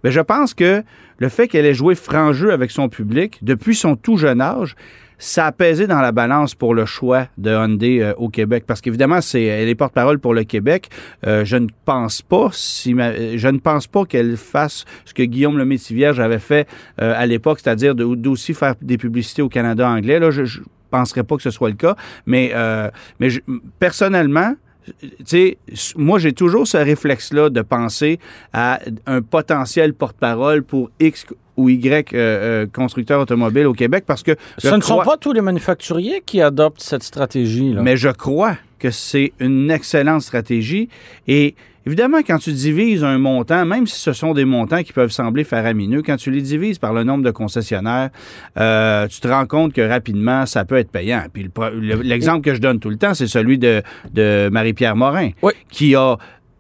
Mais 0.03 0.11
je 0.11 0.19
pense 0.19 0.53
que 0.53 0.83
le 1.19 1.29
fait 1.29 1.47
qu'elle 1.47 1.65
ait 1.65 1.73
joué 1.73 1.95
franc 1.95 2.33
jeu 2.33 2.51
avec 2.51 2.71
son 2.71 2.89
public 2.89 3.39
depuis 3.41 3.75
son 3.75 3.95
tout 3.95 4.17
jeune 4.17 4.41
âge, 4.41 4.75
ça 5.19 5.45
a 5.45 5.51
pesé 5.51 5.85
dans 5.85 5.99
la 6.01 6.11
balance 6.11 6.55
pour 6.55 6.73
le 6.73 6.85
choix 6.85 7.27
de 7.37 7.51
Hyundai 7.51 8.01
euh, 8.01 8.13
au 8.17 8.29
Québec. 8.29 8.63
Parce 8.65 8.81
qu'évidemment, 8.81 9.21
c'est, 9.21 9.43
elle 9.43 9.69
est 9.69 9.75
porte-parole 9.75 10.17
pour 10.17 10.33
le 10.33 10.43
Québec. 10.45 10.89
Euh, 11.27 11.45
je 11.45 11.57
ne 11.57 11.67
pense 11.85 12.21
pas, 12.21 12.49
si 12.53 12.93
euh, 12.99 13.37
je 13.37 13.47
ne 13.49 13.59
pense 13.59 13.85
pas 13.85 14.05
qu'elle 14.05 14.37
fasse 14.37 14.85
ce 15.05 15.13
que 15.13 15.23
Guillaume 15.23 15.57
le 15.57 15.65
Métivierge 15.65 16.19
avait 16.19 16.39
fait 16.39 16.67
euh, 17.01 17.13
à 17.15 17.25
l'époque, 17.25 17.59
c'est-à-dire 17.61 17.93
d'aussi 17.95 18.53
faire 18.53 18.75
des 18.81 18.97
publicités 18.97 19.41
au 19.41 19.49
Canada 19.49 19.87
anglais. 19.87 20.19
Là, 20.19 20.31
je, 20.31 20.45
je 20.45 20.61
penserais 20.89 21.23
pas 21.23 21.35
que 21.35 21.43
ce 21.43 21.51
soit 21.51 21.69
le 21.69 21.75
cas. 21.75 21.95
Mais, 22.25 22.51
euh, 22.55 22.89
mais 23.19 23.29
je- 23.29 23.41
personnellement, 23.77 24.55
tu 25.01 25.07
sais, 25.25 25.57
s- 25.71 25.93
moi, 25.97 26.17
j'ai 26.17 26.33
toujours 26.33 26.65
ce 26.65 26.77
réflexe-là 26.77 27.49
de 27.49 27.61
penser 27.61 28.19
à 28.53 28.79
un 29.05 29.21
potentiel 29.21 29.93
porte-parole 29.93 30.63
pour 30.63 30.89
X 30.99 31.25
ou 31.59 31.69
Y 31.69 32.13
euh, 32.13 32.17
euh, 32.17 32.65
constructeur 32.71 33.19
automobile 33.21 33.67
au 33.67 33.73
Québec 33.73 34.03
parce 34.07 34.23
que 34.23 34.31
Ce 34.57 34.73
ne 34.73 34.81
sont 34.81 35.01
pas 35.03 35.17
tous 35.17 35.33
les 35.33 35.41
manufacturiers 35.41 36.21
qui 36.25 36.41
adoptent 36.41 36.81
cette 36.81 37.03
stratégie. 37.03 37.73
Là. 37.73 37.81
mais 37.81 37.97
je 37.97 38.09
crois 38.09 38.57
que 38.79 38.91
c'est 38.91 39.33
une 39.39 39.69
excellente 39.71 40.21
stratégie. 40.21 40.87
Et 41.27 41.53
évidemment, 41.85 42.19
quand 42.25 42.37
tu 42.37 42.53
divises 42.53 43.03
un 43.03 43.17
montant, 43.17 43.65
même 43.65 43.85
si 43.87 43.99
ce 43.99 44.13
sont 44.13 44.33
des 44.33 44.45
montants 44.45 44.83
qui 44.83 44.93
peuvent 44.93 45.11
sembler 45.11 45.43
faramineux, 45.43 46.01
quand 46.01 46.15
tu 46.15 46.31
les 46.31 46.41
divises 46.41 46.77
par 46.79 46.93
le 46.93 47.03
nombre 47.03 47.23
de 47.25 47.31
concessionnaires, 47.31 48.09
euh, 48.57 49.05
tu 49.07 49.19
te 49.19 49.27
rends 49.27 49.45
compte 49.45 49.73
que 49.73 49.81
rapidement, 49.81 50.45
ça 50.45 50.63
peut 50.63 50.77
être 50.77 50.91
payant. 50.91 51.23
Puis 51.33 51.43
le 51.43 51.49
pro- 51.49 51.69
le- 51.69 52.01
l'exemple 52.01 52.41
que 52.41 52.53
je 52.55 52.61
donne 52.61 52.79
tout 52.79 52.89
le 52.89 52.97
temps, 52.97 53.13
c'est 53.13 53.27
celui 53.27 53.57
de, 53.57 53.81
de 54.13 54.49
Marie-Pierre 54.49 54.95
Morin, 54.95 55.31
Oui. 55.41 55.51
qui 55.69 55.95
a 55.95 56.15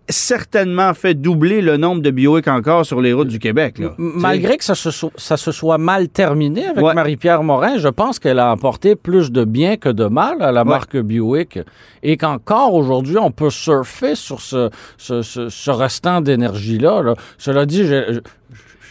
certainement 0.09 0.93
fait 0.93 1.13
doubler 1.13 1.61
le 1.61 1.77
nombre 1.77 2.01
de 2.01 2.11
Bioic 2.11 2.47
encore 2.47 2.85
sur 2.85 2.99
les 3.01 3.13
routes 3.13 3.27
du 3.27 3.39
Québec. 3.39 3.77
là. 3.79 3.93
Malgré 3.97 4.57
que 4.57 4.63
ça 4.63 4.75
se, 4.75 4.91
so- 4.91 5.11
ça 5.15 5.37
se 5.37 5.51
soit 5.51 5.77
mal 5.77 6.09
terminé 6.09 6.65
avec 6.67 6.83
Ouais. 6.83 6.93
Marie-Pierre 6.93 7.43
Morin, 7.43 7.77
je 7.77 7.87
pense 7.87 8.19
qu'elle 8.19 8.39
a 8.39 8.51
apporté 8.51 8.95
plus 8.95 9.31
de 9.31 9.43
bien 9.43 9.77
que 9.77 9.89
de 9.89 10.05
mal 10.05 10.41
à 10.41 10.51
la 10.51 10.63
marque 10.63 10.97
Buick 10.97 11.59
et 12.03 12.17
qu'encore 12.17 12.73
aujourd'hui, 12.73 13.17
on 13.17 13.31
peut 13.31 13.49
surfer 13.49 14.15
sur 14.15 14.41
ce, 14.41 14.69
ce, 14.97 15.21
ce- 15.21 15.49
ce 15.49 15.71
restant 15.71 16.21
d'énergie-là. 16.21 17.01
là. 17.01 17.13
Cela 17.37 17.65
dit, 17.65 17.85
je, 17.85 18.13
je- 18.13 18.19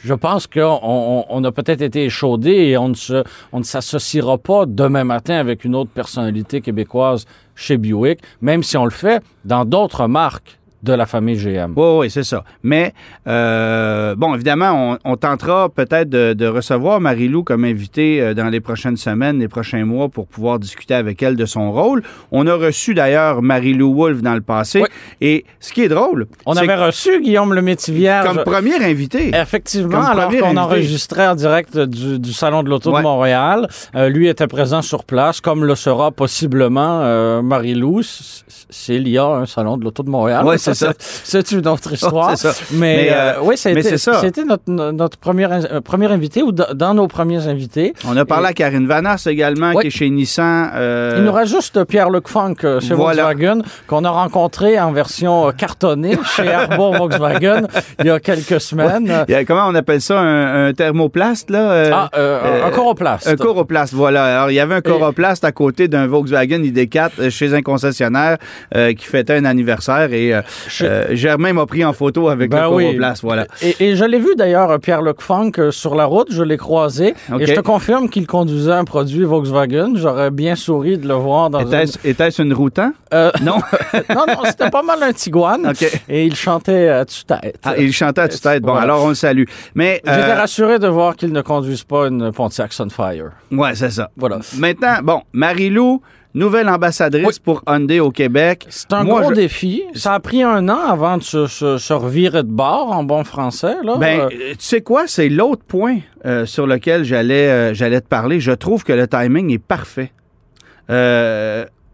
je 0.04 0.14
pense 0.14 0.46
qu'on 0.46 0.78
on, 0.82 1.24
on 1.28 1.42
a 1.44 1.50
peut-être 1.50 1.82
été 1.82 2.04
échaudé 2.04 2.50
et 2.52 2.78
on 2.78 2.90
ne, 2.90 2.94
se, 2.94 3.24
on 3.52 3.58
ne 3.58 3.64
s'associera 3.64 4.38
pas 4.38 4.64
demain 4.64 5.02
matin 5.02 5.34
avec 5.34 5.64
une 5.64 5.74
autre 5.74 5.90
personnalité 5.90 6.60
québécoise 6.60 7.24
chez 7.56 7.76
Buick, 7.78 8.20
même 8.40 8.62
si 8.62 8.76
on 8.76 8.84
le 8.84 8.92
fait 8.92 9.20
dans 9.44 9.64
d'autres 9.64 10.06
marques 10.06 10.54
de 10.82 10.92
la 10.92 11.06
famille 11.06 11.36
GM. 11.36 11.72
Oui, 11.76 11.98
oui, 11.98 12.10
c'est 12.10 12.22
ça. 12.22 12.44
Mais, 12.62 12.92
euh, 13.26 14.14
bon, 14.16 14.34
évidemment, 14.34 14.98
on, 15.04 15.12
on 15.12 15.16
tentera 15.16 15.68
peut-être 15.68 16.08
de, 16.08 16.34
de 16.34 16.46
recevoir 16.46 17.00
Marie-Lou 17.00 17.42
comme 17.42 17.64
invitée 17.64 18.20
euh, 18.20 18.34
dans 18.34 18.48
les 18.48 18.60
prochaines 18.60 18.96
semaines, 18.96 19.38
les 19.40 19.48
prochains 19.48 19.84
mois 19.84 20.08
pour 20.08 20.26
pouvoir 20.26 20.58
discuter 20.58 20.94
avec 20.94 21.22
elle 21.22 21.36
de 21.36 21.46
son 21.46 21.72
rôle. 21.72 22.02
On 22.30 22.46
a 22.46 22.54
reçu 22.54 22.94
d'ailleurs 22.94 23.42
Marie-Lou 23.42 23.92
Wolfe 23.94 24.22
dans 24.22 24.34
le 24.34 24.40
passé. 24.40 24.80
Oui. 24.82 24.88
Et 25.20 25.44
ce 25.60 25.72
qui 25.72 25.82
est 25.82 25.88
drôle, 25.88 26.26
On 26.46 26.54
c'est 26.54 26.60
avait 26.60 26.76
reçu 26.76 27.20
Guillaume 27.20 27.54
le 27.54 27.62
Métivier 27.62 28.20
comme 28.24 28.42
première 28.44 28.82
invitée. 28.82 29.30
Effectivement, 29.34 29.98
Comme 30.00 30.06
alors 30.06 30.24
premier 30.26 30.38
qu'on 30.40 30.46
invité. 30.46 30.60
enregistrait 30.60 31.26
en 31.26 31.34
direct 31.34 31.76
du, 31.78 32.18
du 32.18 32.32
Salon 32.32 32.62
de 32.62 32.68
l'Auto 32.70 32.90
Ouais. 32.92 32.98
de 32.98 33.02
Montréal, 33.02 33.68
euh, 33.96 34.08
lui 34.08 34.28
était 34.28 34.46
présent 34.46 34.80
sur 34.80 35.04
place, 35.04 35.40
comme 35.40 35.64
le 35.64 35.74
sera 35.74 36.10
possiblement 36.12 37.00
euh, 37.02 37.42
Marie-Lou, 37.42 38.00
s'il 38.02 39.08
y 39.08 39.18
a 39.18 39.26
un 39.26 39.46
Salon 39.46 39.76
de 39.76 39.84
l'Auto 39.84 40.02
de 40.02 40.10
Montréal. 40.10 40.44
Ouais, 40.44 40.58
c'est 40.74 40.86
ça. 40.86 40.92
C'est 40.98 41.50
une 41.52 41.66
autre 41.68 41.92
histoire. 41.98 42.36
c'est 42.36 42.52
ça. 42.52 42.64
Mais, 42.72 42.78
Mais, 42.78 43.08
euh, 43.10 43.14
euh, 43.14 43.34
oui, 43.42 43.56
c'était 43.56 44.44
notre, 44.44 44.70
notre 44.70 45.18
premier, 45.18 45.46
euh, 45.50 45.80
premier 45.80 46.06
invité 46.06 46.42
ou 46.42 46.52
dans- 46.52 46.94
nos 46.94 47.06
premiers 47.06 47.46
invités. 47.46 47.92
On 48.06 48.16
a 48.16 48.24
parlé 48.24 48.48
à 48.48 48.52
Karine 48.52 48.86
Vanasse 48.86 49.26
également, 49.26 49.72
qui 49.74 49.88
est 49.88 49.90
chez 49.90 50.08
Nissan. 50.10 50.70
Il 51.16 51.22
nous 51.24 51.32
reste 51.32 51.54
juste 51.54 51.84
Pierre-Luc 51.84 52.28
Funk 52.28 52.56
chez. 52.80 52.94
Volkswagen, 52.94 53.62
qu'on 53.86 54.04
a 54.04 54.10
rencontré 54.10 54.80
en 54.80 54.92
version 54.92 55.52
cartonnée 55.52 56.18
chez 56.36 56.46
Airbo 56.46 56.92
Volkswagen 56.92 57.66
il 58.00 58.06
y 58.06 58.10
a 58.10 58.18
quelques 58.20 58.60
semaines. 58.60 59.24
comment 59.46 59.66
on 59.68 59.74
appelle 59.74 60.00
ça, 60.00 60.18
un, 60.18 60.72
thermoplaste, 60.72 61.50
là? 61.50 62.08
Ah, 62.12 62.66
un 62.66 62.70
coroplaste. 62.70 63.28
Un 63.28 63.36
coroplaste, 63.36 63.94
voilà. 63.94 64.38
Alors, 64.38 64.50
il 64.50 64.54
y 64.54 64.60
avait 64.60 64.74
un 64.76 64.80
coroplaste 64.80 65.44
à 65.44 65.52
côté 65.52 65.88
d'un 65.88 66.06
Volkswagen 66.06 66.58
ID4 66.60 67.10
euh, 67.18 67.30
chez 67.30 67.54
un 67.54 67.62
concessionnaire 67.62 68.38
qui 68.72 69.04
fêtait 69.04 69.36
un 69.36 69.44
anniversaire 69.44 70.12
et 70.12 70.32
euh, 70.80 70.84
euh, 71.10 71.14
Germain 71.16 71.52
m'a 71.52 71.66
pris 71.66 71.84
en 71.84 71.92
photo 71.92 72.28
avec 72.28 72.50
Ben 72.50 72.62
le 72.62 72.68
oui. 72.74 72.98
voilà. 73.22 73.46
Et, 73.62 73.76
et 73.80 73.96
je 73.96 74.04
l'ai 74.04 74.18
vu 74.18 74.34
d'ailleurs, 74.36 74.70
euh, 74.70 74.78
Pierre-Luc 74.78 75.20
Funk, 75.20 75.52
euh, 75.58 75.70
sur 75.70 75.94
la 75.94 76.04
route, 76.04 76.28
je 76.30 76.42
l'ai 76.42 76.56
croisé. 76.56 77.14
Et 77.38 77.46
je 77.46 77.54
te 77.54 77.60
confirme 77.60 78.08
qu'il 78.08 78.26
conduisait 78.26 78.72
un 78.72 78.84
produit 78.84 79.24
Volkswagen. 79.24 79.92
J'aurais 79.96 80.30
bien 80.30 80.54
souri 80.56 80.98
de 80.98 81.06
le 81.08 81.14
voir 81.14 81.50
dans 81.50 81.60
une... 81.60 81.86
Était-ce 82.04 82.42
une 82.42 82.52
Routan? 82.52 82.92
Euh, 83.12 83.30
Non? 83.42 83.56
non, 84.14 84.24
non, 84.26 84.42
c'était 84.46 84.70
pas 84.70 84.82
mal 84.82 85.02
un 85.02 85.12
Tiguan. 85.12 85.66
OK. 85.68 86.02
Et 86.08 86.24
il 86.26 86.34
chantait 86.34 86.88
à 86.88 87.04
tue-tête. 87.04 87.58
Ah, 87.64 87.74
il 87.78 87.92
chantait 87.92 88.20
à 88.22 88.28
tue-tête. 88.28 88.62
Bon, 88.62 88.74
alors 88.74 89.04
on 89.04 89.08
le 89.08 89.14
salue. 89.14 89.44
Mais, 89.74 90.00
J'étais 90.04 90.34
rassuré 90.34 90.78
de 90.78 90.88
voir 90.88 91.16
qu'il 91.16 91.32
ne 91.32 91.40
conduise 91.42 91.84
pas 91.84 92.06
une 92.08 92.32
Pontiac 92.32 92.72
Sunfire. 92.72 93.30
ouais, 93.52 93.74
c'est 93.74 93.90
ça. 93.90 94.10
Voilà. 94.16 94.38
Maintenant, 94.58 94.96
bon, 95.02 95.22
Marie-Lou, 95.32 96.02
nouvelle 96.38 96.68
ambassadrice 96.68 97.26
Oui. 97.26 97.34
pour 97.44 97.62
Hyundai 97.66 98.00
au 98.00 98.10
Québec. 98.10 98.66
C'est 98.70 98.92
un 98.92 99.04
Moi, 99.04 99.20
gros 99.20 99.30
je- 99.30 99.34
défi. 99.34 99.82
Ça 99.94 100.14
a 100.14 100.20
pris 100.20 100.42
un 100.42 100.68
an 100.68 100.78
avant 100.88 101.18
de 101.18 101.22
se, 101.22 101.46
se- 101.46 101.76
se 101.78 101.92
revirer 101.92 102.42
de 102.42 102.50
bord 102.50 102.92
en 102.92 103.04
bon 103.04 103.24
français. 103.24 103.74
Là. 103.82 103.96
Ben, 103.98 104.20
Euh, 104.20 104.24
euh, 104.32 104.50
tu 104.52 104.56
sais 104.60 104.80
quoi, 104.80 105.06
c'est 105.06 105.28
l'autre 105.28 105.62
point 105.66 105.98
euh, 106.24 106.46
sur 106.46 106.66
lequel 106.66 107.04
j'allais 107.04 107.48
euh, 107.48 107.74
j'allais 107.74 108.00
te 108.00 108.08
parler. 108.08 108.40
Je 108.40 108.52
trouve 108.52 108.84
que 108.84 108.92
le 108.92 109.06
timing 109.06 109.52
est 109.52 109.58
parfait. 109.58 110.12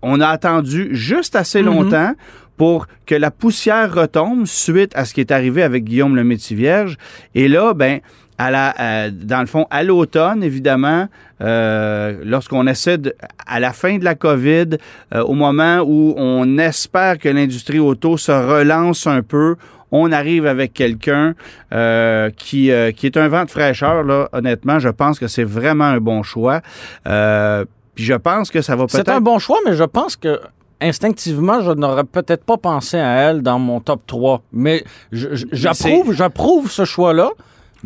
On 0.06 0.20
a 0.20 0.28
attendu 0.28 0.88
juste 0.92 1.34
assez 1.36 1.60
Mhm. 1.62 1.66
longtemps 1.66 2.12
pour 2.56 2.86
que 3.06 3.14
la 3.14 3.30
poussière 3.30 3.92
retombe 3.94 4.46
suite 4.46 4.92
à 4.94 5.04
ce 5.04 5.14
qui 5.14 5.20
est 5.20 5.32
arrivé 5.32 5.62
avec 5.62 5.84
Guillaume 5.84 6.14
le 6.14 6.24
Métis-Vierge. 6.24 6.96
Et 7.34 7.48
là, 7.48 7.74
ben, 7.74 8.00
à 8.38 8.50
la, 8.50 8.74
à- 8.76 9.10
dans 9.10 9.40
le 9.40 9.46
fond, 9.46 9.66
à 9.70 9.82
l'automne, 9.82 10.42
évidemment, 10.42 11.08
euh, 11.40 12.20
lorsqu'on 12.24 12.66
essaie, 12.66 12.98
de, 12.98 13.14
à 13.46 13.60
la 13.60 13.72
fin 13.72 13.98
de 13.98 14.04
la 14.04 14.14
COVID, 14.14 14.76
euh, 15.14 15.22
au 15.22 15.34
moment 15.34 15.78
où 15.86 16.14
on 16.16 16.58
espère 16.58 17.18
que 17.18 17.28
l'industrie 17.28 17.78
auto 17.78 18.16
se 18.16 18.32
relance 18.32 19.06
un 19.06 19.22
peu, 19.22 19.56
on 19.92 20.10
arrive 20.10 20.46
avec 20.46 20.72
quelqu'un 20.72 21.34
euh, 21.72 22.30
qui, 22.36 22.72
euh, 22.72 22.90
qui 22.90 23.06
est 23.06 23.16
un 23.16 23.28
vent 23.28 23.44
de 23.44 23.50
fraîcheur. 23.50 24.02
Là, 24.02 24.28
honnêtement, 24.32 24.80
je 24.80 24.88
pense 24.88 25.20
que 25.20 25.28
c'est 25.28 25.44
vraiment 25.44 25.84
un 25.84 26.00
bon 26.00 26.24
choix. 26.24 26.60
Euh, 27.06 27.64
puis 27.94 28.04
je 28.04 28.14
pense 28.14 28.50
que 28.50 28.60
ça 28.60 28.74
va 28.74 28.86
C'est 28.88 29.04
peut-être... 29.04 29.16
un 29.16 29.20
bon 29.20 29.38
choix, 29.38 29.58
mais 29.64 29.74
je 29.74 29.84
pense 29.84 30.16
que 30.16 30.40
instinctivement, 30.80 31.60
je 31.60 31.70
n'aurais 31.70 32.02
peut-être 32.04 32.44
pas 32.44 32.56
pensé 32.56 32.98
à 32.98 33.12
elle 33.30 33.42
dans 33.42 33.60
mon 33.60 33.78
top 33.80 34.00
3. 34.06 34.42
Mais 34.52 34.82
j'approuve, 35.12 36.12
j'approuve 36.12 36.70
ce 36.70 36.84
choix-là. 36.84 37.30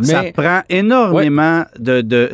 Ça 0.04 0.24
prend 0.34 0.60
énormément 0.68 1.64
de. 1.78 2.00
de 2.00 2.30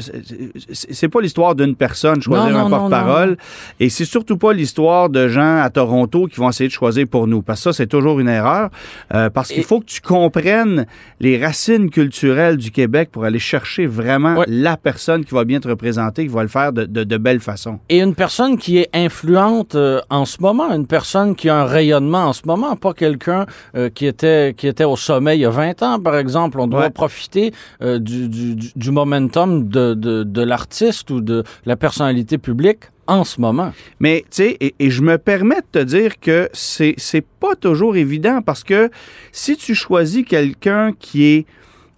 c'est 0.72 1.08
pas 1.08 1.20
l'histoire 1.20 1.54
d'une 1.54 1.74
personne 1.76 2.20
choisir 2.22 2.50
Non, 2.52 2.68
non, 2.68 2.74
un 2.74 2.78
porte-parole. 2.78 3.36
Et 3.80 3.88
c'est 3.88 4.04
surtout 4.04 4.36
pas 4.36 4.52
l'histoire 4.52 5.08
de 5.08 5.28
gens 5.28 5.58
à 5.62 5.70
Toronto 5.70 6.26
qui 6.26 6.36
vont 6.40 6.48
essayer 6.50 6.68
de 6.68 6.72
choisir 6.74 7.06
pour 7.08 7.26
nous. 7.26 7.42
Parce 7.42 7.60
que 7.60 7.64
ça, 7.64 7.72
c'est 7.72 7.86
toujours 7.86 8.20
une 8.20 8.28
erreur. 8.28 8.70
Euh, 9.14 9.30
parce 9.30 9.48
qu'il 9.50 9.64
faut 9.64 9.80
que 9.80 9.86
tu 9.86 10.00
comprennes 10.00 10.86
les 11.20 11.42
racines 11.42 11.90
culturelles 11.90 12.56
du 12.56 12.70
Québec 12.70 13.10
pour 13.12 13.24
aller 13.24 13.38
chercher 13.38 13.86
vraiment 13.86 14.42
la 14.46 14.76
personne 14.76 15.24
qui 15.24 15.34
va 15.34 15.44
bien 15.44 15.60
te 15.60 15.68
représenter, 15.68 16.26
qui 16.26 16.32
va 16.32 16.42
le 16.42 16.48
faire 16.48 16.72
de, 16.72 16.84
de, 16.84 17.04
de 17.04 17.16
belle 17.16 17.40
façon. 17.40 17.78
et 17.88 18.00
une 18.00 18.14
personne 18.14 18.58
qui 18.58 18.78
est 18.78 18.88
influente 18.94 19.74
euh, 19.74 20.00
en 20.10 20.24
ce 20.24 20.40
moment, 20.40 20.72
une 20.72 20.86
personne 20.86 21.34
qui 21.34 21.48
a 21.48 21.56
un 21.56 21.64
rayonnement 21.64 22.24
en 22.26 22.32
ce 22.32 22.42
moment, 22.46 22.76
pas 22.76 22.92
quelqu'un 22.92 23.46
euh, 23.76 23.88
qui 23.90 24.06
était 24.06 24.54
qui 24.56 24.66
était 24.66 24.84
au 24.84 24.96
sommet 24.96 25.36
il 25.36 25.40
y 25.40 25.44
a 25.44 25.50
20 25.50 25.82
ans, 25.82 26.00
par 26.00 26.16
exemple. 26.16 26.60
On 26.60 26.66
doit 26.66 26.80
Ouais. 26.84 26.90
profiter 26.90 27.52
euh, 27.82 27.98
du, 27.98 28.28
du, 28.28 28.54
du- 28.56 28.90
momentum 28.90 29.68
de, 29.68 29.94
de, 29.94 30.22
de 30.22 30.42
l'artiste 30.42 31.10
ou 31.10 31.20
de 31.20 31.42
la 31.66 31.76
personnalité 31.76 32.38
publique 32.38 32.84
en 33.06 33.24
ce 33.24 33.40
moment? 33.40 33.72
Mais, 34.00 34.20
tu 34.30 34.42
sais, 34.42 34.56
et, 34.60 34.74
et 34.78 34.90
je 34.90 35.02
me 35.02 35.18
permets 35.18 35.60
de 35.72 35.80
te 35.80 35.84
dire 35.84 36.18
que 36.20 36.48
c'est, 36.52 36.94
c'est 36.98 37.24
pas 37.40 37.54
toujours 37.56 37.96
évident 37.96 38.40
parce 38.42 38.64
que 38.64 38.90
si 39.32 39.56
tu 39.56 39.74
choisis 39.74 40.24
quelqu'un 40.24 40.92
qui 40.98 41.24
est. 41.24 41.46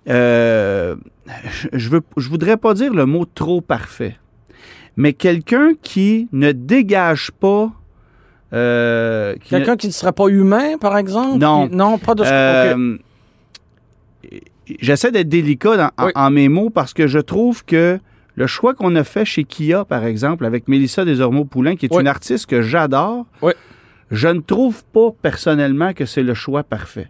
euh, 0.09 0.97
je, 1.73 1.89
veux, 1.91 2.01
je 2.17 2.29
voudrais 2.29 2.57
pas 2.57 2.75
dire 2.75 2.93
le 2.95 3.07
mot 3.07 3.25
trop 3.25 3.61
parfait, 3.61 4.17
mais 4.97 5.13
quelqu'un 5.13 5.73
qui 5.83 6.29
ne 6.33 6.53
dégage 6.53 7.31
pas. 7.33 7.73
euh, 8.53 9.35
qui 9.43 9.55
ne- 9.55 9.59
Quelqu'un 9.59 9.77
qui 9.77 9.89
ne 9.89 9.93
serait 9.93 10.13
pas 10.13 10.29
humain, 10.29 10.79
par 10.81 10.97
exemple? 10.97 11.39
Non. 11.39 11.69
Non, 11.71 11.99
pas 11.99 12.15
de 12.15 12.25
ce 12.25 12.29
OK. 12.75 13.01
J'essaie 14.81 15.11
d'être 15.11 15.29
délicat 15.29 15.77
dans- 15.77 15.91
en, 15.99 16.07
Oui. 16.07 16.13
en 16.15 16.31
mes 16.31 16.49
mots 16.49 16.71
parce 16.71 16.93
que 16.95 17.07
je 17.07 17.19
trouve 17.19 17.65
que 17.65 17.99
le 18.35 18.47
choix 18.47 18.75
qu'on 18.75 18.95
a 18.97 19.05
fait 19.05 19.25
chez 19.25 19.45
Kia, 19.45 19.85
par 19.85 20.05
exemple, 20.05 20.45
avec 20.45 20.69
Mélissa 20.69 21.05
Desormeaux-Poulain, 21.05 21.77
qui 21.77 21.87
est 21.87 21.93
Oui. 21.95 22.01
une 22.03 22.09
artiste 22.09 22.47
que 22.47 22.61
j'adore, 22.63 23.27
Oui. 23.43 23.53
je 24.11 24.29
ne 24.29 24.41
trouve 24.41 24.85
pas 24.93 25.11
personnellement 25.23 25.93
que 25.93 26.05
c'est 26.05 26.23
le 26.23 26.35
choix 26.35 26.63
parfait. 26.63 27.09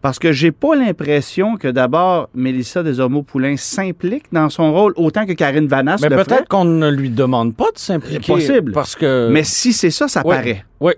Parce 0.00 0.18
que 0.18 0.32
j'ai 0.32 0.52
pas 0.52 0.76
l'impression 0.76 1.56
que 1.56 1.66
d'abord 1.66 2.28
Mélissa 2.34 2.82
Desormeaux-Poulain 2.82 3.56
s'implique 3.56 4.24
dans 4.32 4.50
son 4.50 4.70
rôle 4.72 4.92
autant 4.96 5.24
que 5.24 5.32
Karine 5.32 5.66
Vanasse 5.66 6.02
Mais 6.02 6.10
peut-être 6.10 6.46
qu'on 6.46 6.66
ne 6.66 6.90
lui 6.90 7.08
demande 7.08 7.56
pas 7.56 7.70
de 7.74 7.78
s'impliquer. 7.78 8.20
Possible. 8.34 8.72
Parce 8.72 8.96
que. 8.96 9.30
Mais 9.32 9.44
si 9.44 9.72
c'est 9.72 9.90
ça, 9.90 10.06
ça 10.06 10.20
Oui. 10.24 10.36
paraît. 10.36 10.64
Oui. 10.80 10.92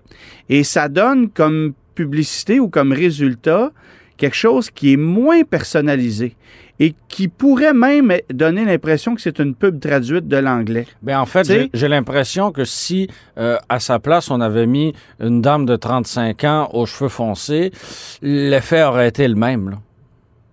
Et 0.48 0.64
ça 0.64 0.88
donne 0.88 1.30
comme 1.30 1.72
publicité 1.94 2.58
ou 2.58 2.68
comme 2.68 2.92
résultat 2.92 3.70
quelque 4.16 4.36
chose 4.36 4.70
qui 4.70 4.92
est 4.94 4.96
moins 4.96 5.42
personnalisé 5.44 6.34
et 6.78 6.94
qui 7.08 7.28
pourrait 7.28 7.72
même 7.72 8.12
donner 8.32 8.64
l'impression 8.66 9.14
que 9.14 9.20
c'est 9.22 9.38
une 9.38 9.54
pub 9.54 9.80
traduite 9.80 10.28
de 10.28 10.36
l'anglais. 10.36 10.86
Ben, 11.02 11.18
en 11.18 11.24
fait, 11.26 11.44
j'ai- 11.54 11.70
j'ai 11.72 11.88
l'impression 11.88 12.52
que 12.52 12.64
si, 12.66 13.08
euh, 13.38 13.56
à 13.70 13.80
sa 13.80 13.98
place, 13.98 14.30
on 14.30 14.40
avait 14.42 14.66
mis 14.66 14.92
une 15.20 15.40
dame 15.40 15.64
de 15.64 15.76
35 15.76 16.44
ans 16.44 16.68
aux 16.74 16.84
cheveux 16.84 17.08
foncés, 17.08 17.72
l'effet 18.22 18.82
aurait 18.82 19.08
été 19.08 19.26
le 19.26 19.34
même. 19.36 19.70
là. 19.70 19.76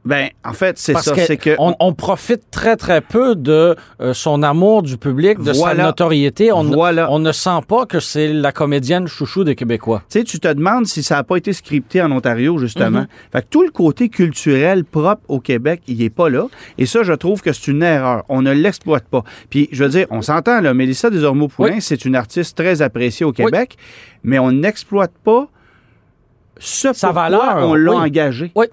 Ben, 0.05 0.29
en 0.43 0.51
fait, 0.51 0.77
c'est 0.77 0.97
ça. 0.97 1.15
que 1.15 1.21
C'est 1.21 1.37
que 1.37 1.55
on, 1.59 1.75
on 1.79 1.93
profite 1.93 2.51
très, 2.51 2.75
très 2.75 2.99
peu 2.99 3.35
de 3.35 3.75
euh, 4.01 4.13
son 4.13 4.43
amour 4.43 4.83
du 4.83 4.97
public, 4.97 5.37
de 5.39 5.53
Voilà. 5.53 5.77
sa 5.77 5.83
notoriété. 5.87 6.51
On, 6.51 6.65
ne- 6.65 6.73
Voilà. 6.75 7.09
on 7.09 7.19
ne 7.19 7.31
sent 7.31 7.61
pas 7.67 7.85
que 7.85 8.01
c'est 8.01 8.33
la 8.33 8.51
comédienne 8.51 9.07
chouchou 9.07 9.45
des 9.45 9.55
Québécois. 9.55 10.01
Tu 10.09 10.19
sais, 10.19 10.25
tu 10.25 10.41
te 10.41 10.47
demandes 10.49 10.87
si 10.87 11.03
ça 11.03 11.15
n'a 11.15 11.23
pas 11.23 11.37
été 11.37 11.53
scripté 11.53 12.01
en 12.01 12.11
Ontario, 12.11 12.57
justement. 12.57 12.99
Mhm. 13.01 13.07
Fait 13.31 13.41
que 13.43 13.47
tout 13.49 13.63
le 13.63 13.71
côté 13.71 14.09
culturel 14.09 14.83
propre 14.83 15.21
au 15.29 15.39
Québec, 15.39 15.81
il 15.87 15.99
n'est 15.99 16.09
pas 16.09 16.29
là. 16.29 16.47
Et 16.77 16.85
ça, 16.85 17.03
je 17.03 17.13
trouve 17.13 17.41
que 17.41 17.53
c'est 17.53 17.71
une 17.71 17.81
erreur. 17.81 18.25
On 18.27 18.41
ne 18.41 18.51
l'exploite 18.51 19.05
pas. 19.05 19.23
Puis, 19.49 19.69
je 19.71 19.85
veux 19.85 19.89
dire, 19.89 20.07
on 20.09 20.21
s'entend, 20.21 20.59
là, 20.59 20.73
Mélissa 20.73 21.09
Desormeaux-Poulain, 21.11 21.75
Oui. 21.75 21.81
c'est 21.81 22.03
une 22.03 22.17
artiste 22.17 22.57
très 22.57 22.81
appréciée 22.81 23.25
au 23.25 23.31
Québec, 23.31 23.77
mais 24.23 24.37
on 24.37 24.51
n'exploite 24.51 25.13
pas 25.23 25.47
ce 26.59 26.91
Sa 26.93 27.07
pourquoi 27.07 27.23
valeur, 27.23 27.57
on 27.69 27.73
l'a 27.73 27.91
oui. 27.93 27.97
engagé. 27.97 28.51
Oui. 28.55 28.65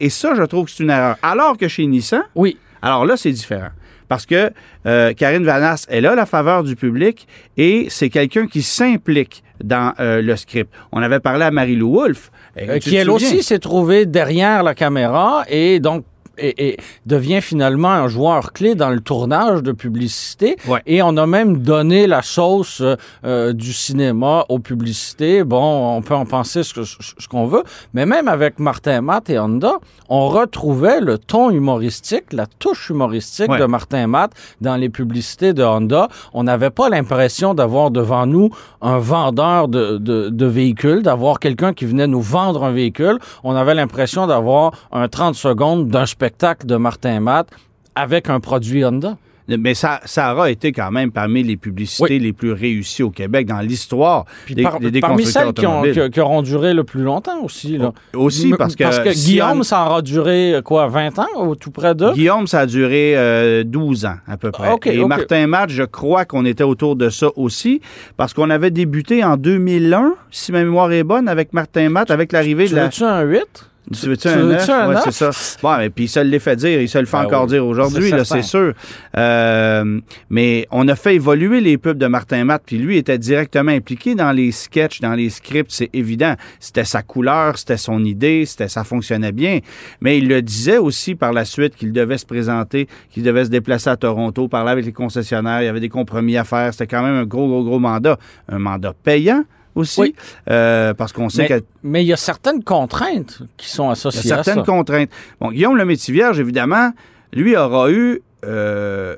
Et 0.00 0.10
ça, 0.10 0.34
je 0.34 0.42
trouve 0.42 0.66
que 0.66 0.70
c'est 0.70 0.82
une 0.82 0.90
erreur. 0.90 1.16
Alors 1.22 1.56
que 1.56 1.68
chez 1.68 1.86
Nissan, 1.86 2.22
Oui. 2.34 2.56
alors 2.82 3.04
là, 3.06 3.16
c'est 3.16 3.32
différent. 3.32 3.70
Parce 4.08 4.24
que 4.24 4.50
euh, 4.86 5.12
Karine 5.12 5.44
Vanasse, 5.44 5.86
elle 5.90 6.06
a 6.06 6.14
la 6.14 6.24
faveur 6.24 6.64
du 6.64 6.76
public 6.76 7.28
et 7.58 7.88
c'est 7.90 8.08
quelqu'un 8.08 8.46
qui 8.46 8.62
s'implique 8.62 9.42
dans 9.62 9.92
euh, 10.00 10.22
le 10.22 10.34
script. 10.36 10.72
On 10.92 11.02
avait 11.02 11.20
parlé 11.20 11.44
à 11.44 11.50
Marie-Lou 11.50 11.92
Wolfe. 11.92 12.30
Euh, 12.58 12.78
qui 12.78 12.96
elle 12.96 13.10
aussi 13.10 13.42
s'est 13.42 13.58
trouvée 13.58 14.06
derrière 14.06 14.62
la 14.62 14.74
caméra 14.74 15.44
et 15.48 15.78
donc 15.78 16.04
et, 16.38 16.68
et 16.68 16.76
devient 17.06 17.40
finalement 17.40 17.90
un 17.90 18.08
joueur 18.08 18.52
clé 18.52 18.74
dans 18.74 18.90
le 18.90 19.00
tournage 19.00 19.62
de 19.62 19.72
publicité. 19.72 20.56
Ouais. 20.66 20.80
Et 20.86 21.02
on 21.02 21.16
a 21.16 21.26
même 21.26 21.58
donné 21.58 22.06
la 22.06 22.22
sauce 22.22 22.80
euh, 22.80 22.96
euh, 23.24 23.52
du 23.52 23.72
cinéma 23.72 24.44
aux 24.48 24.58
publicités. 24.58 25.44
Bon, 25.44 25.96
on 25.96 26.02
peut 26.02 26.14
en 26.14 26.26
penser 26.26 26.62
ce, 26.62 26.80
qu'on 27.28 27.46
veut, 27.46 27.62
mais 27.94 28.06
même 28.06 28.28
avec 28.28 28.58
Martin 28.58 29.00
Matt 29.00 29.30
et 29.30 29.38
Honda, 29.38 29.74
on 30.08 30.28
retrouvait 30.28 31.00
le 31.00 31.18
ton 31.18 31.50
humoristique, 31.50 32.32
la 32.32 32.46
touche 32.46 32.90
humoristique 32.90 33.48
Ouais. 33.48 33.58
de 33.58 33.64
Martin 33.66 34.06
Matt 34.06 34.32
dans 34.60 34.76
les 34.76 34.88
publicités 34.88 35.52
de 35.52 35.62
Honda. 35.62 36.08
On 36.34 36.44
n'avait 36.44 36.70
pas 36.70 36.88
l'impression 36.88 37.54
d'avoir 37.54 37.90
devant 37.90 38.26
nous 38.26 38.50
un 38.82 38.98
vendeur 38.98 39.68
de, 39.68 39.98
de, 39.98 40.28
de 40.28 40.46
véhicules, 40.46 41.02
d'avoir 41.02 41.38
quelqu'un 41.40 41.72
qui 41.72 41.84
venait 41.84 42.06
nous 42.06 42.20
vendre 42.20 42.64
un 42.64 42.70
véhicule. 42.72 43.18
On 43.44 43.54
avait 43.54 43.74
l'impression 43.74 44.26
d'avoir 44.26 44.72
un 44.92 45.08
30 45.08 45.34
secondes 45.34 45.88
d'un 45.88 46.06
spectacle 46.06 46.27
de 46.66 46.76
Martin 46.76 47.20
Matt 47.20 47.48
avec 47.94 48.28
un 48.30 48.40
produit 48.40 48.84
Honda. 48.84 49.16
Mais 49.50 49.72
ça, 49.72 50.00
ça 50.04 50.34
aura 50.34 50.50
été 50.50 50.72
quand 50.72 50.90
même 50.90 51.10
parmi 51.10 51.42
les 51.42 51.56
publicités 51.56 52.16
Oui. 52.16 52.18
les 52.18 52.34
plus 52.34 52.52
réussies 52.52 53.02
au 53.02 53.08
Québec 53.08 53.46
dans 53.46 53.60
l'histoire 53.60 54.26
Puis 54.44 54.54
des, 54.54 54.62
par- 54.62 54.78
des- 54.78 54.90
des 54.90 55.00
parmi 55.00 55.24
celles 55.24 55.54
qui, 55.54 55.66
ont- 55.66 55.80
automobiles. 55.80 56.02
qui- 56.04 56.10
qui 56.10 56.20
auront 56.20 56.42
duré 56.42 56.74
le 56.74 56.84
plus 56.84 57.00
longtemps 57.02 57.40
aussi. 57.42 57.78
Là. 57.78 57.94
Aussi, 58.14 58.50
parce 58.58 58.76
que, 58.76 58.84
si 59.14 59.30
Guillaume, 59.30 59.60
on- 59.60 59.62
ça 59.62 59.86
aura 59.86 60.02
duré 60.02 60.56
euh, 60.56 60.60
quoi, 60.60 60.88
20 60.88 61.18
ans 61.18 61.26
ou 61.46 61.56
tout 61.56 61.70
près 61.70 61.94
de? 61.94 62.12
Guillaume, 62.12 62.46
ça 62.46 62.60
a 62.60 62.66
duré 62.66 63.14
euh, 63.16 63.64
12 63.64 64.04
ans 64.04 64.16
à 64.28 64.36
peu 64.36 64.50
près. 64.50 64.70
OK, 64.70 64.86
Et. 64.86 65.02
Martin 65.06 65.46
Matt, 65.46 65.70
je 65.70 65.82
crois 65.84 66.26
qu'on 66.26 66.44
était 66.44 66.62
autour 66.64 66.94
de 66.94 67.08
ça 67.08 67.28
aussi, 67.34 67.80
parce 68.18 68.34
qu'on 68.34 68.50
avait 68.50 68.70
débuté 68.70 69.24
en 69.24 69.38
2001, 69.38 70.12
si 70.30 70.52
ma 70.52 70.62
mémoire 70.62 70.92
est 70.92 71.04
bonne, 71.04 71.26
avec 71.26 71.54
Martin 71.54 71.88
Matt, 71.88 72.10
avec 72.10 72.32
l'arrivée 72.32 72.64
Tu 72.66 72.72
de 72.72 72.76
la... 72.76 72.84
veux-tu 72.84 73.02
un 73.04 73.22
8? 73.22 73.67
Tu 73.92 74.06
veux-tu 74.08 74.22
Tu 74.22 74.28
un 74.28 74.36
veux-tu 74.36 74.68
9? 74.68 74.70
un 74.70 74.88
Ouais, 74.88 74.94
neuf? 74.94 75.04
c'est 75.10 75.12
ça. 75.32 75.58
Bon, 75.62 75.78
et 75.80 75.90
puis 75.90 76.04
il 76.04 76.08
se 76.08 76.20
l'est 76.20 76.38
fait 76.38 76.56
dire, 76.56 76.80
il 76.80 76.88
se 76.88 76.98
le 76.98 77.06
fait 77.06 77.16
Ben 77.16 77.24
encore 77.24 77.42
oui, 77.44 77.48
dire 77.50 77.66
aujourd'hui, 77.66 78.10
c'est 78.10 78.16
là, 78.16 78.24
c'est 78.24 78.42
sûr. 78.42 78.74
Euh, 79.16 80.00
mais 80.30 80.66
on 80.70 80.86
a 80.88 80.94
fait 80.94 81.14
évoluer 81.14 81.60
les 81.60 81.78
pubs 81.78 81.98
de 81.98 82.06
Martin 82.06 82.44
Matt, 82.44 82.62
puis 82.66 82.78
lui 82.78 82.96
était 82.96 83.18
directement 83.18 83.72
impliqué 83.72 84.14
dans 84.14 84.32
les 84.32 84.52
sketchs, 84.52 85.00
dans 85.00 85.14
les 85.14 85.30
scripts, 85.30 85.70
c'est 85.72 85.90
évident. 85.92 86.34
C'était 86.60 86.84
sa 86.84 87.02
couleur, 87.02 87.56
c'était 87.58 87.76
son 87.76 88.04
idée, 88.04 88.44
c'était 88.46 88.68
ça 88.68 88.84
fonctionnait 88.84 89.32
bien. 89.32 89.60
Mais 90.00 90.18
il 90.18 90.28
le 90.28 90.42
disait 90.42 90.78
aussi 90.78 91.14
par 91.14 91.32
la 91.32 91.44
suite 91.44 91.74
qu'il 91.74 91.92
devait 91.92 92.18
se 92.18 92.26
présenter, 92.26 92.88
qu'il 93.10 93.22
devait 93.22 93.44
se 93.44 93.50
déplacer 93.50 93.90
à 93.90 93.96
Toronto, 93.96 94.48
parler 94.48 94.70
avec 94.72 94.84
les 94.84 94.92
concessionnaires, 94.92 95.62
il 95.62 95.66
y 95.66 95.68
avait 95.68 95.80
des 95.80 95.88
compromis 95.88 96.36
à 96.36 96.44
faire. 96.44 96.72
C'était 96.72 96.86
quand 96.86 97.02
même 97.02 97.14
un 97.14 97.24
gros, 97.24 97.48
gros, 97.48 97.64
gros 97.64 97.78
mandat. 97.78 98.18
Un 98.48 98.58
mandat 98.58 98.92
payant 99.02 99.44
aussi, 99.78 100.00
Oui. 100.00 100.14
euh, 100.50 100.94
parce 100.94 101.12
qu'on 101.12 101.28
sait 101.28 101.42
Mais 101.42 101.48
que 101.60 101.64
mais 101.82 102.04
il 102.04 102.06
y 102.06 102.12
a 102.12 102.16
certaines 102.16 102.62
contraintes 102.62 103.42
qui 103.56 103.68
sont 103.70 103.84
il 103.86 103.88
y 103.88 103.92
associées 103.92 104.32
a 104.32 104.34
à 104.34 104.38
ça. 104.38 104.44
certaines 104.44 104.64
contraintes. 104.64 105.10
Bon, 105.40 105.50
Guillaume 105.50 105.76
le 105.76 105.84
Vierge, 106.12 106.38
évidemment, 106.40 106.92
lui 107.32 107.56
aura 107.56 107.90
eu, 107.90 108.20
euh, 108.44 109.16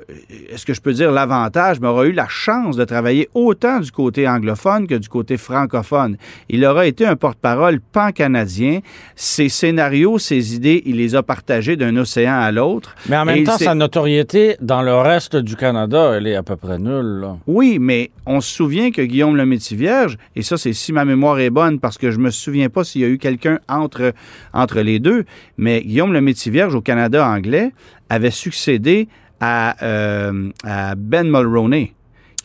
est-ce 0.50 0.64
que 0.64 0.72
je 0.72 0.80
peux 0.80 0.92
dire 0.92 1.12
l'avantage, 1.12 1.78
mais 1.80 1.88
aura 1.88 2.06
eu 2.06 2.12
la 2.12 2.28
chance 2.28 2.76
de 2.76 2.84
travailler 2.84 3.28
autant 3.34 3.80
du 3.80 3.92
côté 3.92 4.26
anglophone 4.26 4.86
que 4.86 4.94
du 4.94 5.08
côté 5.08 5.36
francophone. 5.36 6.16
Il 6.48 6.64
aura 6.64 6.86
été 6.86 7.04
un 7.06 7.16
porte-parole 7.16 7.80
pan-canadien. 7.80 8.80
Ses 9.16 9.48
scénarios, 9.48 10.18
ses 10.18 10.54
idées, 10.54 10.82
il 10.86 10.96
les 10.96 11.14
a 11.14 11.22
partagés 11.22 11.76
d'un 11.76 11.96
océan 11.96 12.40
à 12.40 12.50
l'autre. 12.50 12.94
Mais 13.08 13.16
en 13.16 13.24
même 13.24 13.44
temps, 13.44 13.58
sa 13.58 13.74
notoriété 13.74 14.56
dans 14.60 14.82
le 14.82 14.94
reste 14.94 15.36
du 15.36 15.54
Canada, 15.54 16.12
elle 16.16 16.26
est 16.26 16.36
à 16.36 16.42
peu 16.42 16.56
près 16.56 16.78
nulle. 16.78 17.20
là. 17.20 17.36
Oui, 17.46 17.78
mais 17.78 18.10
on 18.24 18.40
se 18.40 18.54
souvient 18.54 18.90
que 18.90 19.02
Guillaume 19.02 19.36
le 19.36 19.44
Vierge, 19.72 20.16
et 20.36 20.42
ça, 20.42 20.56
c'est 20.56 20.72
si 20.72 20.92
ma 20.92 21.04
mémoire 21.04 21.38
est 21.40 21.50
bonne, 21.50 21.78
parce 21.78 21.98
que 21.98 22.10
je 22.10 22.18
me 22.18 22.30
souviens 22.30 22.68
pas 22.68 22.84
s'il 22.84 23.02
y 23.02 23.04
a 23.04 23.08
eu 23.08 23.18
quelqu'un 23.18 23.58
entre, 23.68 24.12
entre 24.54 24.80
les 24.80 24.98
deux, 24.98 25.24
mais 25.58 25.82
Guillaume 25.82 26.12
le 26.12 26.20
Vierge 26.50 26.74
au 26.74 26.80
Canada 26.80 27.26
anglais 27.26 27.72
avait 28.11 28.30
succédé 28.30 29.08
à, 29.40 29.76
euh, 29.82 30.50
à 30.64 30.94
Ben 30.96 31.26
Mulroney. 31.30 31.94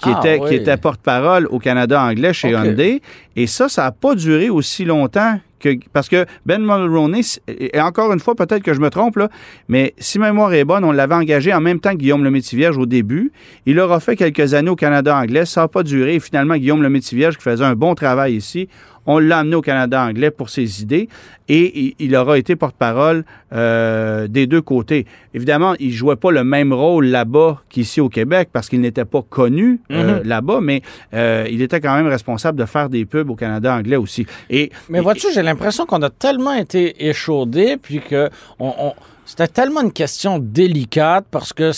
Qui 0.01 0.09
Ah, 0.13 0.19
était, 0.19 0.39
oui. 0.41 0.49
qui 0.49 0.55
était 0.55 0.75
porte-parole 0.75 1.47
au 1.49 1.59
Canada 1.59 2.01
anglais 2.01 2.33
chez. 2.33 2.49
Hyundai. 2.49 3.01
Et 3.37 3.47
ça, 3.47 3.69
ça 3.69 3.83
n'a 3.83 3.91
pas 3.91 4.13
duré 4.13 4.49
aussi 4.49 4.83
longtemps 4.83 5.39
que. 5.57 5.69
Parce 5.93 6.09
que 6.09 6.25
Ben 6.45 6.61
Mulroney, 6.61 7.21
et 7.47 7.79
encore 7.79 8.11
une 8.11 8.19
fois, 8.19 8.35
peut-être 8.35 8.61
que 8.61 8.73
je 8.73 8.81
me 8.81 8.89
trompe, 8.89 9.15
là, 9.15 9.29
mais 9.69 9.93
si 9.97 10.19
ma 10.19 10.27
mémoire 10.27 10.53
est 10.53 10.65
bonne, 10.65 10.83
on 10.83 10.91
l'avait 10.91 11.15
engagé 11.15 11.53
en 11.53 11.61
même 11.61 11.79
temps 11.79 11.91
que 11.91 11.97
Guillaume 11.97 12.25
le 12.25 12.29
Vierge 12.29 12.77
au 12.77 12.85
début. 12.85 13.31
Il 13.65 13.79
aura 13.79 14.01
fait 14.01 14.17
quelques 14.17 14.53
années 14.53 14.69
au 14.69 14.75
Canada 14.75 15.15
anglais. 15.15 15.45
Ça 15.45 15.61
n'a 15.61 15.67
pas 15.69 15.83
duré. 15.83 16.15
Et 16.15 16.19
finalement, 16.19 16.57
Guillaume 16.57 16.83
le 16.83 16.89
Vierge, 17.13 17.37
qui 17.37 17.43
faisait 17.43 17.63
un 17.63 17.75
bon 17.75 17.95
travail 17.95 18.35
ici, 18.35 18.67
on 19.05 19.19
l'a 19.19 19.39
amené 19.39 19.55
au 19.55 19.61
Canada 19.61 20.03
anglais 20.03 20.31
pour 20.31 20.49
ses 20.49 20.81
idées 20.81 21.09
et 21.47 21.95
il, 21.99 22.15
aura 22.15 22.37
été 22.37 22.55
porte-parole 22.55 23.23
euh, 23.53 24.27
des 24.27 24.47
deux 24.47 24.61
côtés. 24.61 25.05
Évidemment, 25.33 25.75
il 25.79 25.91
jouait 25.91 26.15
pas 26.15 26.31
le 26.31 26.43
même 26.43 26.73
rôle 26.73 27.05
là-bas 27.05 27.61
qu'ici 27.69 28.01
au 28.01 28.09
Québec 28.09 28.49
parce 28.51 28.67
qu'il 28.67 28.81
n'était 28.81 29.05
pas 29.05 29.21
connu 29.21 29.79
euh, 29.91 30.21
là-bas, 30.23 30.59
mais 30.61 30.81
euh, 31.13 31.45
il 31.49 31.61
était 31.61 31.79
quand 31.79 31.95
même 31.95 32.07
responsable 32.07 32.57
de 32.59 32.65
faire 32.65 32.89
des 32.89 33.05
pubs 33.05 33.29
au 33.29 33.35
Canada 33.35 33.75
anglais 33.75 33.95
aussi. 33.97 34.25
Et 34.49 34.71
Mais 34.89 35.01
vois-tu, 35.01 35.27
j'ai 35.33 35.43
l'impression 35.43 35.85
qu'on 35.85 36.01
a 36.01 36.09
tellement 36.09 36.53
été 36.53 37.07
échaudés, 37.07 37.77
puis 37.77 37.99
que 37.99 38.29
on, 38.59 38.73
on- 38.77 38.93
c'était 39.25 39.47
tellement 39.47 39.81
une 39.81 39.91
question 39.91 40.39
délicate 40.39 41.25
parce 41.31 41.51
que 41.53 41.71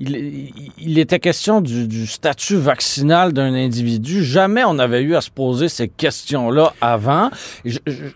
il, 0.00 0.14
il- 0.16 0.72
il 0.78 0.98
était 0.98 1.18
question 1.18 1.60
du, 1.60 1.86
du 1.88 2.06
statut 2.06 2.56
vaccinal 2.56 3.32
d'un 3.32 3.52
individu. 3.54 4.24
Jamais 4.24 4.62
on 4.64 4.78
avait 4.78 5.02
eu 5.02 5.14
à 5.16 5.20
se 5.20 5.30
poser 5.30 5.68
ces 5.68 5.88
questions-là 5.88 6.72
avant. 6.80 7.30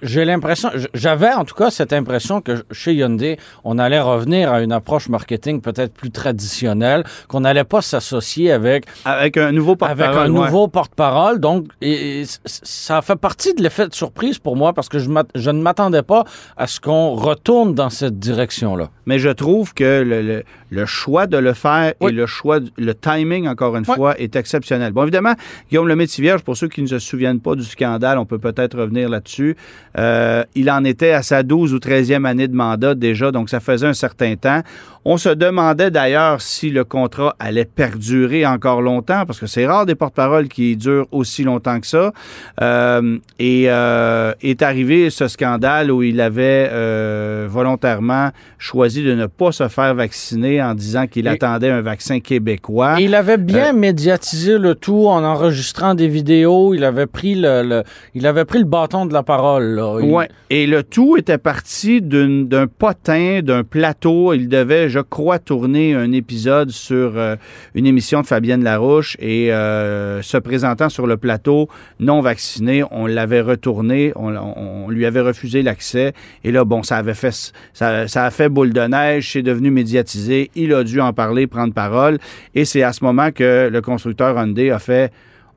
J'ai 0.03 0.25
l'impression, 0.25 0.71
j'avais 0.95 1.33
en 1.33 1.45
tout 1.45 1.55
cas 1.55 1.71
cette 1.71 1.93
impression 1.93 2.41
que 2.41 2.65
chez 2.71 2.95
Hyundai, 2.95 3.39
on 3.65 3.79
allait 3.79 4.01
revenir 4.01 4.53
à 4.53 4.61
une 4.63 4.73
approche 4.73 5.09
marketing 5.09 5.61
peut-être 5.61 5.93
plus 5.93 6.11
traditionnelle, 6.11 7.05
qu'on 7.29 7.41
n'allait 7.41 7.65
pas 7.65 7.83
s'associer 7.83 8.53
avec 8.53 8.85
avec 9.05 9.37
un 9.37 9.53
nouveau 9.53 9.77
porte-parole. 9.77 10.05
avec 10.17 10.31
un 10.31 10.33
ouais. 10.33 10.47
nouveau 10.47 10.69
porte-parole. 10.69 11.41
Donc, 11.41 11.67
et, 11.81 12.21
et 12.21 12.25
c- 12.25 12.39
ça 12.45 13.03
fait 13.03 13.17
partie 13.17 13.55
de 13.55 13.63
l'effet 13.63 13.89
de 13.89 13.95
surprise 13.95 14.39
pour 14.39 14.57
moi 14.57 14.73
parce 14.73 14.89
que 14.89 14.99
je, 14.99 15.09
ne 15.11 15.63
m'attendais 15.63 16.03
pas 16.03 16.25
à 16.57 16.67
ce 16.67 16.81
qu'on 16.81 17.15
retourne 17.15 17.75
dans 17.75 17.91
cette 17.91 18.19
direction-là. 18.53 18.91
Mais 19.07 19.19
je 19.19 19.29
trouve 19.31 19.75
que 19.75 20.03
le, 20.03 20.23
le- 20.23 20.43
le 20.71 20.87
choix 20.87 21.27
de 21.27 21.37
le 21.37 21.53
faire 21.53 21.93
Oui. 22.01 22.11
et 22.11 22.15
le 22.15 22.27
choix, 22.27 22.59
le 22.79 22.95
timing, 22.95 23.47
encore 23.47 23.77
une 23.77 23.85
Oui. 23.87 23.95
fois, 23.95 24.19
est 24.19 24.37
exceptionnel. 24.37 24.93
Bon, 24.93 25.03
évidemment, 25.03 25.35
Guillaume 25.69 25.89
le 25.89 25.95
Vierge, 26.19 26.43
pour 26.43 26.57
ceux 26.57 26.69
qui 26.69 26.81
ne 26.83 26.87
se 26.87 26.99
souviennent 26.99 27.41
pas 27.41 27.55
du 27.55 27.65
scandale, 27.65 28.19
on 28.19 28.25
peut 28.27 28.39
peut-être 28.39 28.79
revenir 28.79 29.09
là-dessus. 29.09 29.57
Euh, 29.99 30.45
il 30.55 30.63
il 30.63 30.71
en 30.71 30.85
était 30.85 31.11
à 31.11 31.23
sa 31.25 31.43
12 31.43 31.75
ou 31.75 31.79
13e 31.79 32.25
année 32.25 32.47
de 32.47 32.55
mandat 32.55 32.95
déjà, 32.95 33.33
donc 33.33 33.51
ça 33.51 33.59
faisait 33.59 33.89
un 33.89 33.95
certain 33.95 34.37
temps. 34.37 34.63
On 35.05 35.17
se 35.17 35.31
demandait 35.31 35.91
d'ailleurs 35.91 36.41
si 36.41 36.71
le 36.71 36.85
contrat 36.85 37.35
allait 37.41 37.65
perdurer 37.65 38.47
encore 38.47 38.81
longtemps, 38.83 39.25
parce 39.27 39.41
que 39.41 39.47
c'est 39.47 39.67
rare 39.67 39.85
des 39.85 39.97
porte-paroles 39.97 40.47
qui 40.47 40.77
durent 40.77 41.07
aussi 41.11 41.43
longtemps 41.43 41.81
que 41.81 41.89
ça. 41.89 42.13
Euh, 42.61 43.19
et 43.41 43.65
euh, 43.69 44.33
est 44.43 44.63
arrivé 44.63 45.11
ce 45.11 45.27
scandale 45.27 45.91
où 45.91 46.05
il 46.05 46.21
avait 46.21 46.69
euh, 46.71 47.49
volontairement 47.51 48.31
choisi 48.59 49.03
de 49.03 49.15
ne 49.15 49.27
pas 49.27 49.51
se 49.51 49.67
faire 49.67 49.93
vacciner 49.97 50.63
en 50.63 50.75
disant 50.75 51.09
qu'il 51.09 51.27
attendait 51.33 51.71
un 51.71 51.81
vaccin 51.83 52.21
québécois. 52.21 53.01
Il 53.01 53.17
avait 53.17 53.39
bien 53.39 53.73
médiatisé 53.73 54.57
le 54.57 54.77
tout 54.77 55.09
en 55.09 55.25
enregistrant 55.25 55.95
des 55.97 56.07
vidéos. 56.09 56.75
Il 56.75 56.85
avait 56.85 57.07
pris 57.07 57.35
le, 57.35 57.63
le- 57.65 57.83
il 58.15 58.25
avait 58.27 58.45
pris 58.45 58.61
le 58.61 58.65
bâton 58.67 59.07
de 59.07 59.13
la 59.13 59.25
parole. 59.25 59.65
là. 59.75 59.99
Il- 60.01 60.13
Ouais. 60.13 60.29
Et 60.51 60.67
le 60.67 60.83
tout 60.85 61.17
était 61.17 61.39
parti 61.39 62.01
d'un 62.03 62.67
potin, 62.67 63.41
d'un 63.43 63.65
plateau. 63.65 64.33
Il 64.35 64.49
devait, 64.49 64.89
je 64.93 65.01
crois, 65.01 65.39
tourner 65.39 65.95
un 65.95 66.13
épisode 66.13 66.71
sur 66.71 67.17
euh, 67.17 67.37
une 67.75 67.87
émission 67.87 68.21
de 68.21 68.27
Fabienne 68.27 68.63
Larouche 68.63 69.17
et 69.19 69.53
euh, 69.53 70.21
se 70.21 70.37
présentant 70.37 70.91
sur 70.91 71.07
le 71.07 71.17
plateau 71.17 71.69
non 71.99 72.21
vacciné, 72.21 72.85
on 72.91 73.07
l'avait 73.07 73.41
retourné, 73.41 74.13
on, 74.15 74.89
lui 74.91 75.07
avait 75.07 75.23
refusé 75.23 75.63
l'accès. 75.63 76.13
Et 76.45 76.53
là, 76.53 76.65
bon, 76.65 76.83
ça 76.83 76.99
avait 76.99 77.15
fait, 77.15 77.53
ça, 77.73 78.07
ça 78.07 78.27
a 78.27 78.31
fait 78.31 78.51
boule 78.51 78.73
de 78.73 78.83
neige, 78.83 79.33
c'est 79.33 79.43
devenu 79.43 79.71
médiatisé. 79.71 80.51
Il 80.55 80.75
a 80.75 80.85
dû 80.85 81.01
en 81.01 81.15
parler, 81.15 81.47
prendre 81.47 81.73
parole. 81.73 82.19
Et 82.55 82.67
c'est 82.67 82.83
à 82.83 82.93
ce 82.93 83.03
moment 83.03 83.31
que 83.33 83.71
le 83.73 83.81
constructeur 83.81 84.37
Hyundai 84.37 84.71
a 84.71 84.79
fait 84.79 85.11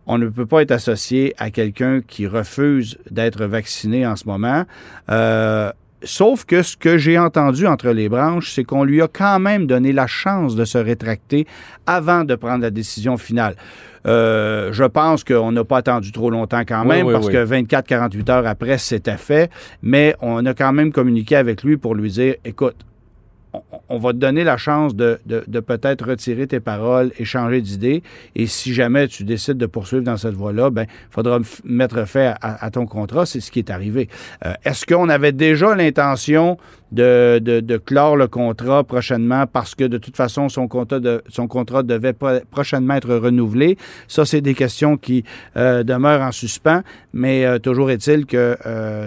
on 0.07 0.17
ne 0.17 0.27
peut 0.27 0.45
pas 0.45 0.61
être 0.61 0.71
associé 0.71 1.33
à 1.37 1.49
quelqu'un 1.49 2.01
qui 2.01 2.27
refuse 2.27 2.97
d'être 3.09 3.45
vacciné 3.45 4.05
en 4.05 4.15
ce 4.15 4.27
moment. 4.27 4.65
Euh, 5.09 5.71
sauf 6.05 6.45
que 6.45 6.61
ce 6.61 6.77
que 6.77 6.97
j'ai 6.97 7.17
entendu 7.19 7.67
entre 7.67 7.89
les 7.89 8.07
branches, 8.09 8.53
c'est 8.53 8.63
qu'on 8.63 8.83
lui 8.83 9.01
a 9.01 9.07
quand 9.07 9.39
même 9.39 9.67
donné 9.67 9.91
la 9.91 10.07
chance 10.07 10.55
de 10.55 10.63
se 10.63 10.77
rétracter 10.77 11.45
avant 11.85 12.23
de 12.23 12.35
prendre 12.35 12.61
la 12.61 12.69
décision 12.71 13.17
finale. 13.17 13.55
Euh, 14.07 14.71
je 14.71 14.83
pense 14.83 15.23
qu'on 15.23 15.51
n'a 15.51 15.63
pas 15.63 15.77
attendu 15.77 16.11
trop 16.11 16.29
longtemps 16.29 16.61
quand 16.67 16.83
Oui, 16.83 16.87
même, 16.97 17.07
oui, 17.07 17.13
parce 17.13 17.25
oui. 17.27 17.33
que 17.33 17.45
24-48 17.45 18.31
heures 18.31 18.47
après, 18.47 18.77
c'était 18.77 19.17
fait. 19.17 19.49
Mais 19.81 20.15
on 20.21 20.45
a 20.45 20.53
quand 20.53 20.71
même 20.73 20.91
communiqué 20.91 21.35
avec 21.35 21.63
lui 21.63 21.75
pour 21.77 21.95
lui 21.95 22.11
dire, 22.11 22.35
écoute, 22.45 22.75
on, 23.89 23.97
va 23.99 24.11
te 24.13 24.17
donner 24.17 24.43
la 24.43 24.57
chance 24.57 24.95
de, 24.95 25.19
de- 25.25 25.43
de 25.47 25.59
peut-être 25.59 26.07
retirer 26.07 26.47
tes 26.47 26.59
paroles 26.59 27.11
et 27.19 27.25
changer 27.25 27.61
d'idée. 27.61 28.03
Et 28.35 28.47
si 28.47 28.73
jamais 28.73 29.07
tu 29.07 29.23
décides 29.23 29.57
de 29.57 29.65
poursuivre 29.65 30.03
dans 30.03 30.17
cette 30.17 30.33
voie-là, 30.33 30.69
ben, 30.69 30.83
il 30.89 31.13
faudra 31.13 31.39
mettre 31.63 32.05
fin 32.07 32.33
à, 32.41 32.65
à 32.65 32.71
ton 32.71 32.85
contrat. 32.85 33.25
C'est 33.25 33.39
ce 33.41 33.51
qui 33.51 33.59
est 33.59 33.69
arrivé. 33.69 34.09
Euh, 34.45 34.53
Est-ce 34.63 34.85
qu'on 34.85 35.09
avait 35.09 35.31
déjà 35.31 35.75
l'intention 35.75 36.57
de, 36.91 37.77
clore 37.85 38.15
le 38.15 38.27
contrat 38.27 38.83
prochainement 38.83 39.45
parce 39.47 39.75
que 39.75 39.83
de 39.83 39.97
toute 39.97 40.15
façon, 40.15 40.47
son 40.49 40.67
contrat, 40.67 40.99
de- 40.99 41.23
son 41.29 41.47
contrat 41.47 41.83
devait 41.83 42.13
pro- 42.13 42.39
prochainement 42.49 42.95
être 42.95 43.13
renouvelé? 43.15 43.77
Ça, 44.07 44.25
c'est 44.25 44.41
des 44.41 44.53
questions 44.53 44.95
qui 44.97 45.23
euh, 45.57 45.83
demeurent 45.83 46.21
en 46.21 46.31
suspens. 46.31 46.81
Mais 47.13 47.45
euh, 47.45 47.59
toujours 47.59 47.91
est-il 47.91 48.25
que 48.25 48.57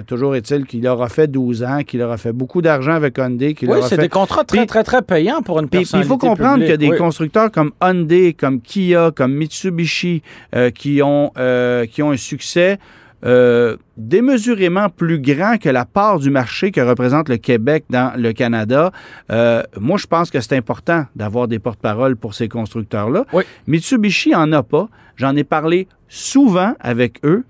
toujours 0.06 0.34
est-il 0.34 0.64
qu'il 0.66 0.86
aura 0.86 1.08
fait 1.08 1.26
12 1.28 1.62
ans, 1.62 1.80
qu'il 1.86 2.00
aura 2.02 2.16
fait 2.16 2.32
beaucoup 2.32 2.62
d'argent 2.62 2.92
avec 2.92 3.18
Hyundai, 3.18 3.54
qu'il 3.54 3.70
Oui, 3.70 3.78
aura 3.78 3.88
fait 3.88 3.96
des 3.98 4.08
contrats 4.08 4.37
très, 4.44 4.66
très, 4.66 4.84
très 4.84 5.02
payants 5.02 5.42
pour 5.42 5.60
une 5.60 5.68
personne. 5.68 6.00
il 6.00 6.06
faut 6.06 6.18
comprendre 6.18 6.58
qu'il 6.58 6.68
y 6.68 6.72
a 6.72 6.76
des 6.76 6.90
oui. 6.90 6.98
constructeurs 6.98 7.50
comme 7.50 7.72
Hyundai, 7.82 8.34
comme 8.34 8.60
Kia, 8.60 9.10
comme 9.14 9.34
Mitsubishi 9.34 10.22
euh, 10.54 10.70
qui, 10.70 11.02
ont, 11.02 11.32
euh, 11.38 11.86
qui 11.86 12.02
ont 12.02 12.10
un 12.10 12.16
succès 12.16 12.78
euh, 13.24 13.76
démesurément 13.96 14.88
plus 14.90 15.20
grand 15.20 15.58
que 15.58 15.68
la 15.68 15.84
part 15.84 16.20
du 16.20 16.30
marché 16.30 16.70
que 16.70 16.80
représente 16.80 17.28
le 17.28 17.36
Québec 17.36 17.84
dans 17.90 18.12
le 18.16 18.32
Canada. 18.32 18.92
Euh, 19.32 19.64
moi, 19.80 19.98
je 19.98 20.06
pense 20.06 20.30
que 20.30 20.40
c'est 20.40 20.56
important 20.56 21.04
d'avoir 21.16 21.48
des 21.48 21.58
porte-paroles 21.58 22.14
pour 22.14 22.34
ces 22.34 22.48
constructeurs-là. 22.48 23.24
Oui. 23.32 23.42
Mitsubishi 23.66 24.36
en 24.36 24.52
a 24.52 24.62
pas. 24.62 24.88
J'en 25.16 25.34
ai 25.34 25.42
parlé 25.42 25.88
souvent 26.08 26.74
avec 26.78 27.18
eux. 27.24 27.44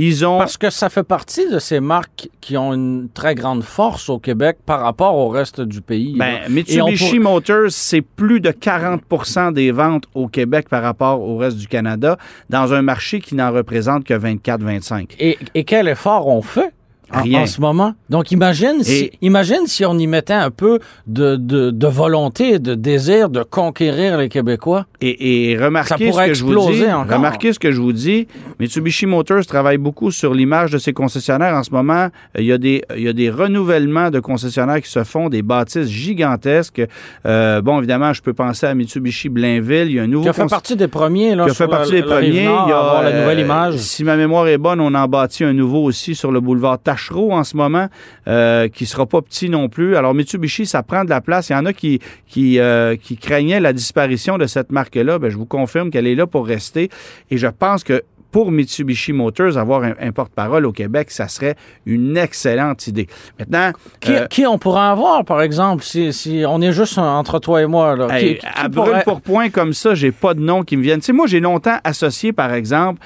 Ils 0.00 0.24
ont... 0.24 0.38
Parce 0.38 0.56
que 0.56 0.70
ça 0.70 0.88
fait 0.88 1.02
partie 1.02 1.50
de 1.50 1.58
ces 1.58 1.80
marques 1.80 2.28
qui 2.40 2.56
ont 2.56 2.72
une 2.72 3.08
très 3.12 3.34
grande 3.34 3.64
force 3.64 4.08
au 4.08 4.20
Québec 4.20 4.58
par 4.64 4.80
rapport 4.80 5.16
au 5.16 5.28
reste 5.28 5.60
du 5.60 5.80
pays. 5.80 6.14
Ben, 6.16 6.38
Mitsubishi 6.48 7.18
pour- 7.18 7.32
Motors, 7.32 7.70
c'est 7.70 8.00
plus 8.02 8.40
de 8.40 8.50
40% 8.50 9.52
des 9.52 9.72
ventes 9.72 10.04
au 10.14 10.28
Québec 10.28 10.68
par 10.68 10.82
rapport 10.84 11.20
au 11.20 11.36
reste 11.36 11.56
du 11.56 11.66
Canada, 11.66 12.16
dans 12.48 12.72
un 12.72 12.82
marché 12.82 13.20
qui 13.20 13.34
n'en 13.34 13.50
représente 13.50 14.04
que 14.04 14.14
24-25. 14.14 15.16
Et, 15.18 15.36
et 15.56 15.64
quel 15.64 15.88
effort 15.88 16.28
on 16.28 16.42
fait 16.42 16.72
Rien. 17.10 17.42
en 17.42 17.46
ce 17.46 17.60
moment? 17.60 17.94
Donc, 18.10 18.30
imagine 18.32 18.82
si, 18.82 19.10
imagine 19.22 19.66
si 19.66 19.84
on 19.84 19.98
y 19.98 20.06
mettait 20.06 20.32
un 20.34 20.50
peu 20.50 20.78
de, 21.06 21.36
de, 21.36 21.70
de 21.70 21.86
volonté, 21.86 22.58
de 22.58 22.74
désir 22.74 23.28
de 23.30 23.42
conquérir 23.42 24.18
les 24.18 24.28
Québécois. 24.28 24.86
Et, 25.00 25.56
remarquez 25.60 26.12
ce 26.12 26.26
que 26.26 26.34
je 26.34 26.44
vous 26.44 26.70
dis. 26.72 26.84
encore. 26.86 27.16
Remarquez 27.16 27.52
ce 27.52 27.58
que 27.58 27.70
je 27.72 27.80
vous 27.80 27.92
dis. 27.92 28.26
Mitsubishi 28.60 29.06
Motors 29.06 29.46
travaille 29.46 29.78
beaucoup 29.78 30.10
sur 30.10 30.34
l'image 30.34 30.70
de 30.70 30.78
ses 30.78 30.92
concessionnaires 30.92 31.54
en 31.54 31.62
ce 31.62 31.70
moment. 31.70 32.08
Il 32.38 32.44
y 32.44 32.52
a 32.52 32.58
des, 32.58 32.82
il 32.96 33.02
y 33.02 33.08
a 33.08 33.12
des 33.12 33.30
renouvellements 33.30 34.10
de 34.10 34.20
concessionnaires 34.20 34.82
qui 34.82 34.90
se 34.90 35.04
font, 35.04 35.28
des 35.28 35.42
bâtisses 35.42 35.88
gigantesques. 35.88 36.82
Euh, 37.26 37.60
bon, 37.60 37.78
évidemment, 37.78 38.12
je 38.12 38.22
peux 38.22 38.34
penser 38.34 38.66
à 38.66 38.74
Mitsubishi 38.74 39.28
Blainville. 39.28 39.86
Il 39.88 39.92
y 39.94 39.98
a 40.00 40.02
un 40.02 40.06
nouveau 40.06 40.24
Qui 40.24 40.28
a 40.30 40.32
fait 40.32 40.46
partie 40.46 40.76
des 40.76 40.88
premiers. 40.88 41.34
Là, 41.34 41.44
qui 41.44 41.50
a 41.50 41.54
fait 41.54 41.68
partie 41.68 41.92
la- 41.92 42.00
des 42.00 42.06
premiers. 42.06 42.28
Il 42.28 42.44
y 42.44 42.46
a, 42.46 43.00
la 43.02 43.20
nouvelle 43.20 43.38
euh, 43.38 43.42
image. 43.42 43.76
Si 43.76 44.04
ma 44.04 44.16
mémoire 44.16 44.48
est 44.48 44.58
bonne, 44.58 44.80
on 44.80 44.94
en 44.94 45.06
bâtit 45.08 45.44
un 45.44 45.52
nouveau 45.52 45.82
aussi 45.84 46.14
sur 46.14 46.32
le 46.32 46.40
boulevard 46.40 46.78
Tachereau 46.98 47.32
en 47.32 47.44
ce 47.44 47.56
moment, 47.56 47.88
euh, 48.26 48.68
qui 48.68 48.84
sera 48.86 49.06
pas 49.06 49.22
petit 49.22 49.48
non 49.48 49.68
plus. 49.68 49.96
Alors 49.96 50.14
Mitsubishi, 50.14 50.66
ça 50.66 50.82
prend 50.82 51.04
de 51.04 51.10
la 51.10 51.20
place. 51.20 51.48
Il 51.48 51.52
y 51.52 51.56
en 51.56 51.64
a 51.66 51.72
qui 51.72 52.00
qui, 52.26 52.58
euh, 52.58 52.96
qui 52.96 53.16
craignaient 53.16 53.60
la 53.60 53.72
disparition 53.72 54.36
de 54.38 54.46
cette 54.46 54.72
marque-là. 54.72 55.18
Ben, 55.18 55.30
je 55.30 55.36
vous 55.36 55.46
confirme 55.46 55.90
qu'elle 55.90 56.06
est 56.06 56.14
là 56.16 56.26
pour 56.26 56.46
rester. 56.46 56.90
Et 57.30 57.36
je 57.38 57.46
pense 57.46 57.84
que 57.84 58.02
pour 58.30 58.50
Mitsubishi 58.50 59.12
Motors, 59.14 59.56
avoir 59.56 59.84
un, 59.84 59.94
un 60.00 60.12
porte-parole 60.12 60.66
au 60.66 60.72
Québec, 60.72 61.10
ça 61.10 61.28
serait 61.28 61.54
une 61.86 62.16
excellente 62.18 62.86
idée. 62.86 63.06
Maintenant, 63.38 63.72
Qui, 64.00 64.14
euh, 64.14 64.26
qui 64.26 64.46
on 64.46 64.58
pourrait 64.58 64.82
avoir, 64.82 65.24
par 65.24 65.40
exemple, 65.40 65.82
si, 65.82 66.12
si 66.12 66.42
on 66.46 66.60
est 66.60 66.72
juste 66.72 66.98
entre 66.98 67.38
toi 67.38 67.62
et 67.62 67.66
moi? 67.66 67.96
Là? 67.96 68.08
Hey, 68.10 68.34
Qui- 68.34 68.40
qui- 68.40 68.46
à 68.54 68.68
brûle 68.68 68.84
pourrait- 68.90 69.04
pour 69.04 69.20
point 69.22 69.48
comme 69.48 69.72
ça, 69.72 69.94
j'ai 69.94 70.12
pas 70.12 70.34
de 70.34 70.40
nom 70.40 70.62
qui 70.62 70.76
me 70.76 70.82
viennent. 70.82 71.00
Tu 71.00 71.06
sais, 71.06 71.12
moi, 71.14 71.26
j'ai 71.26 71.40
longtemps 71.40 71.78
associé, 71.84 72.32
par 72.34 72.52
exemple, 72.52 73.00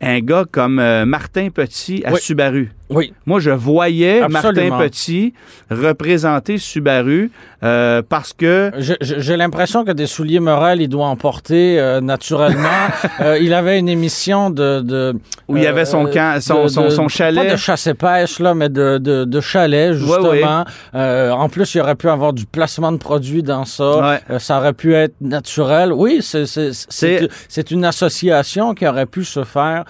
un 0.00 0.20
gars 0.20 0.44
comme 0.48 0.78
euh, 0.78 1.04
Martin 1.06 1.48
Petit 1.50 2.04
à 2.04 2.12
Oui. 2.12 2.20
Subaru. 2.20 2.70
Oui. 2.90 3.12
Moi, 3.26 3.38
je 3.40 3.50
voyais 3.50 4.22
Absolument. 4.22 4.76
Martin 4.78 4.88
Petit 4.88 5.34
représenter 5.70 6.58
Subaru 6.58 7.30
euh, 7.62 8.02
parce 8.08 8.32
que 8.32 8.70
J'ai 9.00 9.36
l'impression 9.36 9.84
que 9.84 9.92
des 9.92 10.06
souliers 10.06 10.40
Morel, 10.40 10.80
il 10.80 10.88
doit 10.88 11.06
en 11.06 11.16
porter 11.16 11.78
euh, 11.78 12.00
naturellement. 12.00 12.68
Euh, 13.20 13.36
il 13.40 13.52
avait 13.52 13.78
une 13.78 13.88
émission 13.88 14.48
de... 14.50 14.80
de 14.80 15.14
où 15.48 15.56
il 15.56 15.62
y 15.62 15.66
avait 15.66 15.84
son 15.84 16.06
camp, 16.06 16.40
son, 16.40 16.64
de- 16.64 16.68
son, 16.68 16.88
son 16.90 17.08
chalet. 17.08 17.46
Pas 17.46 17.52
de 17.52 17.56
chasse 17.56 17.86
et 17.88 17.94
pêche, 17.94 18.38
là, 18.38 18.54
mais 18.54 18.68
de, 18.68 18.98
de, 18.98 19.24
de 19.24 19.40
chalet, 19.40 19.92
justement. 19.94 20.64
Ouais, 20.94 21.00
ouais. 21.00 21.30
En 21.30 21.48
plus, 21.48 21.74
il 21.74 21.80
aurait 21.80 21.96
pu 21.96 22.08
avoir 22.08 22.32
du 22.32 22.46
placement 22.46 22.92
de 22.92 22.98
produits 22.98 23.42
dans 23.42 23.64
ça. 23.64 24.18
Ouais. 24.28 24.38
Ça 24.38 24.58
aurait 24.58 24.72
pu 24.72 24.94
être 24.94 25.14
naturel. 25.20 25.92
Oui, 25.92 26.20
c'est 26.22 27.70
une 27.70 27.84
association 27.84 28.74
qui 28.74 28.86
aurait 28.86 29.06
pu 29.06 29.24
se 29.24 29.42
faire 29.42 29.84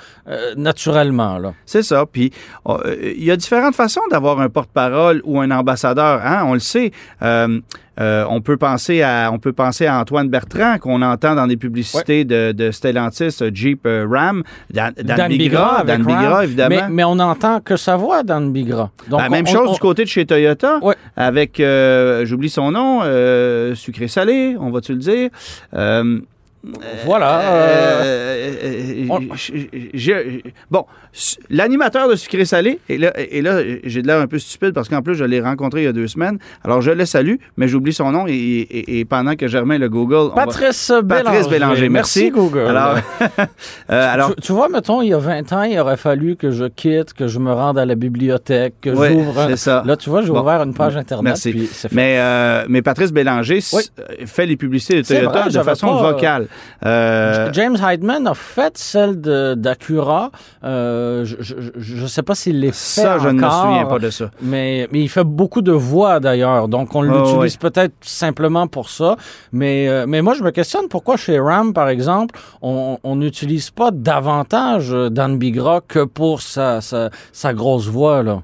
naturellement. 0.56 1.38
Là. 1.38 1.54
C'est 1.66 1.82
ça. 1.82 2.04
Puis 2.10 2.32
euh, 2.66 2.87
il 3.02 3.24
y 3.24 3.30
a 3.30 3.36
différentes 3.36 3.74
façons 3.74 4.00
d'avoir 4.10 4.40
un 4.40 4.48
porte-parole 4.48 5.20
ou 5.24 5.40
un 5.40 5.50
ambassadeur. 5.50 6.20
Hein? 6.24 6.42
On 6.46 6.54
le 6.54 6.60
sait. 6.60 6.92
Euh, 7.22 7.60
euh, 8.00 8.24
on 8.30 8.40
peut 8.40 8.56
penser 8.56 9.02
à 9.02 9.30
on 9.32 9.40
peut 9.40 9.52
penser 9.52 9.86
à 9.86 9.98
Antoine 9.98 10.28
Bertrand 10.28 10.78
qu'on 10.78 11.02
entend 11.02 11.34
dans 11.34 11.48
des 11.48 11.56
publicités 11.56 12.24
de, 12.24 12.52
de 12.52 12.70
Stellantis, 12.70 13.36
euh, 13.42 13.50
Jeep, 13.52 13.80
euh, 13.86 14.06
Ram, 14.08 14.44
Dan, 14.72 14.92
Dan 15.02 15.28
Bigra, 15.36 15.82
Dan 15.84 16.06
Ram. 16.06 16.16
Bigra, 16.20 16.44
évidemment. 16.44 16.76
Mais, 16.76 16.88
mais 16.90 17.04
on 17.04 17.16
n'entend 17.16 17.58
que 17.60 17.76
sa 17.76 17.96
voix, 17.96 18.22
Dan 18.22 18.52
Bigra. 18.52 18.90
Donc, 19.08 19.20
Ben, 19.20 19.28
même 19.28 19.44
on- 19.48 19.52
chose 19.52 19.68
on- 19.70 19.72
du 19.72 19.80
côté 19.80 20.04
de 20.04 20.08
chez 20.08 20.24
Toyota, 20.26 20.78
Ouais. 20.80 20.94
avec, 21.16 21.58
euh, 21.58 22.24
j'oublie 22.24 22.50
son 22.50 22.70
nom, 22.70 23.00
euh, 23.02 23.74
sucré-salé, 23.74 24.56
on 24.60 24.70
va-tu 24.70 24.92
le 24.92 24.98
dire? 24.98 25.30
Voilà. 27.04 27.40
euh, 27.40 28.54
euh, 28.64 29.06
euh, 30.08 30.38
bon, 30.70 30.84
l'animateur 31.50 32.08
de 32.08 32.14
Sucré 32.16 32.44
Salé, 32.44 32.78
et 32.88 32.98
là, 32.98 33.12
et 33.16 33.42
là 33.42 33.60
j'ai 33.84 34.02
de 34.02 34.06
l'air 34.06 34.18
un 34.20 34.26
peu 34.26 34.38
stupide 34.38 34.72
parce 34.72 34.88
qu'en 34.88 35.02
plus, 35.02 35.14
je 35.14 35.24
l'ai 35.24 35.40
rencontré 35.40 35.82
il 35.82 35.84
y 35.84 35.88
a 35.88 35.92
deux 35.92 36.08
semaines. 36.08 36.38
Alors, 36.64 36.80
je 36.82 36.90
le 36.90 37.04
salue, 37.06 37.36
mais 37.56 37.68
j'oublie 37.68 37.92
son 37.92 38.10
nom 38.12 38.26
et, 38.26 38.32
et- 38.32 39.00
et 39.00 39.04
pendant 39.04 39.34
que 39.34 39.48
Germain 39.48 39.78
le 39.78 39.88
Google. 39.88 40.28
va- 40.34 40.44
Patrice 40.46 40.92
Bélanger. 41.02 41.24
Patrice 41.24 41.48
Bélanger, 41.48 41.88
merci. 41.88 42.30
Google. 42.30 42.66
Alors, 42.68 42.96
euh, 43.90 44.14
alors 44.14 44.34
tu, 44.36 44.42
tu 44.42 44.52
vois, 44.52 44.68
mettons, 44.68 45.02
il 45.02 45.08
y 45.08 45.14
a 45.14 45.18
20 45.18 45.52
ans, 45.52 45.62
il 45.62 45.78
aurait 45.78 45.96
fallu 45.96 46.36
que 46.36 46.50
je 46.50 46.64
quitte, 46.66 47.12
que 47.14 47.28
je 47.28 47.38
me 47.38 47.52
rende 47.52 47.78
à 47.78 47.86
la 47.86 47.94
bibliothèque, 47.94 48.74
que 48.80 48.94
j'ouvre 48.94 49.38
un... 49.40 49.48
c'est 49.48 49.56
ça. 49.56 49.82
Là, 49.86 49.96
tu 49.96 50.10
vois, 50.10 50.22
j'ai 50.22 50.28
Bon. 50.28 50.40
ouvert 50.42 50.62
une 50.62 50.74
page 50.74 50.96
Internet. 50.96 51.24
Merci. 51.24 51.50
puis. 51.52 51.68
Mais, 51.92 52.16
euh, 52.18 52.64
mais 52.68 52.82
Patrice 52.82 53.12
Bélanger 53.12 53.60
Oui. 53.72 53.82
euh, 53.98 54.26
fait 54.26 54.46
les 54.46 54.56
publicités 54.56 55.02
de 55.02 55.06
Toyota 55.06 55.42
vrai, 55.42 55.50
de 55.50 55.62
façon 55.62 55.86
pas, 55.88 56.12
vocale. 56.12 56.46
Euh, 56.84 57.50
James 57.52 57.76
Heidman 57.82 58.26
a 58.26 58.34
fait 58.34 58.76
celle 58.78 59.20
de- 59.20 59.54
d'Acura. 59.54 60.30
Euh, 60.64 61.24
je 61.24 62.02
ne 62.02 62.06
sais 62.06 62.22
pas 62.22 62.34
s'il 62.34 62.60
les 62.60 62.68
fait 62.68 63.02
ça, 63.02 63.18
je 63.18 63.28
ne 63.28 63.32
me 63.34 63.48
souviens 63.50 63.86
pas 63.86 63.98
de 63.98 64.10
ça. 64.10 64.30
Mais, 64.42 64.88
mais 64.92 65.00
il 65.00 65.08
fait 65.08 65.24
beaucoup 65.24 65.62
de 65.62 65.72
voix 65.72 66.20
d'ailleurs, 66.20 66.68
donc 66.68 66.94
on 66.94 67.00
Oh, 67.00 67.02
l'utilise 67.04 67.56
peut-être 67.56 67.94
simplement 68.00 68.66
pour 68.66 68.88
ça. 68.88 69.16
Mais, 69.52 69.88
euh, 69.88 70.04
mais 70.06 70.22
moi, 70.22 70.34
je 70.34 70.42
me 70.42 70.50
questionne 70.50 70.88
pourquoi 70.88 71.16
chez 71.16 71.38
Ram, 71.38 71.72
par 71.72 71.88
exemple, 71.88 72.38
on 72.62 72.98
n'utilise 73.16 73.70
pas 73.70 73.90
davantage 73.90 74.90
Dan 74.90 75.38
Bigra 75.38 75.80
que 75.86 76.04
pour 76.04 76.42
sa, 76.42 76.80
sa, 76.80 77.10
sa 77.32 77.54
grosse 77.54 77.88
voix. 77.88 78.22
Là. 78.22 78.42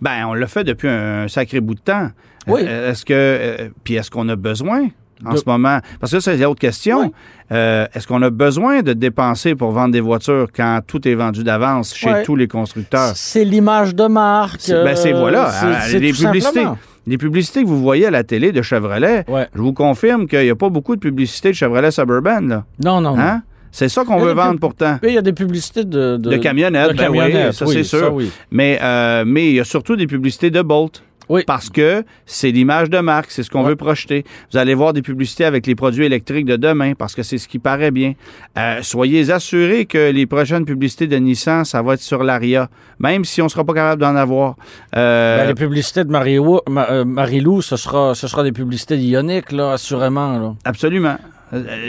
Ben, 0.00 0.26
on 0.26 0.34
l'a 0.34 0.46
fait 0.46 0.64
depuis 0.64 0.88
un 0.88 1.28
sacré 1.28 1.60
bout 1.60 1.74
de 1.74 1.80
temps. 1.80 2.08
Oui. 2.46 2.60
Est-ce 2.62 3.04
que. 3.04 3.12
euh, 3.14 3.68
puis 3.84 3.94
est-ce 3.94 4.10
qu'on 4.10 4.28
a 4.28 4.36
besoin? 4.36 4.88
En 5.24 5.32
De- 5.32 5.36
ce 5.38 5.42
moment? 5.46 5.78
Parce 6.00 6.12
que 6.12 6.20
ça, 6.20 6.32
c'est 6.32 6.42
l'autre 6.42 6.60
question. 6.60 7.00
Oui. 7.02 7.12
Euh, 7.52 7.86
est-ce 7.94 8.06
qu'on 8.06 8.22
a 8.22 8.30
besoin 8.30 8.82
de 8.82 8.92
dépenser 8.94 9.54
pour 9.54 9.70
vendre 9.72 9.92
des 9.92 10.00
voitures 10.00 10.46
quand 10.54 10.80
tout 10.86 11.06
est 11.06 11.14
vendu 11.14 11.44
d'avance 11.44 11.94
chez 11.94 12.22
tous 12.24 12.36
les 12.36 12.48
constructeurs? 12.48 13.12
C'est 13.14 13.44
l'image 13.44 13.94
de 13.94 14.06
marque. 14.06 14.60
C'est- 14.60 14.82
ben, 14.84 14.96
c'est- 14.96 15.12
euh, 15.14 15.18
voilà, 15.18 15.50
c'est 15.82 15.98
les 15.98 16.12
publicités. 16.12 16.40
simplement. 16.40 16.78
Les 17.06 17.18
publicités 17.18 17.62
que 17.62 17.68
vous 17.68 17.82
voyez 17.82 18.06
à 18.06 18.10
la 18.10 18.24
télé 18.24 18.50
de 18.50 18.62
Chevrolet, 18.62 19.24
Ouais. 19.28 19.46
je 19.54 19.60
vous 19.60 19.74
confirme 19.74 20.26
qu'il 20.26 20.40
n'y 20.40 20.48
a 20.50 20.56
pas 20.56 20.70
beaucoup 20.70 20.96
de 20.96 21.00
publicités 21.00 21.50
de 21.50 21.54
Chevrolet 21.54 21.90
Suburban. 21.90 22.40
Là. 22.40 22.64
Non, 22.82 23.02
non, 23.02 23.14
non. 23.14 23.20
Hein? 23.22 23.42
C'est 23.70 23.88
ça 23.90 24.04
qu'on 24.04 24.18
veut 24.20 24.32
vendre 24.32 24.58
pourtant. 24.60 24.98
Oui, 25.02 25.10
il 25.10 25.14
y 25.14 25.18
a 25.18 25.22
des 25.22 25.32
publicités 25.32 25.84
de, 25.84 26.16
de, 26.16 26.30
De 26.30 26.36
camionnettes, 26.36 26.92
de 26.92 26.96
ben 26.96 27.10
oui, 27.10 27.18
camionnettes, 27.18 27.52
ça, 27.54 27.66
oui, 27.66 27.74
c'est 27.74 27.82
sûr. 27.82 27.98
ça, 27.98 28.10
oui. 28.10 28.30
Mais, 28.52 28.78
euh, 28.80 29.24
mais 29.26 29.48
il 29.50 29.54
y 29.56 29.60
a 29.60 29.64
surtout 29.64 29.96
des 29.96 30.06
publicités 30.06 30.50
de 30.50 30.62
Bolt. 30.62 31.02
Oui. 31.28 31.42
Parce 31.46 31.70
que 31.70 32.04
c'est 32.26 32.50
l'image 32.50 32.90
de 32.90 32.98
marque, 32.98 33.30
c'est 33.30 33.42
ce 33.42 33.50
qu'on 33.50 33.62
Ouais. 33.62 33.70
veut 33.70 33.76
projeter. 33.76 34.24
Vous 34.52 34.58
allez 34.58 34.74
voir 34.74 34.92
des 34.92 35.02
publicités 35.02 35.44
avec 35.44 35.66
les 35.66 35.74
produits 35.74 36.04
électriques 36.04 36.44
de 36.46 36.56
demain 36.56 36.94
parce 36.94 37.14
que 37.14 37.22
c'est 37.22 37.38
ce 37.38 37.48
qui 37.48 37.58
paraît 37.58 37.90
bien. 37.90 38.12
Euh, 38.58 38.80
soyez 38.82 39.30
assurés 39.30 39.86
que 39.86 40.10
les 40.10 40.26
prochaines 40.26 40.64
publicités 40.64 41.06
de 41.06 41.16
Nissan, 41.16 41.64
ça 41.64 41.82
va 41.82 41.94
être 41.94 42.00
sur 42.02 42.22
l'Aria, 42.24 42.68
même 42.98 43.24
si 43.24 43.40
on 43.40 43.44
ne 43.44 43.48
sera 43.50 43.64
pas 43.64 43.74
capable 43.74 44.02
d'en 44.02 44.16
avoir. 44.16 44.56
Euh, 44.96 45.38
Ben, 45.38 45.48
les 45.48 45.54
publicités 45.54 46.04
de 46.04 46.10
Marie-Lou, 46.10 46.60
Ma- 46.68 46.90
euh, 46.90 47.60
ce 47.62 47.76
sera, 47.76 48.14
ce 48.14 48.28
sera 48.28 48.42
des 48.42 48.52
publicités 48.52 48.96
d'Ionic, 48.96 49.52
là, 49.52 49.72
assurément. 49.72 50.38
Là. 50.38 50.54
Absolument. 50.64 51.16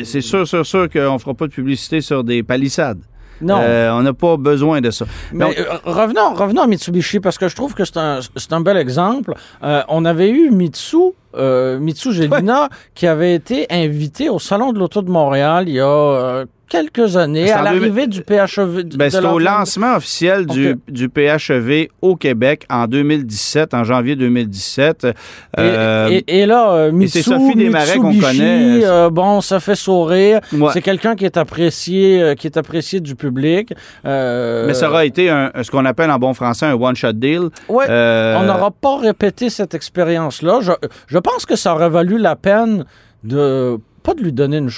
C'est 0.03 0.21
sûr, 0.21 0.47
sûr, 0.47 0.65
sûr 0.65 0.89
qu'on 0.89 1.13
ne 1.13 1.17
fera 1.17 1.33
pas 1.33 1.47
de 1.47 1.51
publicité 1.51 1.99
sur 2.01 2.23
des 2.23 2.43
palissades. 2.43 2.99
Non. 3.41 3.57
Euh, 3.59 3.91
on 3.91 4.01
n'a 4.01 4.13
pas 4.13 4.37
besoin 4.37 4.81
de 4.81 4.91
ça. 4.91 5.05
Mais 5.33 5.45
Donc, 5.45 5.57
euh, 5.57 5.63
revenons, 5.83 6.33
revenons 6.33 6.61
à 6.61 6.67
Mitsubishi 6.67 7.19
parce 7.19 7.37
que 7.37 7.47
je 7.47 7.55
trouve 7.55 7.73
que 7.73 7.83
c'est 7.85 7.97
un, 7.97 8.19
un 8.51 8.61
bel 8.61 8.77
exemple. 8.77 9.33
Euh, 9.63 9.83
on 9.89 10.05
avait 10.05 10.29
eu 10.29 10.51
Mitsu, 10.51 10.97
euh, 11.35 11.77
Mitsu 11.79 12.13
Gelina, 12.13 12.69
qui 12.93 13.07
avait 13.07 13.35
été 13.35 13.67
invité 13.69 14.29
au 14.29 14.39
Salon 14.39 14.71
de 14.71 14.79
l'Auto 14.79 15.01
de 15.01 15.09
Montréal 15.09 15.65
il 15.67 15.75
y 15.75 15.81
a 15.81 16.45
quelques 16.69 17.17
années, 17.17 17.51
à 17.51 17.61
l'arrivée 17.61 18.07
du 18.07 18.21
PHEV. 18.21 18.83
Ben, 18.95 19.09
c'est 19.09 19.23
au 19.25 19.39
lancement 19.39 19.95
officiel 19.95 20.45
du, 20.45 20.75
du 20.87 21.09
PHEV 21.09 21.89
au 22.01 22.15
Québec 22.15 22.65
en 22.69 22.87
2017, 22.87 23.73
en 23.73 23.83
janvier 23.83 24.15
2017. 24.15 25.05
Et, 25.05 25.11
Euh, 25.59 26.07
et- 26.09 26.41
et 26.41 26.45
là, 26.45 26.71
euh, 26.71 26.91
Mitsu, 26.91 27.19
c'est 27.19 27.23
Sophie 27.23 27.55
Desmarais 27.55 27.97
qu'on 27.97 28.17
connaît. 28.19 28.81
euh, 28.85 29.09
bon, 29.09 29.41
ça 29.41 29.59
fait 29.59 29.75
sourire. 29.75 30.39
ouais. 30.53 30.69
C'est 30.73 30.81
quelqu'un 30.81 31.15
qui 31.15 31.25
est 31.25 31.37
apprécié, 31.37 32.21
euh, 32.21 32.35
qui 32.35 32.47
est 32.47 32.57
apprécié 32.57 32.99
du 32.99 33.15
public. 33.15 33.73
Euh, 34.05 34.67
Mais 34.67 34.73
ça 34.73 34.89
aura 34.89 35.05
été 35.05 35.29
un- 35.29 35.51
ce 35.61 35.69
qu'on 35.71 35.85
appelle 35.85 36.11
en 36.11 36.19
bon 36.19 36.33
français 36.33 36.65
un 36.65 36.73
one-shot 36.73 37.13
deal. 37.13 37.49
Ouais, 37.69 37.85
Euh, 37.89 38.37
on 38.39 38.43
n'aura 38.43 38.71
pas 38.71 38.97
répété 38.97 39.49
cette 39.49 39.73
expérience-là. 39.73 40.59
Je, 40.61 40.71
je 41.07 41.17
pense 41.17 41.45
que 41.45 41.55
ça 41.55 41.73
aurait 41.73 41.89
valu 41.89 42.17
la 42.17 42.35
peine 42.35 42.85
de 43.23 43.77
pas 44.05 44.13
de 44.13 44.21
lui 44.21 44.31
donner 44.31 44.57
une 44.57 44.69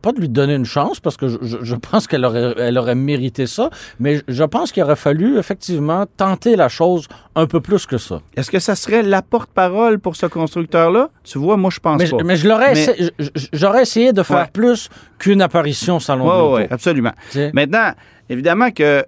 pas 0.00 0.12
de 0.12 0.20
lui 0.20 0.28
donner 0.30 0.54
une 0.54 0.64
chance 0.64 1.00
parce 1.00 1.16
que 1.18 1.28
je, 1.28 1.74
pense 1.74 2.06
qu'elle 2.06 2.24
aurait 2.24 2.54
elle 2.56 2.78
aurait 2.78 2.94
mérité 2.94 3.46
ça, 3.46 3.68
mais 3.98 4.22
je 4.26 4.44
pense 4.44 4.72
qu'il 4.72 4.82
aurait 4.82 4.96
fallu 4.96 5.38
effectivement 5.38 6.06
tenter 6.16 6.56
la 6.56 6.68
chose 6.68 7.06
un 7.34 7.46
peu 7.46 7.60
plus 7.60 7.84
que 7.86 7.98
ça. 7.98 8.20
Est-ce 8.36 8.50
que 8.50 8.58
ça 8.58 8.74
serait 8.74 9.02
la 9.02 9.20
porte-parole 9.22 9.98
pour 9.98 10.16
ce 10.16 10.26
constructeur-là? 10.26 11.10
Tu 11.24 11.38
vois, 11.38 11.56
moi, 11.58 11.70
je 11.70 11.80
pense 11.80 12.00
Mais, 12.00 12.08
pas. 12.08 12.24
mais 12.24 12.36
je 12.36 12.48
l'aurais 12.48 12.72
Mais- 12.74 12.80
essa- 12.80 13.30
j'aurais 13.52 13.82
essayé 13.82 14.12
de 14.14 14.22
faire 14.22 14.38
Ouais. 14.38 14.50
plus 14.52 14.88
qu'une 15.18 15.42
apparition 15.42 15.96
au 15.96 16.00
salon 16.00 16.24
de 16.24 16.30
Oui, 16.30 16.36
l'auto. 16.38 16.56
oui, 16.56 16.62
absolument. 16.70 17.12
Tu 17.30 17.32
sais? 17.38 17.50
Maintenant, 17.52 17.92
évidemment 18.30 18.70
que 18.70 19.04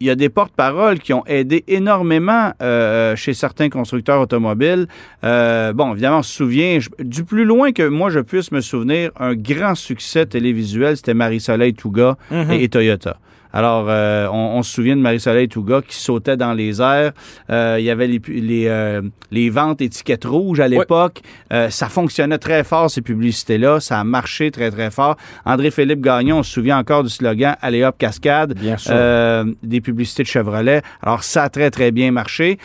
il 0.00 0.06
y 0.06 0.10
a 0.10 0.14
des 0.14 0.28
porte-paroles 0.30 0.98
qui 0.98 1.12
ont 1.12 1.24
aidé 1.26 1.62
énormément 1.68 2.52
euh, 2.62 3.14
chez 3.16 3.34
certains 3.34 3.68
constructeurs 3.68 4.20
automobiles. 4.20 4.86
Euh, 5.24 5.72
bon, 5.74 5.92
évidemment, 5.92 6.18
on 6.18 6.22
se 6.22 6.34
souvient, 6.34 6.78
je- 6.80 6.88
du 7.00 7.24
plus 7.24 7.44
loin 7.44 7.72
que 7.72 7.86
moi 7.86 8.08
je 8.10 8.20
puisse 8.20 8.50
me 8.50 8.60
souvenir, 8.62 9.10
un 9.18 9.34
grand 9.34 9.74
succès 9.74 10.24
télévisuel, 10.26 10.96
c'était 10.96 11.14
Marie-Soleil 11.14 11.74
Touga 11.74 12.16
Mhm. 12.30 12.50
et, 12.52 12.64
et 12.64 12.68
Toyota. 12.68 13.18
Alors, 13.52 13.86
euh, 13.88 14.26
on, 14.32 14.58
on 14.58 14.62
se 14.62 14.72
souvient 14.72 14.96
de 14.96 15.00
Marie-Soleil 15.00 15.48
Touga 15.48 15.80
qui 15.86 15.96
sautait 15.96 16.36
dans 16.36 16.52
les 16.52 16.80
airs. 16.80 17.12
Euh, 17.50 17.76
il 17.78 17.84
y 17.84 17.90
avait 17.90 18.06
les, 18.06 18.20
euh, 18.68 19.02
les 19.30 19.50
ventes 19.50 19.80
étiquettes 19.80 20.24
rouges 20.24 20.60
à 20.60 20.68
l'époque. 20.68 21.20
Ça 21.70 21.88
fonctionnait 21.88 22.38
très 22.38 22.62
fort, 22.64 22.90
ces 22.90 23.02
publicités-là. 23.02 23.80
Ça 23.80 23.98
a 24.00 24.04
marché 24.04 24.50
très, 24.50 24.70
très 24.70 24.90
fort. 24.90 25.16
André-Philippe 25.44 26.00
Gagnon, 26.00 26.38
on 26.38 26.42
se 26.42 26.52
souvient 26.52 26.78
encore 26.78 27.02
du 27.02 27.10
slogan 27.10 27.56
«Allez 27.62 27.82
hop, 27.84 27.96
cascade». 27.98 28.54
Bien 28.58 28.76
sûr. 28.76 28.94
Des 29.62 29.80
publicités 29.80 30.22
de 30.22 30.28
Chevrolet. 30.28 30.82
Alors, 31.02 31.24
ça 31.24 31.44
a 31.44 31.48
très, 31.48 31.70
très 31.70 31.90
bien 31.90 32.12
marché. 32.12 32.58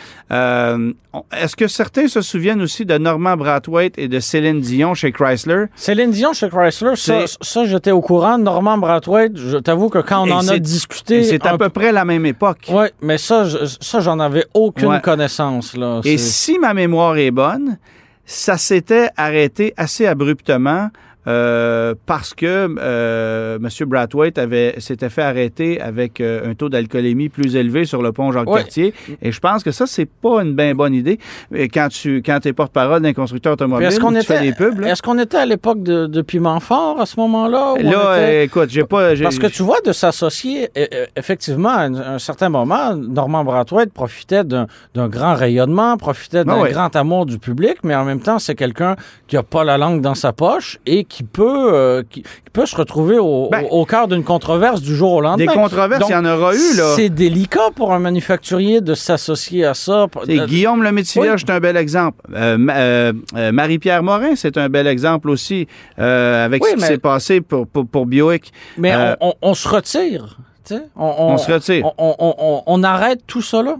Est-ce 1.32 1.56
que 1.56 1.66
certains 1.66 2.08
se 2.08 2.20
souviennent 2.20 2.60
aussi 2.60 2.84
de 2.84 2.98
Normand 2.98 3.36
Brathwaite 3.36 3.98
et 3.98 4.06
de 4.08 4.20
Céline 4.20 4.60
Dion 4.60 4.94
chez 4.94 5.12
Chrysler? 5.12 5.64
Céline 5.74 6.10
Dion 6.10 6.32
chez 6.34 6.48
Chrysler, 6.50 6.94
ça, 6.96 7.26
C'est- 7.26 7.38
ça 7.40 7.64
j'étais 7.64 7.90
au 7.90 8.02
courant. 8.02 8.36
Normand 8.38 8.76
Brathwaite, 8.76 9.36
je 9.36 9.56
t'avoue 9.56 9.88
que 9.88 9.98
quand 10.00 10.22
on 10.24 10.26
Et 10.26 10.32
en 10.32 10.38
a 10.40 10.42
c'est- 10.42 10.60
discuté, 10.76 11.24
C'est 11.24 11.44
à 11.46 11.56
peu 11.58 11.68
près 11.68 11.90
la 11.92 12.04
même 12.04 12.26
époque. 12.26 12.66
Oui, 12.68 12.86
mais 13.00 13.18
ça, 13.18 13.44
je- 13.44 13.64
ça, 13.80 14.00
j'en 14.00 14.18
avais 14.20 14.44
aucune 14.54 14.88
Ouais. 14.88 15.00
connaissance. 15.00 15.76
Là. 15.76 16.00
Et 16.04 16.18
si 16.18 16.58
ma 16.58 16.74
mémoire 16.74 17.16
est 17.16 17.30
bonne, 17.30 17.78
ça 18.24 18.56
s'était 18.58 19.08
arrêté 19.16 19.72
assez 19.76 20.06
abruptement 20.06 20.90
euh, 21.26 21.94
parce 22.06 22.34
que 22.34 22.68
euh, 22.78 23.56
M. 23.56 23.68
Brathwaite 23.88 24.38
avait 24.38 24.74
s'était 24.78 25.08
fait 25.08 25.22
arrêter 25.22 25.80
avec 25.80 26.20
euh, 26.20 26.50
un 26.50 26.54
taux 26.54 26.68
d'alcoolémie 26.68 27.28
plus 27.28 27.56
élevé 27.56 27.84
sur 27.84 28.02
le 28.02 28.12
pont 28.12 28.30
Jacques-Cartier. 28.32 28.94
Et 29.22 29.32
je 29.32 29.40
pense 29.40 29.62
que 29.64 29.70
ça, 29.70 29.86
c'est 29.86 30.06
pas 30.06 30.42
une 30.42 30.54
bien 30.54 30.74
bonne 30.74 30.94
idée. 30.94 31.18
Et 31.54 31.68
quand 31.68 31.88
tu 31.90 32.22
quand 32.24 32.44
es 32.46 32.52
porte-parole 32.52 33.02
d'un 33.02 33.12
constructeur 33.12 33.54
automobile, 33.54 33.86
Est-ce 33.88 34.00
qu'on 34.00 34.12
tu 34.12 34.22
fais 34.22 34.36
était, 34.36 34.44
des 34.46 34.52
pubs, 34.52 34.84
est-ce 34.84 35.02
qu'on 35.02 35.18
était 35.18 35.36
à 35.38 35.46
l'époque 35.46 35.82
de, 35.82 36.06
de 36.06 36.22
Piment 36.22 36.60
Fort 36.60 37.00
à 37.00 37.06
ce 37.06 37.18
moment-là? 37.20 37.74
Là, 37.80 37.90
était- 37.90 37.92
euh, 37.96 38.42
écoute, 38.44 38.70
j'ai 38.70 38.84
pas... 38.84 39.14
j'ai- 39.14 39.24
Parce 39.24 39.38
que 39.38 39.46
tu 39.48 39.62
vois, 39.62 39.80
de 39.84 39.92
s'associer, 39.92 40.68
effectivement, 41.16 41.70
à 41.70 41.82
un, 41.82 41.94
un 41.94 42.18
certain 42.18 42.48
moment, 42.48 42.94
Normand 42.94 43.44
Brathwaite 43.44 43.92
profitait 43.92 44.44
d'un 44.44 44.66
d'un 44.94 45.08
grand 45.08 45.34
rayonnement, 45.34 45.96
profitait 45.96 46.44
d'un 46.44 46.52
Ah 46.54 46.60
ouais. 46.62 46.72
grand 46.72 46.94
amour 46.96 47.26
du 47.26 47.38
public, 47.38 47.76
mais 47.82 47.94
en 47.94 48.04
même 48.04 48.20
temps, 48.20 48.38
c'est 48.38 48.54
quelqu'un 48.54 48.96
qui 49.26 49.36
a 49.36 49.42
pas 49.42 49.64
la 49.64 49.76
langue 49.78 50.00
dans 50.00 50.14
sa 50.14 50.32
poche 50.32 50.78
et 50.86 51.04
qui 51.04 51.15
peut, 51.24 51.74
euh, 51.74 52.02
qui, 52.08 52.22
qui 52.22 52.50
peut 52.52 52.66
se 52.66 52.76
retrouver 52.76 53.18
au, 53.18 53.48
Ben, 53.50 53.64
au, 53.70 53.80
au 53.80 53.84
cœur 53.86 54.08
d'une 54.08 54.24
controverse 54.24 54.80
du 54.82 54.94
jour 54.94 55.12
au 55.12 55.20
lendemain. 55.20 55.46
Des 55.52 55.58
controverses, 55.58 56.00
Donc, 56.00 56.10
il 56.10 56.12
y 56.12 56.16
en 56.16 56.24
aura 56.24 56.54
eu, 56.54 56.76
là. 56.76 56.92
C'est 56.96 57.08
délicat 57.08 57.70
pour 57.74 57.92
un 57.92 57.98
manufacturier 57.98 58.80
de 58.80 58.94
s'associer 58.94 59.64
à 59.64 59.74
ça. 59.74 60.06
Euh, 60.28 60.46
Guillaume 60.46 60.82
le 60.82 60.92
Métivier, 60.92 61.30
oui. 61.30 61.36
c'est 61.38 61.50
un 61.50 61.60
bel 61.60 61.76
exemple. 61.76 62.20
Euh, 62.34 63.12
euh, 63.36 63.52
Marie-Pierre 63.52 64.02
Morin, 64.02 64.36
c'est 64.36 64.56
un 64.56 64.68
bel 64.68 64.86
exemple 64.86 65.30
aussi, 65.30 65.66
avec 65.96 66.62
Oui, 66.62 66.70
ce 66.72 66.76
qui 66.76 66.82
s'est 66.82 66.98
passé 66.98 67.40
pour, 67.40 67.66
pour, 67.66 67.86
pour 67.86 68.06
Buick. 68.06 68.52
Mais 68.78 68.94
on, 69.20 69.28
on- 69.28 69.34
on 69.42 69.54
se 69.54 69.68
retire. 69.68 70.38
sais. 70.64 70.82
On, 70.96 71.04
On 71.34 71.38
se 71.38 71.50
retire. 71.52 71.86
On, 71.98 72.14
on- 72.18 72.34
on- 72.38 72.62
on 72.66 72.82
arrête 72.82 73.20
tout 73.26 73.42
ça 73.42 73.62
là. 73.62 73.76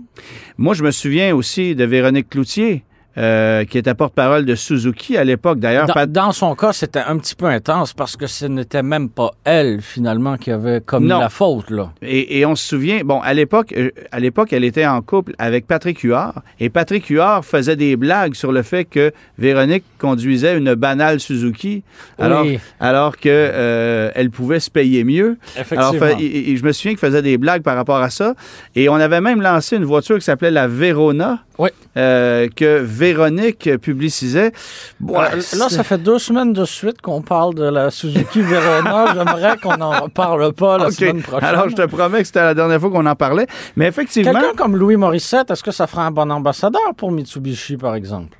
Moi, 0.58 0.74
je 0.74 0.82
me 0.82 0.90
souviens 0.90 1.34
aussi 1.34 1.74
de 1.74 1.84
Véronique 1.84 2.30
Cloutier, 2.30 2.84
euh, 3.18 3.64
qui 3.64 3.78
était 3.78 3.94
porte-parole 3.94 4.44
de 4.44 4.54
Suzuki 4.54 5.16
à 5.16 5.24
l'époque. 5.24 5.58
D'ailleurs, 5.58 5.86
Dans, 5.86 5.94
Pat- 5.94 6.10
dans 6.12 6.32
son 6.32 6.54
cas, 6.54 6.72
c'était 6.72 7.00
un 7.00 7.16
petit 7.18 7.34
peu 7.34 7.46
intense 7.46 7.92
parce 7.94 8.16
que 8.16 8.26
ce 8.26 8.46
n'était 8.46 8.82
même 8.82 9.08
pas 9.08 9.30
elle, 9.44 9.80
finalement, 9.80 10.36
qui 10.36 10.50
avait 10.50 10.80
commis 10.80 11.08
Non. 11.08 11.20
la 11.20 11.28
faute. 11.28 11.70
Là. 11.70 11.90
Et, 12.02 12.38
et 12.38 12.46
on 12.46 12.54
se 12.54 12.66
souvient, 12.66 13.00
bon, 13.04 13.20
à 13.20 13.32
l'époque, 13.34 13.72
euh, 13.76 13.90
à 14.12 14.20
l'époque, 14.20 14.52
elle 14.52 14.64
était 14.64 14.86
en 14.86 15.00
couple 15.02 15.34
avec 15.38 15.66
Patrick 15.66 16.00
Huard, 16.00 16.42
et 16.60 16.68
Patrick 16.68 17.06
Huard 17.06 17.44
faisait 17.44 17.76
des 17.76 17.96
blagues 17.96 18.34
sur 18.34 18.52
le 18.52 18.62
fait 18.62 18.84
que 18.84 19.12
Véronique 19.38 19.84
conduisait 19.98 20.56
une 20.58 20.74
banale 20.74 21.20
Suzuki, 21.20 21.82
alors, 22.18 22.42
Oui. 22.42 22.58
alors 22.80 23.16
que 23.16 23.28
euh, 23.28 24.10
elle 24.14 24.30
pouvait 24.30 24.60
se 24.60 24.70
payer 24.70 25.04
mieux. 25.04 25.38
Alors, 25.70 25.94
Effectivement. 25.94 26.18
et- 26.20 26.50
et 26.52 26.56
je 26.56 26.64
me 26.64 26.72
souviens 26.72 26.92
qu'il 26.92 26.98
faisait 27.00 27.22
des 27.22 27.38
blagues 27.38 27.62
par 27.62 27.76
rapport 27.76 27.96
à 27.98 28.10
ça, 28.10 28.34
et 28.74 28.88
on 28.88 28.94
avait 28.94 29.20
même 29.20 29.40
lancé 29.40 29.76
une 29.76 29.84
voiture 29.84 30.16
qui 30.18 30.24
s'appelait 30.24 30.50
la 30.50 30.68
Verona, 30.68 31.40
Oui. 31.58 31.70
euh, 31.96 32.48
que 32.54 32.80
Véronique 33.14 33.70
publicisait. 33.78 34.52
Bon, 35.00 35.20
Euh, 35.20 35.36
là, 35.58 35.68
ça 35.68 35.82
fait 35.84 35.98
deux 35.98 36.18
semaines 36.18 36.52
de 36.52 36.64
suite 36.64 37.00
qu'on 37.00 37.22
parle 37.22 37.54
de 37.54 37.64
la 37.64 37.90
Suzuki 37.90 38.40
Verona. 38.42 39.06
J'aimerais 39.14 39.56
qu'on 39.58 39.76
n'en 39.76 40.00
reparle 40.02 40.52
pas 40.52 40.78
la 40.78 40.90
semaine 40.90 41.22
prochaine. 41.22 41.48
Alors, 41.48 41.68
je 41.68 41.74
te 41.76 41.86
promets 41.86 42.18
que 42.20 42.24
c'était 42.26 42.40
la 42.42 42.54
dernière 42.54 42.80
fois 42.80 42.90
qu'on 42.90 43.06
en 43.06 43.14
parlait. 43.14 43.46
Mais 43.76 43.86
effectivement, 43.86 44.32
Quelqu'un 44.32 44.54
comme 44.56 44.76
Louis 44.76 44.96
Morissette, 44.96 45.50
est-ce 45.50 45.62
que 45.62 45.70
ça 45.72 45.86
ferait 45.86 46.02
un 46.02 46.10
bon 46.10 46.30
ambassadeur 46.30 46.94
pour 46.96 47.12
Mitsubishi, 47.12 47.76
par 47.76 47.94
exemple? 47.94 48.38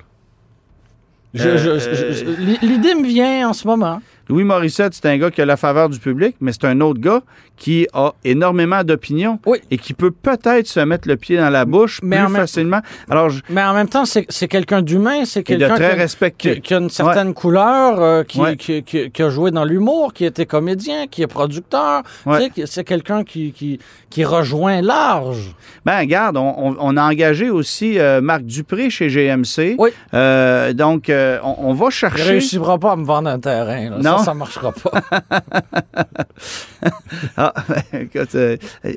Je- 1.34 1.48
Euh, 1.48 2.12
je- 2.12 2.66
L'idée 2.66 2.94
me 2.94 3.06
vient 3.06 3.48
en 3.50 3.52
ce 3.52 3.66
moment. 3.66 4.00
Louis 4.28 4.44
Morissette, 4.44 4.94
c'est 4.94 5.06
un 5.06 5.18
gars 5.18 5.30
qui 5.30 5.40
a 5.40 5.46
la 5.46 5.56
faveur 5.56 5.88
du 5.88 5.98
public, 6.00 6.36
mais 6.40 6.52
c'est 6.52 6.64
un 6.64 6.80
autre 6.80 7.00
gars 7.00 7.20
qui 7.56 7.86
a 7.94 8.12
énormément 8.24 8.82
d'opinions 8.84 9.38
Oui. 9.46 9.58
et 9.70 9.78
qui 9.78 9.94
peut 9.94 10.10
peut-être 10.10 10.66
se 10.66 10.80
mettre 10.80 11.08
le 11.08 11.16
pied 11.16 11.38
dans 11.38 11.48
la 11.48 11.64
bouche 11.64 12.00
Mais 12.02 12.18
plus 12.22 12.34
facilement. 12.34 12.80
Alors, 13.08 13.30
je- 13.30 13.40
Mais 13.48 13.62
en 13.62 13.72
même 13.72 13.88
temps, 13.88 14.04
c'est 14.04 14.26
c'est 14.28 14.48
quelqu'un 14.48 14.82
d'humain, 14.82 15.24
c'est 15.24 15.42
quelqu'un 15.42 15.74
très 15.74 15.90
qui, 15.94 15.96
respecté. 16.00 16.54
qui- 16.56 16.60
qui 16.60 16.74
a 16.74 16.78
une 16.78 16.90
certaine 16.90 17.32
couleur, 17.34 18.00
euh, 18.02 18.24
qui, 18.24 18.40
Ouais. 18.40 18.56
qui, 18.56 19.22
a 19.22 19.30
joué 19.30 19.52
dans 19.52 19.64
l'humour, 19.64 20.12
qui 20.12 20.24
était 20.26 20.44
comédien, 20.44 21.06
qui 21.06 21.22
est 21.22 21.26
producteur. 21.26 22.02
Tu 22.24 22.30
sais, 22.32 22.66
C'est 22.66 22.84
quelqu'un 22.84 23.24
qui, 23.24 23.52
qui, 23.52 23.78
qui 24.10 24.24
rejoint 24.24 24.82
large. 24.82 25.54
Ben, 25.86 25.98
regarde, 26.00 26.36
on, 26.36 26.96
a 26.96 27.02
engagé 27.02 27.48
aussi 27.48 27.98
euh, 27.98 28.20
Marc 28.20 28.42
Dupré 28.42 28.90
chez 28.90 29.08
GMC. 29.08 29.76
Oui. 29.78 29.90
Euh, 30.12 30.72
donc, 30.74 31.10
on, 31.10 31.54
on 31.58 31.72
va 31.72 31.86
Il 31.86 31.90
chercher. 31.92 32.22
réussira 32.24 32.78
pas 32.78 32.92
à 32.92 32.96
me 32.96 33.04
vendre 33.04 33.30
un 33.30 33.38
terrain. 33.38 33.90
là. 33.90 33.96
Non. 34.02 34.15
Ça, 34.18 34.24
ça 34.24 34.34
marchera 34.34 34.72
pas. 34.72 35.00
Ah, 37.36 37.52
ben, 37.68 37.82
écoute, 38.02 38.34
euh, 38.34 38.56
euh, 38.84 38.92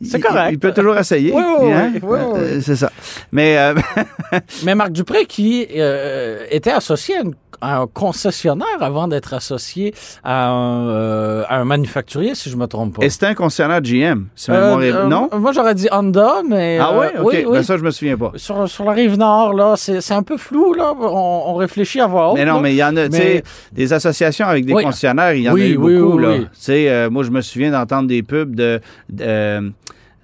il- 0.00 0.06
C'est 0.06 0.20
correct. 0.20 0.48
Il, 0.50 0.52
il 0.54 0.58
peut 0.58 0.72
toujours 0.72 0.96
essayer. 0.96 1.32
Oui, 1.32 1.42
oui, 1.60 1.72
hein? 1.72 1.92
oui, 1.94 2.00
oui. 2.02 2.18
Euh, 2.36 2.60
C'est 2.62 2.76
ça. 2.76 2.90
Mais, 3.32 3.56
euh, 3.58 3.74
Mais 4.64 4.74
Marc 4.74 4.92
Dupré, 4.92 5.26
qui 5.26 5.66
euh, 5.76 6.44
était 6.50 6.70
associé 6.70 7.16
à, 7.16 7.20
une- 7.22 7.34
à 7.60 7.78
un 7.78 7.86
concessionnaire 7.86 8.66
avant 8.80 9.06
d'être 9.08 9.34
associé 9.34 9.94
à 10.24 10.48
un, 10.48 10.88
euh, 10.88 11.44
à 11.48 11.58
un 11.58 11.64
manufacturier, 11.64 12.34
si 12.34 12.50
je 12.50 12.56
me 12.56 12.66
trompe 12.66 12.96
pas. 12.96 13.04
et 13.04 13.10
c'était 13.10 13.26
un 13.26 13.34
concessionnaire 13.34 13.80
GM, 13.82 14.26
si 14.34 14.50
ma 14.50 14.56
Euh, 14.56 14.60
mémoire 14.62 14.82
est- 14.82 14.92
euh, 14.92 15.06
Non? 15.06 15.28
Moi, 15.38 15.52
j'aurais 15.52 15.74
dit 15.76 15.88
Honda, 15.92 16.42
mais... 16.48 16.78
Ah 16.80 16.90
euh, 16.92 16.98
ouais? 17.00 17.12
OK. 17.18 17.24
Oui, 17.24 17.44
oui. 17.46 17.52
Ben, 17.58 17.62
ça, 17.62 17.76
je 17.78 17.82
me 17.84 17.90
souviens 17.90 18.16
pas. 18.16 18.32
Sur, 18.36 18.68
sur 18.68 18.84
la 18.84 18.92
rive 18.92 19.16
nord, 19.16 19.54
là, 19.54 19.74
c'est 19.76 20.12
un 20.12 20.22
peu 20.24 20.36
flou, 20.36 20.74
là. 20.74 20.92
On, 20.98 21.42
on 21.46 21.54
réfléchit 21.54 22.00
à 22.00 22.08
haute. 22.08 22.34
Mais 22.34 22.44
non, 22.44 22.58
mais 22.60 22.72
il 22.72 22.76
y 22.78 22.84
en 22.84 22.96
a, 22.96 23.04
tu 23.04 23.10
Mais- 23.12 23.18
sais, 23.18 23.42
des 23.72 23.92
associations 23.92 24.46
avec 24.46 24.61
des 24.64 24.72
Oui. 24.72 24.82
concessionnaires, 24.84 25.34
il 25.34 25.42
y 25.42 25.48
en 25.48 25.54
Oui, 25.54 25.62
a 25.62 25.66
eu 25.68 25.76
oui, 25.76 25.98
beaucoup, 25.98 26.16
oui, 26.16 26.22
là. 26.22 26.28
oui. 26.30 26.40
Tu 26.44 26.48
sais, 26.52 26.90
euh, 26.90 27.10
moi, 27.10 27.22
je 27.24 27.30
me 27.30 27.40
souviens 27.40 27.70
d'entendre 27.70 28.08
des 28.08 28.22
pubs 28.22 28.54
de... 28.54 28.80
de 29.08 29.24
euh, 29.24 29.70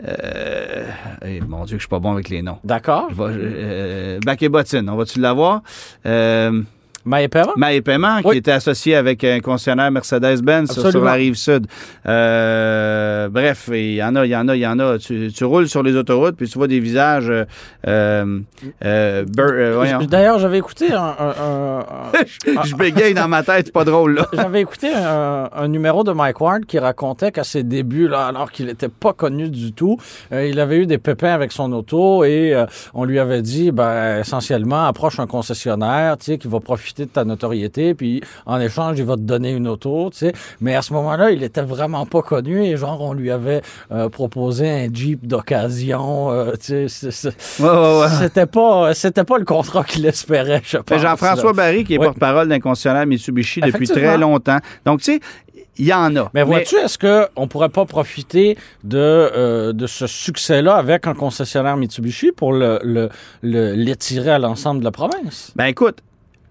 euh, 0.07 0.85
eh, 1.25 1.41
mon 1.41 1.65
Dieu, 1.65 1.77
que 1.77 1.81
je 1.81 1.87
suis 1.87 1.89
pas 1.89 1.99
bon 1.99 2.13
avec 2.13 2.29
les 2.29 2.41
noms. 2.41 2.59
D'accord. 2.63 3.09
Bac 4.25 4.43
et 4.43 4.49
Bottine, 4.49 4.89
on 4.89 4.97
va-tu 4.97 5.19
l'avoir? 5.19 5.63
Euh, 6.07 6.63
Maï 7.09 7.81
Paiement, 7.81 8.17
Oui. 8.25 8.33
qui 8.33 8.39
était 8.39 8.53
associé 8.53 8.95
avec 8.95 9.25
un 9.25 9.41
concessionnaire 9.41 9.91
Mercedes-Benz 9.91 10.71
sur, 10.73 11.03
la 11.05 11.13
rive 11.13 11.35
sud. 11.35 11.67
Euh, 12.07 13.29
bref, 13.29 13.69
il 13.73 13.95
y 13.95 14.03
en 14.03 14.15
a, 14.17 14.27
il 14.27 14.31
y 14.31 14.37
en 14.37 14.49
a, 14.49 14.57
il 14.57 14.61
y 14.61 14.67
en 14.67 14.79
a. 14.79 14.99
Tu, 14.99 15.31
tu 15.35 15.45
roules 15.45 15.69
sur 15.69 15.83
les 15.83 15.97
autoroutes, 15.97 16.37
puis 16.37 16.49
tu 16.49 16.59
vois 16.59 16.69
des 16.69 16.81
visages. 16.81 17.31
Euh, 17.87 18.41
euh, 18.85 19.25
D'ailleurs, 20.09 20.39
j'avais 20.39 20.59
écouté 20.59 20.93
un... 20.93 20.99
un- 21.19 21.35
un- 21.41 21.79
un- 22.59 22.63
je 22.65 22.75
bégaye 22.75 23.15
dans 23.15 23.29
ma 23.29 23.43
tête, 23.43 23.67
c'est 23.67 23.73
pas 23.73 23.85
drôle, 23.85 24.15
là. 24.17 24.27
J'avais 24.33 24.61
écouté 24.61 24.89
un, 24.95 25.69
numéro 25.69 26.05
de 26.05 26.13
Mike 26.13 26.41
Ward 26.41 26.65
qui 26.67 26.79
racontait 26.79 27.33
qu'à 27.33 27.45
ses 27.45 27.63
débuts, 27.63 28.09
là, 28.09 28.27
alors 28.27 28.51
qu'il 28.51 28.67
n'était 28.67 28.89
pas 28.89 29.13
connu 29.13 29.49
du 29.51 29.73
tout, 29.73 29.97
il 30.33 30.59
avait 30.61 30.79
eu 30.79 30.87
des 30.87 30.99
pépins 30.99 31.33
avec 31.33 31.53
son 31.53 31.73
auto 31.73 32.25
et 32.25 32.55
on 32.95 33.05
lui 33.05 33.19
avait 33.19 33.43
dit, 33.43 33.71
ben, 33.71 34.21
essentiellement, 34.21 34.87
approche 34.87 35.19
un 35.21 35.27
concessionnaire, 35.27 36.17
tu 36.19 36.27
sais, 36.27 36.39
qui 36.39 36.49
va 36.49 36.61
profiter 36.61 36.98
de 37.07 37.11
ta 37.11 37.25
notoriété, 37.25 37.95
puis 37.95 38.23
en 38.47 38.61
échange, 38.61 38.99
il 38.99 39.05
va 39.05 39.17
te 39.17 39.21
donner 39.23 39.51
une 39.53 39.69
auto, 39.69 40.11
tu 40.11 40.19
sais. 40.19 40.33
Mais 40.61 40.75
à 40.75 40.83
ce 40.83 40.93
moment-là, 40.95 41.31
il 41.31 41.43
était 41.43 41.63
vraiment 41.63 42.07
pas 42.07 42.23
connu 42.23 42.65
et 42.65 42.77
genre, 42.77 43.01
on 43.01 43.13
lui 43.13 43.31
avait 43.31 43.63
euh, 43.93 44.09
proposé 44.09 44.69
un 44.69 44.89
Jeep 44.93 45.27
d'occasion, 45.27 46.31
euh, 46.31 46.53
tu 46.63 46.89
sais. 46.89 47.09
Ouais, 47.61 47.69
ouais, 47.69 48.01
ouais. 48.01 48.09
C'était 48.19 48.47
pas, 48.47 48.95
c'était 48.95 49.25
pas 49.25 49.39
le 49.39 49.45
contrat 49.45 49.85
qu'il 49.85 50.05
espérait, 50.07 50.63
je 50.65 50.79
pense. 50.79 51.01
Jean-François. 51.01 51.53
Barry, 51.53 51.85
qui 51.85 51.95
est 51.95 51.99
porte-parole 51.99 52.49
d'un 52.49 52.61
concessionnaire 52.61 53.07
Mitsubishi 53.07 53.61
depuis 53.61 53.87
très 53.89 54.19
longtemps. 54.19 54.59
Donc, 54.85 55.01
tu 55.01 55.15
sais, 55.15 55.21
il 55.81 55.87
y 55.87 55.93
en 55.95 56.15
a. 56.17 56.29
Mais 56.35 56.43
vois-tu, 56.43 56.75
est-ce 56.77 56.99
qu'on 56.99 57.43
ne 57.43 57.47
pourrait 57.47 57.69
pas 57.69 57.85
profiter 57.85 58.57
de, 58.85 58.99
euh, 58.99 59.73
de 59.73 59.87
ce 59.87 60.07
succès-là 60.09 60.75
avec 60.75 61.07
un 61.07 61.15
concessionnaire 61.15 61.77
Mitsubishi 61.77 62.33
pour 62.33 62.53
le, 62.53 62.81
le- 62.83 63.09
le- 63.43 63.73
l'étirer 63.75 64.31
à 64.31 64.39
l'ensemble 64.39 64.81
de 64.81 64.85
la 64.85 64.91
province? 64.91 65.53
Ben 65.57 65.67
écoute, 65.67 65.99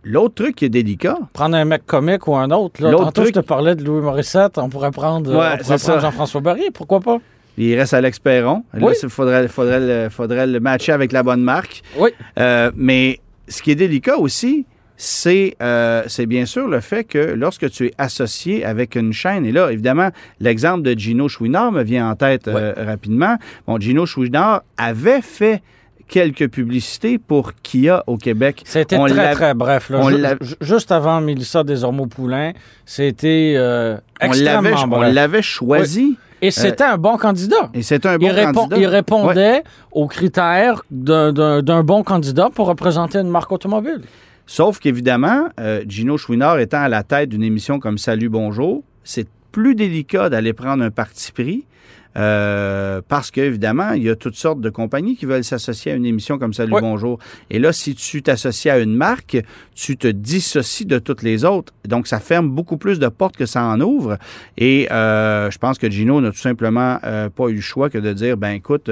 l'autre 0.08 0.36
truc 0.43 0.55
qui 0.55 0.66
est 0.66 0.70
délicat, 0.70 1.18
Prendre 1.34 1.55
un 1.55 1.66
mec 1.66 1.86
comique 1.86 2.28
ou 2.28 2.36
un 2.36 2.49
autre. 2.51 2.82
Là. 2.82 2.91
L'autre 2.91 3.05
Tantôt, 3.05 3.22
truc- 3.24 3.36
je 3.36 3.41
te 3.41 3.45
parlais 3.45 3.76
de 3.76 3.84
Louis 3.84 4.01
Morissette, 4.01 4.58
on 4.58 4.70
pourrait 4.70 4.91
prendre, 4.91 5.30
Ouais, 5.32 5.45
on 5.53 5.58
pourrait 5.64 5.78
prendre. 5.78 6.01
Jean-François 6.01 6.41
Barry, 6.41 6.70
pourquoi 6.74 6.99
pas? 6.99 7.18
il 7.60 7.76
reste 7.76 7.93
Alex 7.95 8.20
Perron. 8.20 8.64
Là, 8.74 8.91
il 9.03 9.10
faudrait, 9.10 9.47
faudrait, 9.47 9.80
le, 9.80 10.10
faudrait 10.10 10.45
le 10.45 10.60
matcher 10.60 10.91
avec 10.91 11.12
la 11.12 11.24
bonne 11.24 11.41
marque. 11.41 11.82
Oui. 11.97 12.12
Euh, 12.38 12.72
mais 12.76 13.20
ce 13.47 13.64
qui 13.64 13.72
est 13.72 13.76
délicat 13.76 14.18
aussi, 14.18 14.66
c'est 14.95 15.55
euh, 15.62 16.03
c'est 16.08 16.26
bien 16.28 16.45
sûr 16.45 16.68
le 16.68 16.80
fait 16.82 17.03
que 17.03 17.18
lorsque 17.18 17.70
tu 17.72 17.88
es 17.88 17.91
associé 17.97 18.64
avec 18.64 18.95
une 18.95 19.12
chaîne, 19.14 19.45
et 19.45 19.51
là, 19.51 19.72
évidemment, 19.72 20.10
l'exemple 20.39 20.84
de 20.84 20.97
Gino 20.97 21.28
Chouinard 21.28 21.72
me 21.72 21.84
vient 21.84 22.10
en 22.10 22.16
tête 22.16 22.47
euh, 22.47 22.74
rapidement. 22.78 23.38
Bon, 23.68 23.80
Gino 23.80 24.05
Chouinard 24.05 24.62
avait 24.78 25.22
fait 25.22 25.62
quelques 26.08 26.49
publicités 26.49 27.18
pour 27.18 27.53
Kia 27.64 28.03
au 28.08 28.18
Québec. 28.18 28.64
C'était 28.66 28.97
très, 28.97 29.34
très 29.34 29.53
bref. 29.53 29.89
là. 29.89 30.36
juste 30.62 30.91
avant 30.91 31.22
Mélissa 31.22 31.64
Desormeaux-Poulain, 31.64 32.53
c'était 32.86 33.53
euh, 33.58 33.97
On 34.22 34.28
l'avait 34.32 34.70
extrêmement 34.70 34.84
on 34.84 34.88
bref. 34.99 35.14
l'avait 35.14 35.41
choisi 35.41 36.18
Et 36.41 36.51
c'était 36.51 36.84
un 36.84 36.97
bon 36.97 37.18
candidat. 37.18 37.70
et 37.74 37.82
c'était 37.82 38.08
un 38.10 38.18
bon 38.18 38.28
il, 38.28 38.32
répond- 38.32 38.53
candidat. 38.53 38.78
il 38.78 38.82
Ouais. 38.82 38.88
répondait 38.88 39.64
aux 39.91 40.08
critères 40.08 40.82
d'un 40.91 41.84
bon 41.84 42.03
candidat 42.03 42.49
pour 42.53 42.68
représenter 42.68 43.18
une 43.20 43.30
marque 43.30 43.51
automobile. 43.51 44.01
Sauf 44.45 44.80
qu'évidemment, 44.80 45.49
euh, 45.60 45.84
Gino 45.88 46.18
Chouinard 46.18 46.60
étant 46.60 46.82
à 46.82 46.88
la 46.89 47.03
tête 47.03 47.30
d'une 47.30 47.43
émission 47.43 47.80
comme 47.80 47.97
Salut 47.97 48.30
Bonjour, 48.30 48.82
c'est 49.03 49.28
plus 49.51 49.76
délicat 49.76 50.30
d'aller 50.30 50.53
prendre 50.53 50.84
un 50.84 50.91
parti 50.91 51.32
pris. 51.34 51.66
Euh, 52.18 53.01
parce 53.07 53.32
qu'évidemment, 53.32 53.91
il 53.91 54.03
y 54.03 54.09
a 54.09 54.15
toutes 54.15 54.36
sortes 54.36 54.61
de 54.61 54.70
compagnies 54.70 55.15
qui 55.15 55.26
veulent 55.26 55.43
s'associer 55.43 55.91
à 55.91 55.95
une 55.95 56.05
émission 56.05 56.38
comme 56.38 56.53
Salut 56.53 56.74
Ouais. 56.74 56.82
Bonjour. 56.82 57.20
Et 57.49 57.59
là, 57.59 57.72
si 57.72 57.95
tu 57.95 58.22
t'associes 58.22 58.72
à 58.72 58.80
une 58.80 58.95
marque, 58.95 59.38
tu 59.76 59.97
te 59.97 60.07
dissocies 60.07 60.86
de 60.86 60.99
toutes 60.99 61.24
les 61.24 61.45
autres. 61.45 61.74
Donc, 61.88 62.07
ça 62.07 62.20
ferme 62.20 62.49
beaucoup 62.49 62.78
plus 62.78 62.99
de 62.99 63.07
portes 63.07 63.38
que 63.38 63.45
ça 63.45 63.63
en 63.63 63.80
ouvre. 63.82 64.18
Et 64.57 64.91
euh, 64.91 65.49
je 65.51 65.57
pense 65.57 65.78
que 65.78 65.89
Gino 65.89 66.20
n'a 66.22 66.32
tout 66.32 66.38
simplement 66.38 66.99
euh, 67.03 67.30
pas 67.30 67.47
eu 67.49 67.55
le 67.55 67.61
choix 67.61 67.89
que 67.89 67.97
de 67.97 68.13
dire, 68.13 68.38
ben 68.38 68.51
écoute, 68.51 68.89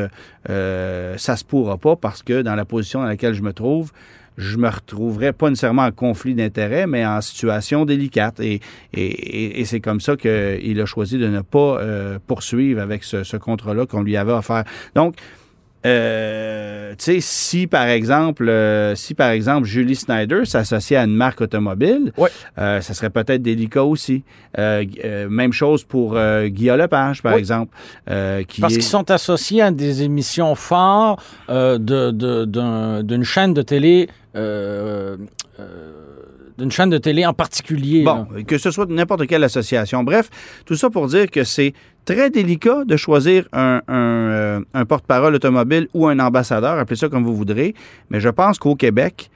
euh, 0.49 1.17
ça 1.17 1.35
se 1.35 1.43
pourra 1.43 1.77
pas 1.77 1.95
parce 1.95 2.23
que 2.23 2.41
dans 2.41 2.55
la 2.55 2.65
position 2.65 2.99
dans 2.99 3.07
laquelle 3.07 3.33
je 3.33 3.41
me 3.41 3.53
trouve, 3.53 3.91
je 4.37 4.57
me 4.57 4.67
retrouverais 4.69 5.33
pas 5.33 5.49
nécessairement 5.49 5.83
en 5.85 5.91
conflit 5.91 6.35
d'intérêts, 6.35 6.87
mais 6.87 7.05
en 7.05 7.21
situation 7.21 7.85
délicate. 7.85 8.39
Et, 8.39 8.59
et, 8.93 9.61
et- 9.61 9.65
c'est 9.65 9.79
comme 9.79 10.01
ça 10.01 10.15
qu'il 10.17 10.81
a 10.81 10.85
choisi 10.85 11.17
de 11.17 11.27
ne 11.27 11.41
pas 11.41 11.79
euh, 11.79 12.19
poursuivre 12.27 12.81
avec 12.81 13.03
ce, 13.03 13.23
ce 13.23 13.37
contrat-là 13.37 13.85
qu'on 13.85 14.03
lui 14.03 14.17
avait 14.17 14.33
offert. 14.33 14.63
Donc, 14.95 15.15
euh, 15.85 16.91
tu 16.97 17.03
sais, 17.03 17.19
si 17.21 17.67
par 17.67 17.87
exemple, 17.87 18.49
euh, 18.49 18.95
si 18.95 19.13
par 19.13 19.29
exemple 19.29 19.65
Julie 19.67 19.95
Snyder 19.95 20.45
s'associait 20.45 20.97
à 20.97 21.03
une 21.03 21.15
marque 21.15 21.41
automobile, 21.41 22.11
euh, 22.57 22.81
ça 22.81 22.93
serait 22.93 23.09
peut-être 23.11 23.41
délicat 23.41 23.83
aussi. 23.83 24.23
Même 24.57 25.53
chose 25.53 25.83
pour 25.83 26.17
Guillaume 26.45 26.77
Lepage, 26.79 27.21
par 27.21 27.33
Oui. 27.33 27.39
exemple, 27.39 27.75
qui 28.47 28.61
Parce 28.61 28.73
est- 28.73 28.77
qu'ils 28.77 28.83
sont 28.83 29.11
associés 29.11 29.61
à 29.61 29.71
des 29.71 30.03
émissions 30.03 30.55
phares 30.55 31.17
de- 31.49 31.77
de- 31.77 32.45
d'un- 32.45 33.03
d'une 33.03 33.23
chaîne 33.23 33.53
de 33.53 33.61
télé. 33.61 34.09
D'une 36.57 36.71
chaîne 36.71 36.89
de 36.89 36.97
télé 36.97 37.25
en 37.25 37.33
particulier. 37.33 38.03
Bon, 38.03 38.27
là. 38.33 38.43
que 38.43 38.57
ce 38.57 38.71
soit 38.71 38.85
de 38.85 38.93
n'importe 38.93 39.27
quelle 39.27 39.43
association. 39.43 40.03
Bref, 40.03 40.29
tout 40.65 40.75
ça 40.75 40.89
pour 40.89 41.07
dire 41.07 41.29
que 41.29 41.43
c'est 41.43 41.73
très 42.05 42.29
délicat 42.29 42.83
de 42.85 42.95
choisir 42.97 43.47
un, 43.51 43.81
un, 43.87 43.95
euh, 43.95 44.59
un 44.73 44.85
porte-parole 44.85 45.35
automobile 45.35 45.87
ou 45.93 46.07
un 46.07 46.19
ambassadeur, 46.19 46.77
appelez 46.77 46.95
ça 46.97 47.09
comme 47.09 47.23
vous 47.23 47.35
voudrez, 47.35 47.73
mais 48.09 48.19
je 48.19 48.29
pense 48.29 48.59
qu'au 48.59 48.75
Québec, 48.75 49.29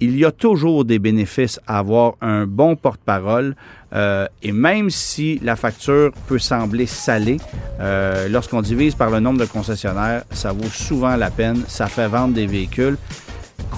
il 0.00 0.18
y 0.18 0.24
a 0.24 0.32
toujours 0.32 0.84
des 0.84 0.98
bénéfices 0.98 1.60
à 1.66 1.78
avoir 1.78 2.14
un 2.20 2.44
bon 2.44 2.74
porte-parole. 2.74 3.54
euh, 3.94 4.26
et 4.42 4.50
même 4.50 4.90
si 4.90 5.38
la 5.44 5.54
facture 5.54 6.10
peut 6.26 6.40
sembler 6.40 6.86
salée, 6.86 7.36
euh, 7.80 8.28
lorsqu'on 8.28 8.62
divise 8.62 8.94
par 8.96 9.10
le 9.10 9.20
nombre 9.20 9.38
de 9.38 9.44
concessionnaires, 9.44 10.24
ça 10.32 10.50
vaut 10.52 10.68
souvent 10.70 11.14
la 11.16 11.30
peine. 11.30 11.62
Ça 11.68 11.86
fait 11.86 12.08
vendre 12.08 12.34
des 12.34 12.46
véhicules. 12.46 12.96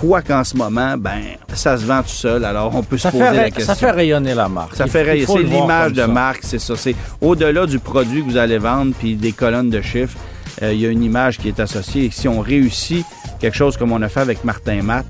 Quoi 0.01 0.23
qu'en 0.23 0.43
ce 0.45 0.57
moment, 0.57 0.97
ben, 0.99 1.21
ça 1.55 1.79
se 1.79 1.85
vend 1.85 2.03
tout 2.03 2.09
seul. 2.09 2.45
Alors, 2.45 2.75
on 2.75 2.83
peut 2.83 2.99
Ça 2.99 3.11
se 3.11 3.17
poser 3.17 3.29
fait, 3.31 3.37
la 3.37 3.51
question. 3.51 3.67
ça 3.67 3.75
fait 3.75 3.91
rayonner 3.91 4.35
la 4.35 4.49
marque. 4.49 4.75
Ça 4.77 4.87
fait 4.87 5.25
faut 5.25 5.37
C'est 5.39 5.43
l'image 5.45 5.93
de 5.93 6.01
ça. 6.03 6.07
marque, 6.09 6.41
c'est 6.43 6.59
ça. 6.59 6.75
C'est 6.77 6.97
au-delà 7.21 7.65
du 7.67 7.79
produit 7.79 8.23
que 8.25 8.31
vous 8.31 8.37
allez 8.37 8.59
vendre 8.59 8.93
puis 8.99 9.15
des 9.17 9.33
colonnes 9.33 9.71
de 9.71 9.81
chiffres. 9.81 10.19
euh, 10.63 10.73
Il 10.73 10.81
y 10.81 10.87
a 10.87 10.91
une 10.91 11.03
image 11.03 11.39
qui 11.39 11.49
est 11.49 11.61
associée. 11.61 12.07
Et 12.07 12.11
si 12.11 12.27
on 12.29 12.41
réussit 12.41 13.07
quelque 13.41 13.57
chose 13.57 13.77
comme 13.77 13.93
on 13.93 14.03
a 14.03 14.09
fait 14.09 14.21
avec 14.21 14.45
Martin 14.45 14.83
Matt, 14.83 15.07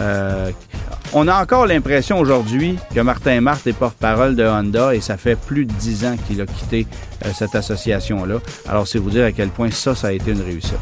euh, 0.00 0.50
on 1.12 1.28
a 1.28 1.40
encore 1.40 1.66
l'impression 1.66 2.18
aujourd'hui 2.18 2.76
que 2.94 3.00
Martin 3.00 3.40
Matt 3.40 3.66
est 3.66 3.72
porte-parole 3.72 4.34
de 4.34 4.44
Honda 4.44 4.94
et 4.94 5.00
ça 5.00 5.16
fait 5.16 5.36
plus 5.36 5.64
de 5.64 5.72
dix 5.74 6.04
ans 6.04 6.16
qu'il 6.26 6.40
a 6.40 6.46
quitté 6.46 6.86
euh, 7.24 7.28
cette 7.34 7.54
association-là. 7.54 8.36
Alors, 8.68 8.86
c'est 8.88 8.98
vous 8.98 9.10
dire 9.10 9.24
à 9.24 9.32
quel 9.32 9.48
point 9.50 9.70
ça, 9.70 9.94
ça 9.94 10.08
a 10.08 10.12
été 10.12 10.32
une 10.32 10.42
réussite. 10.42 10.74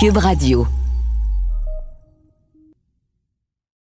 Cube 0.00 0.16
Radio. 0.16 0.79